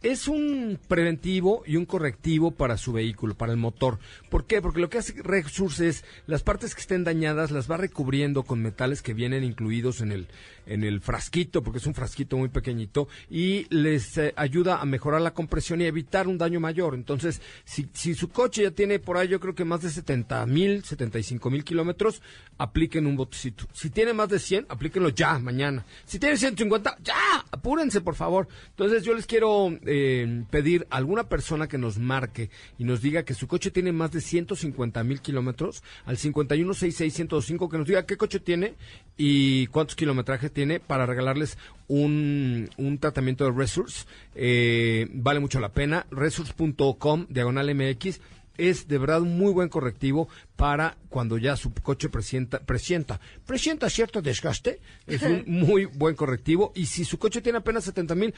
Es 0.00 0.28
un 0.28 0.78
preventivo 0.86 1.64
y 1.66 1.76
un 1.76 1.84
correctivo 1.84 2.52
para 2.52 2.76
su 2.76 2.92
vehículo, 2.92 3.34
para 3.34 3.50
el 3.50 3.58
motor. 3.58 3.98
¿Por 4.30 4.46
qué? 4.46 4.62
Porque 4.62 4.80
lo 4.80 4.88
que 4.88 4.98
hace 4.98 5.14
Resource 5.22 5.88
es 5.88 6.04
las 6.26 6.44
partes 6.44 6.76
que 6.76 6.80
estén 6.80 7.02
dañadas 7.02 7.50
las 7.50 7.68
va 7.68 7.78
recubriendo 7.78 8.44
con 8.44 8.62
metales 8.62 9.02
que 9.02 9.12
vienen 9.12 9.42
incluidos 9.42 10.00
en 10.00 10.12
el 10.12 10.28
en 10.68 10.84
el 10.84 11.00
frasquito, 11.00 11.62
porque 11.62 11.78
es 11.78 11.86
un 11.86 11.94
frasquito 11.94 12.36
muy 12.36 12.48
pequeñito 12.48 13.08
y 13.30 13.66
les 13.74 14.18
eh, 14.18 14.34
ayuda 14.36 14.80
a 14.80 14.84
mejorar 14.84 15.20
la 15.20 15.32
compresión 15.32 15.80
y 15.80 15.86
evitar 15.86 16.28
un 16.28 16.38
daño 16.38 16.60
mayor. 16.60 16.94
Entonces, 16.94 17.40
si, 17.64 17.88
si 17.92 18.14
su 18.14 18.28
coche 18.28 18.62
ya 18.62 18.70
tiene 18.70 18.98
por 18.98 19.16
ahí, 19.16 19.28
yo 19.28 19.40
creo 19.40 19.54
que 19.54 19.64
más 19.64 19.82
de 19.82 19.90
70 19.90 20.44
mil, 20.46 20.84
75 20.84 21.50
mil 21.50 21.64
kilómetros, 21.64 22.22
apliquen 22.58 23.06
un 23.06 23.16
botecito. 23.16 23.64
Si 23.72 23.90
tiene 23.90 24.12
más 24.12 24.28
de 24.28 24.38
100, 24.38 24.66
aplíquenlo 24.68 25.08
ya, 25.08 25.38
mañana. 25.38 25.84
Si 26.04 26.18
tiene 26.18 26.36
150, 26.36 26.98
ya, 27.02 27.44
apúrense, 27.50 28.00
por 28.00 28.14
favor. 28.14 28.48
Entonces, 28.70 29.02
yo 29.02 29.14
les 29.14 29.26
quiero 29.26 29.70
eh, 29.88 30.44
pedir 30.50 30.86
a 30.90 30.96
alguna 30.96 31.28
persona 31.28 31.66
que 31.66 31.78
nos 31.78 31.98
marque 31.98 32.50
y 32.78 32.84
nos 32.84 33.00
diga 33.00 33.24
que 33.24 33.34
su 33.34 33.48
coche 33.48 33.70
tiene 33.70 33.92
más 33.92 34.12
de 34.12 34.20
150 34.20 35.02
mil 35.04 35.20
kilómetros, 35.20 35.82
al 36.04 36.16
5166105, 36.16 37.70
que 37.70 37.78
nos 37.78 37.86
diga 37.86 38.06
qué 38.06 38.16
coche 38.16 38.40
tiene 38.40 38.74
y 39.16 39.66
cuántos 39.68 39.96
kilometrajes 39.96 40.52
tiene 40.52 40.78
para 40.80 41.06
regalarles 41.06 41.58
un, 41.88 42.70
un 42.76 42.98
tratamiento 42.98 43.44
de 43.44 43.52
Resource. 43.52 44.06
Eh, 44.34 45.08
vale 45.12 45.40
mucho 45.40 45.60
la 45.60 45.70
pena. 45.70 46.06
Resource.com, 46.10 47.26
diagonal 47.28 47.74
MX. 47.74 48.20
Es 48.58 48.88
de 48.88 48.98
verdad 48.98 49.22
un 49.22 49.38
muy 49.38 49.52
buen 49.52 49.68
correctivo 49.68 50.28
para 50.56 50.96
cuando 51.08 51.38
ya 51.38 51.56
su 51.56 51.72
coche 51.72 52.08
presienta, 52.08 52.58
presienta, 52.60 53.20
presienta 53.46 53.88
cierto 53.88 54.20
desgaste. 54.20 54.80
Es 55.06 55.22
un 55.22 55.44
muy 55.46 55.86
buen 55.86 56.14
correctivo. 56.14 56.72
Y 56.74 56.86
si 56.86 57.04
su 57.04 57.18
coche 57.18 57.40
tiene 57.40 57.58
apenas 57.58 57.84
70 57.84 58.14
mil, 58.14 58.34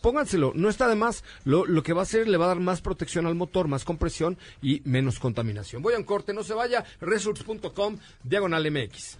pónganselo. 0.00 0.52
No 0.54 0.68
está 0.68 0.86
de 0.88 0.94
más. 0.94 1.24
Lo, 1.44 1.66
lo 1.66 1.82
que 1.82 1.92
va 1.92 2.02
a 2.02 2.04
hacer 2.04 2.28
le 2.28 2.36
va 2.36 2.44
a 2.44 2.48
dar 2.48 2.60
más 2.60 2.80
protección 2.80 3.26
al 3.26 3.34
motor, 3.34 3.66
más 3.66 3.84
compresión 3.84 4.38
y 4.62 4.82
menos 4.84 5.18
contaminación. 5.18 5.82
Voy 5.82 5.94
a 5.94 5.98
un 5.98 6.04
corte, 6.04 6.32
no 6.32 6.44
se 6.44 6.54
vaya. 6.54 6.84
Resource.com, 7.00 7.98
diagonal 8.22 8.70
MX. 8.70 9.18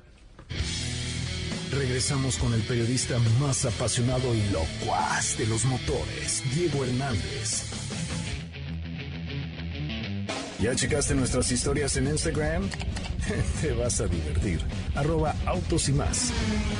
Regresamos 1.72 2.39
con 2.39 2.55
el 2.55 2.62
periodista 2.62 3.18
más 3.39 3.64
apasionado 3.66 4.35
y 4.35 4.43
locuaz 4.51 5.37
de 5.37 5.47
los 5.47 5.64
motores, 5.66 6.43
Diego 6.55 6.85
Hernández. 6.85 8.28
¿Ya 10.61 10.75
checaste 10.75 11.15
nuestras 11.15 11.53
historias 11.53 11.97
en 11.97 12.09
Instagram? 12.09 12.69
Te 13.63 13.73
vas 13.75 14.01
a 14.01 14.07
divertir. 14.07 14.61
Arroba 14.97 15.35
autos 15.47 15.89
y 15.89 15.93
más. 15.93 16.33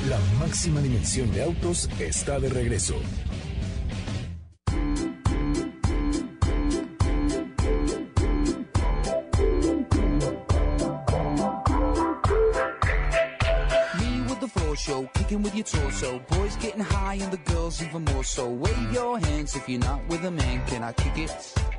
La 0.09 0.19
máxima 0.37 0.81
dimensión 0.81 1.31
de 1.31 1.43
autos 1.43 1.89
está 1.99 2.39
de 2.39 2.49
regreso. 2.49 2.95
Show, 14.75 15.09
kicking 15.13 15.43
with 15.43 15.53
your 15.55 15.65
torso. 15.65 16.19
Boys 16.29 16.55
getting 16.55 16.79
high 16.79 17.15
and 17.15 17.33
the 17.33 17.51
girls 17.51 17.83
even 17.83 18.05
more 18.05 18.23
so. 18.23 18.49
Wave 18.49 18.93
your 18.93 19.19
hands 19.19 19.53
if 19.57 19.67
you're 19.67 19.77
not 19.77 19.99
with 20.07 20.23
a 20.23 20.31
man. 20.31 20.65
Can 20.67 20.83
I 20.83 20.93
kick 20.93 21.17
it? 21.17 21.78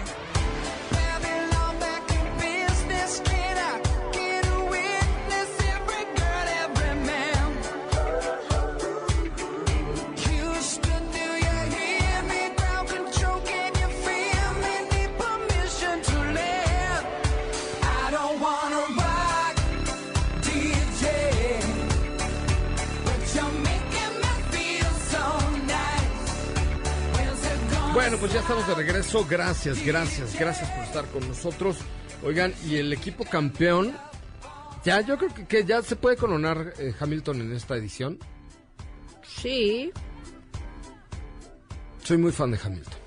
Bueno, 27.93 28.17
pues 28.17 28.31
ya 28.31 28.39
estamos 28.39 28.65
de 28.67 28.73
regreso. 28.75 29.25
Gracias, 29.29 29.85
gracias, 29.85 30.39
gracias 30.39 30.69
por 30.69 30.83
estar 30.85 31.05
con 31.07 31.27
nosotros. 31.27 31.77
Oigan, 32.23 32.53
y 32.65 32.77
el 32.77 32.93
equipo 32.93 33.25
campeón, 33.25 33.93
ya 34.85 35.01
yo 35.01 35.17
creo 35.17 35.33
que, 35.33 35.45
que 35.45 35.65
ya 35.65 35.81
se 35.81 35.97
puede 35.97 36.15
coronar 36.15 36.73
eh, 36.79 36.93
Hamilton 36.97 37.41
en 37.41 37.53
esta 37.53 37.75
edición. 37.75 38.17
Sí. 39.27 39.91
Soy 42.03 42.17
muy 42.17 42.31
fan 42.31 42.51
de 42.51 42.59
Hamilton. 42.63 43.01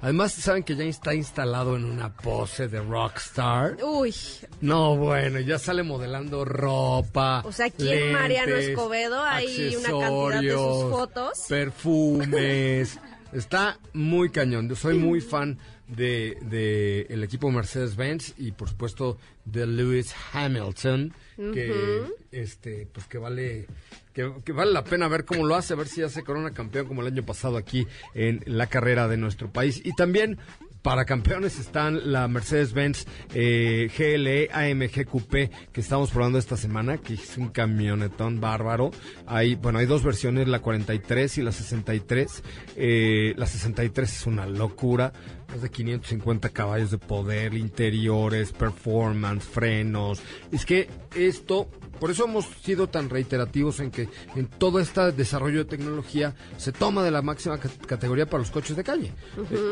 Además, 0.00 0.32
saben 0.32 0.64
que 0.64 0.74
ya 0.74 0.84
está 0.84 1.14
instalado 1.14 1.76
en 1.76 1.84
una 1.84 2.12
pose 2.12 2.66
de 2.66 2.80
rockstar. 2.80 3.76
Uy, 3.84 4.12
No, 4.60 4.96
bueno, 4.96 5.38
ya 5.40 5.58
sale 5.60 5.84
modelando 5.84 6.44
ropa. 6.44 7.42
O 7.44 7.52
sea, 7.52 7.66
aquí 7.66 7.88
en 7.88 8.12
Mariano 8.12 8.56
Escobedo 8.56 9.22
hay 9.22 9.76
una 9.76 9.90
cantidad 9.90 10.40
de 10.40 10.50
sus 10.50 10.90
fotos. 10.90 11.38
Perfumes. 11.48 12.98
Está 13.32 13.78
muy 13.92 14.30
cañón. 14.30 14.68
Yo 14.68 14.76
soy 14.76 14.98
muy 14.98 15.20
fan 15.20 15.58
de, 15.88 16.38
de 16.42 17.06
el 17.08 17.22
equipo 17.24 17.50
Mercedes-Benz 17.50 18.34
y 18.38 18.52
por 18.52 18.68
supuesto 18.68 19.18
de 19.44 19.66
Lewis 19.66 20.14
Hamilton, 20.32 21.12
que 21.36 22.02
este, 22.30 22.86
pues 22.92 23.06
que 23.06 23.18
vale, 23.18 23.66
que, 24.12 24.32
que 24.44 24.52
vale 24.52 24.72
la 24.72 24.84
pena 24.84 25.08
ver 25.08 25.24
cómo 25.24 25.46
lo 25.46 25.54
hace, 25.54 25.72
a 25.72 25.76
ver 25.76 25.88
si 25.88 26.00
ya 26.00 26.08
se 26.08 26.22
corona 26.22 26.52
campeón 26.52 26.86
como 26.86 27.00
el 27.00 27.08
año 27.08 27.24
pasado 27.24 27.56
aquí 27.56 27.86
en 28.14 28.42
la 28.46 28.66
carrera 28.66 29.08
de 29.08 29.16
nuestro 29.16 29.50
país. 29.50 29.80
Y 29.84 29.94
también 29.94 30.38
para 30.82 31.04
campeones 31.04 31.58
están 31.60 32.12
la 32.12 32.26
Mercedes-Benz 32.28 33.06
eh, 33.34 33.88
GLE 33.96 34.48
AMG 34.52 35.06
Coupé 35.06 35.50
que 35.72 35.80
estamos 35.80 36.10
probando 36.10 36.38
esta 36.38 36.56
semana, 36.56 36.98
que 36.98 37.14
es 37.14 37.38
un 37.38 37.48
camionetón 37.50 38.40
bárbaro. 38.40 38.90
Hay, 39.26 39.54
bueno, 39.54 39.78
hay 39.78 39.86
dos 39.86 40.02
versiones, 40.02 40.48
la 40.48 40.58
43 40.60 41.38
y 41.38 41.42
la 41.42 41.52
63. 41.52 42.42
Eh, 42.76 43.34
la 43.36 43.46
63 43.46 44.12
es 44.12 44.26
una 44.26 44.46
locura, 44.46 45.12
más 45.50 45.62
de 45.62 45.70
550 45.70 46.48
caballos 46.48 46.90
de 46.90 46.98
poder, 46.98 47.54
interiores, 47.54 48.52
performance, 48.52 49.44
frenos. 49.44 50.20
Es 50.50 50.66
que 50.66 50.88
esto, 51.14 51.68
por 52.00 52.10
eso 52.10 52.24
hemos 52.24 52.46
sido 52.62 52.88
tan 52.88 53.08
reiterativos 53.10 53.78
en 53.80 53.90
que 53.90 54.08
en 54.34 54.46
todo 54.46 54.80
este 54.80 55.12
desarrollo 55.12 55.58
de 55.58 55.64
tecnología 55.66 56.34
se 56.56 56.72
toma 56.72 57.04
de 57.04 57.10
la 57.10 57.22
máxima 57.22 57.58
ca- 57.58 57.68
categoría 57.86 58.26
para 58.26 58.38
los 58.40 58.50
coches 58.50 58.76
de 58.76 58.82
calle. 58.82 59.12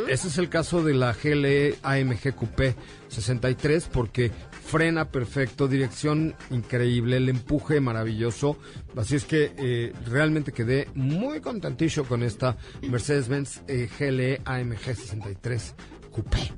Ese 0.09 0.29
es 0.29 0.39
el 0.39 0.49
caso 0.49 0.83
de 0.85 0.95
la 1.01 1.13
GLE 1.13 1.79
AMG 1.83 2.35
Coupé 2.37 2.77
63 3.09 3.89
porque 3.93 4.31
frena 4.31 5.07
perfecto, 5.07 5.67
dirección 5.67 6.35
increíble, 6.51 7.17
el 7.17 7.29
empuje 7.29 7.81
maravilloso. 7.81 8.57
Así 8.97 9.17
es 9.17 9.25
que 9.25 9.53
eh, 9.57 9.93
realmente 10.07 10.53
quedé 10.53 10.89
muy 10.95 11.41
contentillo 11.41 12.05
con 12.05 12.23
esta 12.23 12.57
Mercedes-Benz 12.83 13.63
eh, 13.67 13.89
GLE 13.99 14.43
AMG 14.45 14.95
63 14.95 15.75
Coupé. 16.13 16.53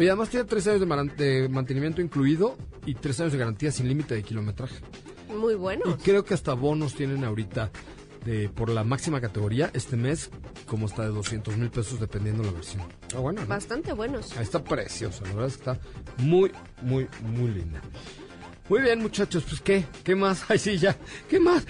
Y 0.00 0.06
además 0.06 0.30
tiene 0.30 0.46
tres 0.46 0.66
años 0.68 0.80
de, 0.80 1.24
de 1.24 1.48
mantenimiento 1.48 2.00
incluido 2.00 2.56
y 2.86 2.94
tres 2.94 3.20
años 3.20 3.32
de 3.32 3.38
garantía 3.38 3.72
sin 3.72 3.88
límite 3.88 4.14
de 4.14 4.22
kilometraje. 4.22 4.76
Muy 5.36 5.54
bueno. 5.54 5.82
Y 5.86 6.02
creo 6.02 6.24
que 6.24 6.34
hasta 6.34 6.54
bonos 6.54 6.94
tienen 6.94 7.24
ahorita 7.24 7.70
de, 8.28 8.48
por 8.50 8.68
la 8.68 8.84
máxima 8.84 9.20
categoría 9.20 9.70
este 9.72 9.96
mes, 9.96 10.30
como 10.66 10.86
está 10.86 11.02
de 11.02 11.08
200 11.08 11.56
mil 11.56 11.70
pesos 11.70 11.98
dependiendo 11.98 12.42
la 12.42 12.52
versión. 12.52 12.82
Ah, 13.14 13.20
bueno, 13.20 13.40
¿no? 13.40 13.46
Bastante 13.46 13.92
buenos. 13.94 14.36
Está 14.36 14.62
preciosa, 14.62 15.24
la 15.24 15.30
verdad 15.30 15.46
es 15.46 15.56
que 15.56 15.70
está 15.70 15.80
muy, 16.18 16.52
muy, 16.82 17.08
muy 17.22 17.48
linda. 17.48 17.80
Muy 18.68 18.82
bien, 18.82 19.00
muchachos, 19.00 19.44
pues 19.48 19.62
¿qué? 19.62 19.86
¿Qué 20.04 20.14
más? 20.14 20.44
Ay, 20.50 20.58
sí, 20.58 20.76
ya. 20.76 20.94
¿Qué 21.28 21.40
más? 21.40 21.64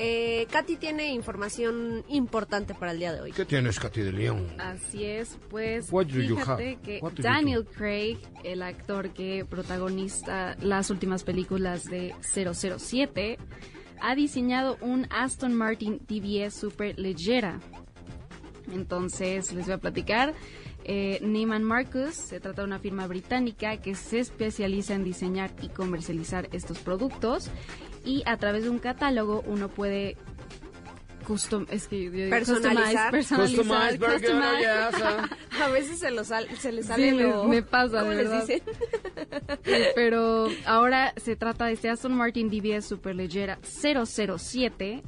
Eh, 0.00 0.46
Katy 0.52 0.76
tiene 0.76 1.12
información 1.12 2.04
importante 2.08 2.74
para 2.74 2.92
el 2.92 2.98
día 2.98 3.12
de 3.12 3.22
hoy. 3.22 3.32
¿Qué 3.32 3.46
tienes, 3.46 3.80
Katy 3.80 4.02
de 4.02 4.12
León? 4.12 4.46
Así 4.58 5.04
es, 5.04 5.38
pues 5.48 5.88
What 5.90 6.06
fíjate 6.06 6.78
que 6.84 7.00
What 7.00 7.14
Daniel 7.14 7.64
Craig, 7.64 8.18
el 8.44 8.62
actor 8.62 9.10
que 9.10 9.44
protagoniza 9.48 10.54
las 10.60 10.90
últimas 10.90 11.24
películas 11.24 11.86
de 11.86 12.14
007, 12.20 13.38
ha 14.00 14.14
diseñado 14.14 14.78
un 14.80 15.06
Aston 15.10 15.54
Martin 15.54 16.00
DBS 16.08 16.54
super 16.54 16.98
leyera. 16.98 17.60
Entonces 18.72 19.52
les 19.52 19.66
voy 19.66 19.74
a 19.74 19.78
platicar. 19.78 20.34
Eh, 20.84 21.18
Neiman 21.22 21.64
Marcus 21.64 22.14
se 22.14 22.40
trata 22.40 22.62
de 22.62 22.68
una 22.68 22.78
firma 22.78 23.06
británica 23.06 23.76
que 23.76 23.94
se 23.94 24.20
especializa 24.20 24.94
en 24.94 25.04
diseñar 25.04 25.50
y 25.60 25.68
comercializar 25.68 26.48
estos 26.52 26.78
productos 26.78 27.50
y 28.04 28.22
a 28.24 28.38
través 28.38 28.64
de 28.64 28.70
un 28.70 28.78
catálogo 28.78 29.42
uno 29.46 29.68
puede 29.68 30.16
custom 31.28 31.66
es 31.70 31.86
que 31.86 32.04
yo 32.04 32.10
digo 32.10 32.30
Personalizar. 32.30 33.10
customize, 33.10 33.10
personalizar, 33.10 33.66
Customize 33.66 33.98
burger, 33.98 34.20
customize. 34.22 34.58
yeah, 34.60 34.90
o 34.92 34.96
sea. 34.96 35.28
A 35.64 35.68
veces 35.68 35.98
se, 35.98 36.10
lo 36.10 36.24
sal- 36.24 36.48
se 36.58 36.72
le 36.72 36.82
sale 36.82 37.10
Sí, 37.10 37.14
me- 37.16 37.22
lo... 37.24 37.44
me 37.44 37.62
pasa, 37.62 38.00
¿Cómo 38.00 38.10
de 38.12 38.16
les 38.16 38.28
verdad. 38.30 38.46
dicen? 38.46 38.62
Pero 39.94 40.48
ahora 40.66 41.12
se 41.16 41.36
trata 41.36 41.66
de 41.66 41.72
este 41.74 41.88
Aston 41.90 42.14
Martin 42.14 42.48
DBS 42.50 42.86
Superleggera 42.86 43.58
007, 43.62 45.02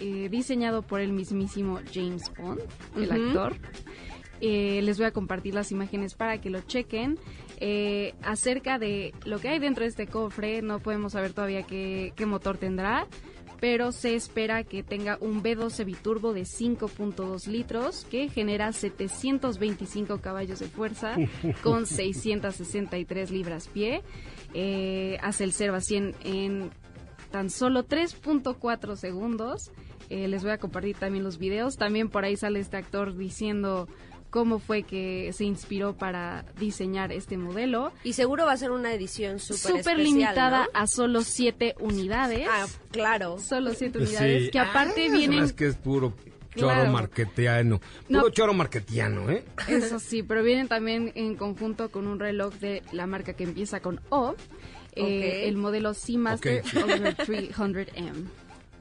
eh, 0.00 0.28
diseñado 0.30 0.82
por 0.82 1.00
el 1.00 1.12
mismísimo 1.12 1.80
James 1.92 2.32
Bond, 2.38 2.60
el 2.96 3.10
actor. 3.12 3.56
Eh, 4.40 4.80
les 4.82 4.98
voy 4.98 5.06
a 5.06 5.12
compartir 5.12 5.54
las 5.54 5.72
imágenes 5.72 6.14
para 6.14 6.40
que 6.40 6.50
lo 6.50 6.60
chequen. 6.62 7.18
Eh, 7.58 8.14
acerca 8.22 8.78
de 8.78 9.14
lo 9.24 9.38
que 9.38 9.48
hay 9.48 9.58
dentro 9.58 9.82
de 9.84 9.88
este 9.88 10.06
cofre, 10.06 10.60
no 10.60 10.78
podemos 10.80 11.12
saber 11.12 11.32
todavía 11.32 11.62
qué, 11.62 12.12
qué 12.14 12.26
motor 12.26 12.58
tendrá, 12.58 13.06
pero 13.60 13.92
se 13.92 14.14
espera 14.14 14.64
que 14.64 14.82
tenga 14.82 15.18
un 15.20 15.42
B12 15.42 15.84
biturbo 15.84 16.32
de 16.32 16.42
5.2 16.42 17.46
litros 17.46 18.06
que 18.10 18.28
genera 18.28 18.72
725 18.72 20.18
caballos 20.20 20.58
de 20.58 20.66
fuerza 20.66 21.16
con 21.62 21.86
663 21.86 23.30
libras 23.30 23.68
pie. 23.68 24.02
Eh, 24.54 25.18
hace 25.22 25.44
el 25.44 25.52
0 25.52 25.74
a 25.74 25.80
100 25.80 26.14
en 26.24 26.70
tan 27.30 27.50
solo 27.50 27.86
3.4 27.86 28.96
segundos. 28.96 29.70
Eh, 30.08 30.28
les 30.28 30.42
voy 30.42 30.52
a 30.52 30.58
compartir 30.58 30.96
también 30.96 31.24
los 31.24 31.38
videos. 31.38 31.76
También 31.76 32.08
por 32.08 32.24
ahí 32.24 32.36
sale 32.36 32.60
este 32.60 32.76
actor 32.76 33.16
diciendo 33.16 33.88
cómo 34.30 34.58
fue 34.58 34.82
que 34.82 35.32
se 35.32 35.44
inspiró 35.44 35.94
para 35.96 36.44
diseñar 36.58 37.12
este 37.12 37.36
modelo. 37.36 37.92
Y 38.04 38.12
seguro 38.14 38.44
va 38.46 38.52
a 38.52 38.56
ser 38.56 38.70
una 38.70 38.92
edición 38.92 39.38
súper 39.38 39.78
Súper 39.82 39.98
limitada 39.98 40.64
¿no? 40.64 40.70
a 40.74 40.86
solo 40.86 41.22
7 41.22 41.74
unidades. 41.80 42.46
Ah, 42.50 42.66
claro. 42.90 43.38
Solo 43.38 43.72
7 43.74 43.98
Pues 43.98 44.10
unidades. 44.10 44.44
sí. 44.46 44.50
Que 44.50 44.58
aparte 44.58 45.06
Ah, 45.08 45.12
vienen... 45.12 45.44
Es 45.44 45.52
que 45.52 45.66
es 45.68 45.76
puro 45.76 46.12
choro 46.54 46.68
Claro. 46.72 46.90
marquetiano. 46.92 47.80
Puro 48.08 48.22
No. 48.22 48.30
choro 48.30 48.54
marquetiano, 48.54 49.30
¿eh? 49.30 49.44
Eso 49.68 49.98
sí, 49.98 50.22
pero 50.22 50.42
vienen 50.42 50.68
también 50.68 51.12
en 51.14 51.34
conjunto 51.36 51.90
con 51.90 52.06
un 52.06 52.18
reloj 52.18 52.54
de 52.54 52.82
la 52.92 53.06
marca 53.06 53.34
que 53.34 53.44
empieza 53.44 53.80
con 53.80 54.00
O. 54.08 54.34
eh, 54.98 55.46
el 55.46 55.56
modelo 55.58 55.92
Seamaster 55.92 56.62
Ok. 56.62 56.82
Over 56.84 57.16
300M. 57.18 58.24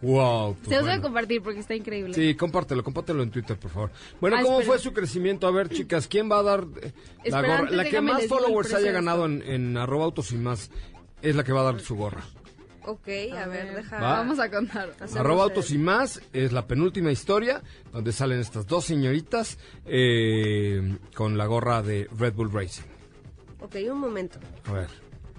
Wow. 0.06 0.56
pues 0.56 0.68
Se 0.70 0.76
los 0.76 0.82
voy 0.84 0.90
a 0.90 0.94
bueno. 0.94 1.02
compartir 1.02 1.42
porque 1.42 1.60
está 1.60 1.74
increíble. 1.76 2.14
Sí, 2.14 2.36
compártelo, 2.36 2.84
compártelo 2.84 3.24
en 3.24 3.32
Twitter, 3.32 3.58
por 3.58 3.72
favor. 3.72 3.92
Bueno, 4.22 4.38
Ah, 4.38 4.42
¿cómo 4.44 4.60
espera. 4.60 4.78
fue 4.78 4.84
su 4.84 4.94
crecimiento? 4.94 5.48
A 5.48 5.52
ver, 5.52 5.70
chicas, 5.70 6.08
¿quién 6.08 6.30
va 6.32 6.40
a 6.40 6.44
dar 6.44 6.66
eh, 6.82 6.92
la 7.26 7.42
gorra? 7.42 7.72
La 7.72 7.84
que 7.86 8.02
más 8.02 8.28
followers 8.28 8.74
haya 8.74 8.92
ganado 8.92 9.26
en, 9.26 9.42
en 9.42 9.78
arroba 9.78 10.06
autos 10.06 10.32
y 10.32 10.36
más 10.38 10.70
es 11.22 11.36
la 11.36 11.44
que 11.44 11.52
va 11.54 11.62
a 11.62 11.72
dar 11.72 11.80
su 11.80 11.96
gorra. 11.96 12.24
Ok, 12.88 13.08
a, 13.36 13.48
ver, 13.48 13.74
deja... 13.76 14.00
Va. 14.00 14.18
Vamos 14.20 14.38
a 14.38 14.52
contar. 14.52 14.90
hacemos 14.92 15.16
Arroba 15.16 15.44
autos 15.46 15.72
y 15.72 15.80
más 15.80 16.22
es 16.34 16.52
la 16.52 16.68
penúltima 16.68 17.12
historia 17.12 17.64
donde 17.92 18.12
salen 18.12 18.40
estas 18.40 18.68
dos 18.68 18.86
señoritas 18.86 19.58
eh, 19.88 20.98
con 21.16 21.36
la 21.36 21.48
gorra 21.48 21.82
de 21.82 22.08
Red 22.16 22.34
Bull 22.36 22.52
Racing. 22.52 22.84
Ok, 23.60 23.76
un 23.92 24.00
momento. 24.00 24.38
A 24.66 24.72
ver, 24.72 24.90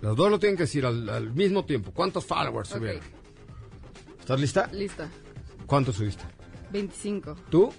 los 0.00 0.16
dos 0.16 0.28
lo 0.28 0.40
tienen 0.40 0.56
que 0.56 0.64
decir 0.64 0.84
al, 0.84 1.08
al 1.08 1.32
mismo 1.32 1.64
tiempo. 1.64 1.92
¿Cuántos 1.92 2.24
followers 2.24 2.72
Ok. 2.72 2.78
subieron? 2.78 3.02
¿Estás 4.26 4.40
lista? 4.40 4.68
Lista. 4.72 5.08
¿Cuántos 5.66 5.94
subiste? 5.94 6.24
25. 6.72 7.36
¿Tú? 7.48 7.72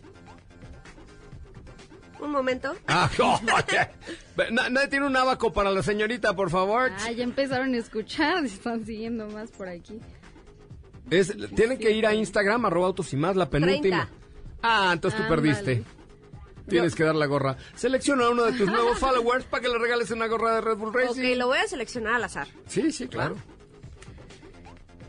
Un 2.22 2.32
momento. 2.32 2.74
Ah, 2.88 3.10
Nadie 4.72 4.88
tiene 4.88 5.06
un 5.08 5.18
abaco 5.18 5.52
para 5.52 5.72
la 5.72 5.84
señorita, 5.84 6.38
por 6.38 6.50
favor. 6.50 6.90
Ah, 7.02 7.12
ya 7.12 7.26
empezaron 7.26 7.74
a 7.74 7.78
escuchar. 7.78 8.46
Están 8.46 8.86
siguiendo 8.86 9.28
más 9.28 9.52
por 9.52 9.68
aquí. 9.68 10.00
Es, 11.10 11.36
tienen 11.54 11.78
que 11.80 11.92
ir 11.92 12.08
a 12.08 12.14
Instagram, 12.14 12.64
arroba 12.66 12.88
autos 12.88 13.12
y 13.12 13.18
más, 13.18 13.36
la 13.36 13.50
penúltima. 13.50 14.08
30. 14.08 14.10
Ah, 14.64 14.92
entonces 14.94 15.18
tú 15.20 15.24
Ándale. 15.26 15.42
perdiste. 15.42 15.84
Tienes 16.70 16.96
que 16.96 17.04
dar 17.04 17.16
la 17.16 17.26
gorra. 17.26 17.58
Selecciona 17.76 18.28
a 18.28 18.30
uno 18.30 18.44
de 18.44 18.54
tus 18.54 18.68
nuevos 18.72 18.98
followers 19.00 19.44
para 19.44 19.64
que 19.64 19.68
le 19.68 19.78
regales 19.80 20.12
una 20.12 20.28
gorra 20.28 20.56
de 20.56 20.62
Red 20.62 20.78
Bull 20.78 20.90
Ok, 20.92 20.96
Racing. 20.96 21.36
lo 21.38 21.48
voy 21.48 21.58
a 21.58 21.68
seleccionar 21.68 22.14
al 22.14 22.24
azar. 22.24 22.48
Sí, 22.68 22.90
sí, 22.94 23.10
claro. 23.10 23.36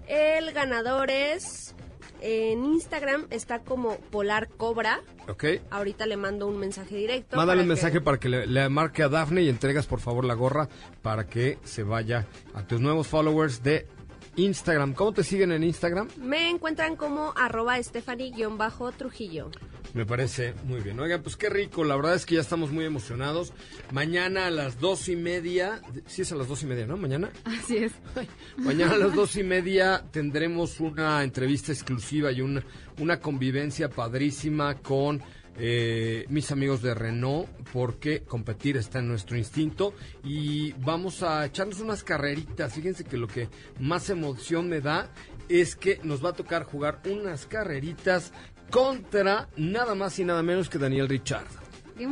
El 0.09 0.53
ganador 0.53 1.11
es... 1.11 1.75
En 2.21 2.65
Instagram 2.65 3.29
está 3.31 3.61
como 3.61 3.97
Polar 3.97 4.49
Cobra. 4.49 5.03
Ok. 5.29 5.45
Ahorita 5.71 6.05
le 6.05 6.17
mando 6.17 6.49
un 6.49 6.59
mensaje 6.59 6.97
directo. 6.97 7.37
Mándale 7.37 7.61
un 7.61 7.67
que- 7.67 7.75
mensaje 7.75 8.01
para 8.01 8.19
que 8.19 8.29
le, 8.29 8.47
le 8.49 8.69
marque 8.69 9.05
a 9.05 9.09
Dafne 9.09 9.43
y 9.43 9.49
entregas 9.49 9.87
por 9.87 10.01
favor 10.01 10.25
la 10.25 10.35
gorra 10.35 10.69
para 11.03 11.29
que 11.29 11.59
se 11.63 11.85
vaya 11.85 12.27
a 12.55 12.67
tus 12.67 12.81
nuevos 12.81 13.07
followers 13.07 13.63
de 13.63 13.87
Instagram. 14.35 14.95
¿Cómo 14.95 15.13
te 15.13 15.23
siguen 15.23 15.53
en 15.53 15.63
Instagram? 15.63 16.09
Me 16.17 16.51
encuentran 16.51 16.97
como 16.97 17.33
arroba 17.37 17.81
Stephanie-Trujillo. 17.81 19.51
Me 19.95 20.05
parece 20.05 20.55
muy 20.65 20.81
bien. 20.81 20.99
Oigan, 21.01 21.23
pues 21.23 21.37
qué 21.37 21.49
rico. 21.49 21.85
La 21.85 21.97
verdad 21.97 22.15
es 22.15 22.27
que 22.27 22.35
ya 22.37 22.41
estamos 22.41 22.71
muy 22.71 22.85
emocionados. 22.85 23.53
Mañana 23.93 24.47
a 24.47 24.51
las 24.51 24.79
dos 24.79 25.09
y 25.09 25.17
media. 25.17 25.81
Sí, 26.07 26.23
es 26.23 26.33
a 26.33 26.37
las 26.37 26.49
dos 26.49 26.63
y 26.63 26.67
media, 26.67 26.87
¿no? 26.87 26.97
Mañana. 26.97 27.31
Así 27.45 27.79
es. 27.79 27.93
Mañana 28.57 28.95
a 28.95 28.99
las 28.99 29.15
dos 29.15 29.37
y 29.37 29.43
media 29.43 30.05
tendremos 30.11 30.81
una 30.81 31.25
entrevista 31.25 31.73
exclusiva 31.73 32.31
y 32.33 32.41
una, 32.43 32.63
una 32.99 33.19
convivencia 33.21 33.89
padrísima 33.89 34.77
con 34.77 35.23
eh, 35.61 36.25
mis 36.29 36.53
amigos 36.53 36.83
de 36.83 36.95
Renault, 36.95 37.49
porque 37.73 38.21
competir 38.23 38.77
está 38.77 39.01
en 39.01 39.09
nuestro 39.09 39.37
instinto 39.37 39.93
y 40.23 40.73
vamos 40.75 41.25
a 41.25 41.45
echarnos 41.47 41.81
unas 41.81 42.05
carreritas. 42.05 42.75
Fíjense 42.75 43.05
que 43.05 43.17
lo 43.17 43.27
que 43.27 43.49
más 43.81 44.09
emoción 44.09 44.69
me 44.69 44.81
da 44.81 45.11
es 45.49 45.75
que 45.75 45.99
nos 46.05 46.25
va 46.25 46.31
a 46.31 46.35
tocar 46.35 46.63
jugar 46.63 47.01
unas 47.07 47.47
carreritas 47.47 48.33
contra 48.71 49.49
nada 49.57 49.95
más 49.95 50.19
y 50.19 50.25
nada 50.25 50.43
menos 50.43 50.69
que 50.69 50.79
Daniel 50.79 51.09
Richard. 51.09 51.47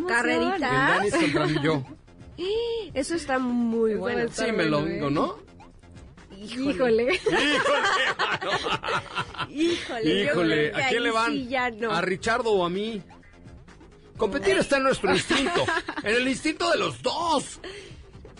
Carrerita. 0.09 1.01
El 1.05 1.61
yo. 1.63 1.85
Eso 2.95 3.15
está 3.15 3.39
muy 3.39 3.93
Eso 3.93 4.01
bueno. 4.01 4.31
Sí, 4.33 4.53
me 4.53 4.65
lo 4.65 4.85
digo, 4.85 5.09
¿eh? 5.09 5.11
¿no? 5.11 5.39
Híjole. 6.37 7.21
Híjole, 9.49 10.03
Híjole, 10.23 10.73
que 10.73 10.83
¿a 10.83 10.89
quién 10.89 11.03
le 11.03 11.11
van? 11.11 11.33
sí 11.33 11.47
ya 11.49 11.71
no. 11.71 11.93
¿A 11.93 12.01
Richardo 12.01 12.53
o 12.53 12.65
a 12.65 12.71
mí? 12.71 13.03
Competir 14.17 14.57
está 14.57 14.79
en 14.79 14.85
nuestro 14.85 15.13
instinto, 15.13 15.65
en 16.03 16.15
el 16.15 16.27
instinto 16.27 16.71
de 16.71 16.79
los 16.79 17.03
dos. 17.03 17.61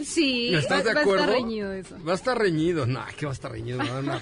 Sí. 0.03 0.55
¿Estás 0.55 0.85
de 0.85 0.93
va 0.95 1.01
a 1.01 1.03
estar 1.03 1.03
acuerdo? 1.03 1.33
reñido 1.33 1.73
eso. 1.73 1.97
Va 2.05 2.13
a 2.13 2.17
estar 2.17 2.39
reñido. 2.39 2.87
No, 2.87 3.01
que 3.17 3.27
va 3.27 3.33
a 3.33 3.35
estar 3.35 3.51
reñido. 3.51 3.83
No, 3.83 4.03
no. 4.03 4.21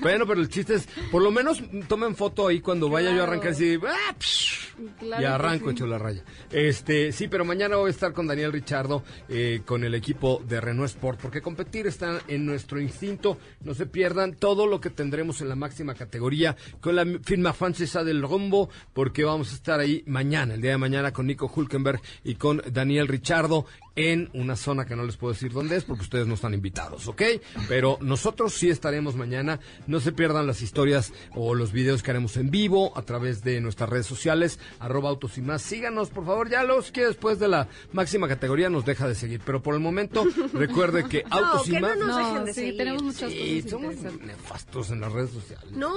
Bueno, 0.00 0.26
pero 0.26 0.40
el 0.40 0.48
chiste 0.48 0.74
es, 0.74 0.88
por 1.10 1.22
lo 1.22 1.30
menos 1.30 1.62
tomen 1.88 2.14
foto 2.16 2.48
ahí 2.48 2.60
cuando 2.60 2.88
vaya 2.88 3.14
yo 3.14 3.20
a 3.22 3.24
arrancar 3.24 3.52
"Ah, 3.86 4.14
psh". 4.18 4.64
Claro 4.98 5.22
y 5.22 5.24
que 5.24 5.26
arranco 5.26 5.66
sí. 5.66 5.72
hecho 5.72 5.86
la 5.86 5.98
raya. 5.98 6.24
Este, 6.50 7.12
sí, 7.12 7.28
pero 7.28 7.44
mañana 7.44 7.76
voy 7.76 7.88
a 7.88 7.90
estar 7.90 8.12
con 8.12 8.26
Daniel 8.26 8.52
Richardo 8.52 9.04
eh, 9.28 9.62
con 9.64 9.84
el 9.84 9.94
equipo 9.94 10.42
de 10.48 10.60
Renault 10.60 10.90
Sport, 10.90 11.20
porque 11.20 11.40
competir 11.40 11.86
está 11.86 12.20
en 12.26 12.44
nuestro 12.44 12.80
instinto. 12.80 13.38
No 13.62 13.74
se 13.74 13.86
pierdan 13.86 14.34
todo 14.34 14.66
lo 14.66 14.80
que 14.80 14.90
tendremos 14.90 15.40
en 15.40 15.48
la 15.48 15.54
máxima 15.54 15.94
categoría 15.94 16.56
con 16.80 16.96
la 16.96 17.06
firma 17.22 17.52
francesa 17.52 18.02
del 18.02 18.22
rumbo, 18.22 18.68
porque 18.92 19.24
vamos 19.24 19.52
a 19.52 19.54
estar 19.54 19.78
ahí 19.78 20.02
mañana, 20.06 20.54
el 20.54 20.60
día 20.60 20.72
de 20.72 20.78
mañana, 20.78 21.12
con 21.12 21.26
Nico 21.26 21.50
Hulkenberg 21.54 22.00
y 22.24 22.34
con 22.34 22.60
Daniel 22.70 23.06
Richardo 23.08 23.66
en 23.96 24.28
una 24.34 24.56
zona 24.56 24.86
que 24.86 24.96
no 24.96 25.04
les 25.04 25.16
puedo 25.16 25.32
decir 25.34 25.52
dónde 25.52 25.76
es 25.76 25.84
porque 25.84 26.02
ustedes 26.02 26.26
no 26.26 26.34
están 26.34 26.52
invitados, 26.52 27.06
¿ok? 27.06 27.22
Pero 27.68 27.96
nosotros 28.00 28.52
sí 28.54 28.68
estaremos 28.68 29.14
mañana. 29.14 29.60
No 29.86 30.00
se 30.00 30.10
pierdan 30.12 30.46
las 30.48 30.62
historias 30.62 31.12
o 31.34 31.54
los 31.54 31.70
videos 31.72 32.02
que 32.02 32.10
haremos 32.10 32.36
en 32.36 32.50
vivo 32.50 32.92
a 32.98 33.02
través 33.02 33.44
de 33.44 33.60
nuestras 33.60 33.88
redes 33.88 34.06
sociales, 34.06 34.58
arroba 34.80 35.10
autos 35.10 35.38
y 35.38 35.42
más. 35.42 35.62
Síganos, 35.62 36.10
por 36.10 36.26
favor, 36.26 36.50
ya 36.50 36.64
los 36.64 36.90
que 36.90 37.06
después 37.06 37.38
de 37.38 37.46
la 37.48 37.68
máxima 37.92 38.26
categoría 38.26 38.68
nos 38.68 38.84
deja 38.84 39.06
de 39.06 39.14
seguir. 39.14 39.40
Pero 39.44 39.62
por 39.62 39.74
el 39.74 39.80
momento, 39.80 40.24
recuerde 40.52 41.04
que 41.08 41.22
No, 41.30 41.36
autos 41.36 41.62
que 41.64 41.70
y 41.70 41.74
no 41.74 41.80
más. 41.82 41.96
nos 41.96 42.06
No, 42.08 42.16
dejen 42.18 42.44
de 42.46 42.52
sí, 42.54 42.60
seguir. 42.60 42.76
tenemos 42.76 43.02
muchas 43.02 43.30
Sí, 43.32 43.62
cosas 43.62 43.70
somos 43.70 43.94
nefastos 44.22 44.90
en 44.90 45.00
las 45.00 45.12
redes 45.12 45.30
sociales. 45.30 45.70
No, 45.72 45.92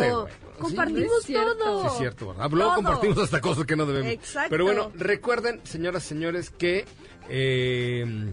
sí. 0.00 0.06
compartimos 0.60 1.08
No 1.10 1.18
es 1.18 1.24
cierto. 1.26 1.56
todo. 1.56 1.80
Sí, 1.82 1.86
es 1.88 1.98
cierto, 1.98 2.28
¿verdad? 2.28 2.50
Luego 2.52 2.74
compartimos 2.76 3.18
hasta 3.18 3.40
cosas 3.40 3.64
que 3.66 3.74
no 3.74 3.86
debemos. 3.86 4.12
Exacto. 4.12 4.50
Pero 4.50 4.64
bueno, 4.66 4.92
recuerden, 4.94 5.60
señoras 5.64 6.04
y 6.04 6.08
señores, 6.08 6.50
que. 6.50 6.84
Eh, 7.28 8.32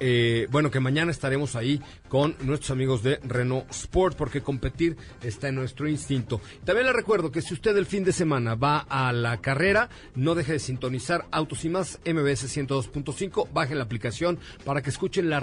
eh, 0.00 0.46
bueno, 0.50 0.70
que 0.70 0.80
mañana 0.80 1.10
estaremos 1.10 1.56
ahí 1.56 1.80
con 2.08 2.36
nuestros 2.40 2.70
amigos 2.70 3.02
de 3.02 3.20
Renault 3.22 3.70
Sport 3.70 4.16
porque 4.16 4.40
competir 4.40 4.96
está 5.22 5.48
en 5.48 5.54
nuestro 5.54 5.88
instinto. 5.88 6.40
También 6.64 6.86
les 6.86 6.96
recuerdo 6.96 7.30
que 7.30 7.42
si 7.42 7.54
usted 7.54 7.76
el 7.76 7.86
fin 7.86 8.04
de 8.04 8.12
semana 8.12 8.54
va 8.54 8.78
a 8.88 9.12
la 9.12 9.40
carrera, 9.40 9.88
no 10.14 10.34
deje 10.34 10.52
de 10.52 10.58
sintonizar 10.58 11.26
Autos 11.30 11.64
y 11.64 11.68
más 11.68 11.98
MBS 12.04 12.56
102.5, 12.56 13.48
baje 13.52 13.74
la 13.74 13.84
aplicación 13.84 14.38
para 14.64 14.82
que 14.82 14.90
escuchen 14.90 15.30
la, 15.30 15.40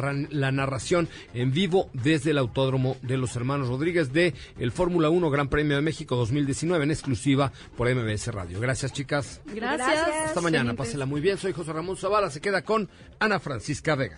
narración 0.52 1.10
en 1.34 1.52
vivo 1.52 1.90
desde 1.94 2.32
el 2.32 2.38
Autódromo 2.38 2.98
de 3.02 3.18
los 3.18 3.36
Hermanos 3.36 3.68
Rodríguez 3.68 4.14
de 4.14 4.34
el 4.60 4.72
Fórmula 4.72 5.10
1 5.10 5.30
Gran 5.30 5.50
Premio 5.50 5.76
de 5.76 5.82
México 5.82 6.16
2019 6.16 6.84
en 6.84 6.92
exclusiva 6.92 7.52
por 7.76 7.94
MBS 7.94 8.28
Radio. 8.28 8.60
Gracias, 8.60 8.94
chicas. 8.94 9.42
Gracias. 9.46 10.28
Hasta 10.28 10.42
mañana, 10.42 10.74
pásela 10.74 11.06
muy 11.06 11.22
bien. 11.22 11.38
Soy 11.38 11.54
José 11.54 11.74
Ramón 11.74 11.98
Zavala, 11.98 12.30
se 12.30 12.42
queda 12.42 12.64
con 12.64 12.90
Ana 13.20 13.40
Francisca 13.40 13.96
Vega. 13.96 14.18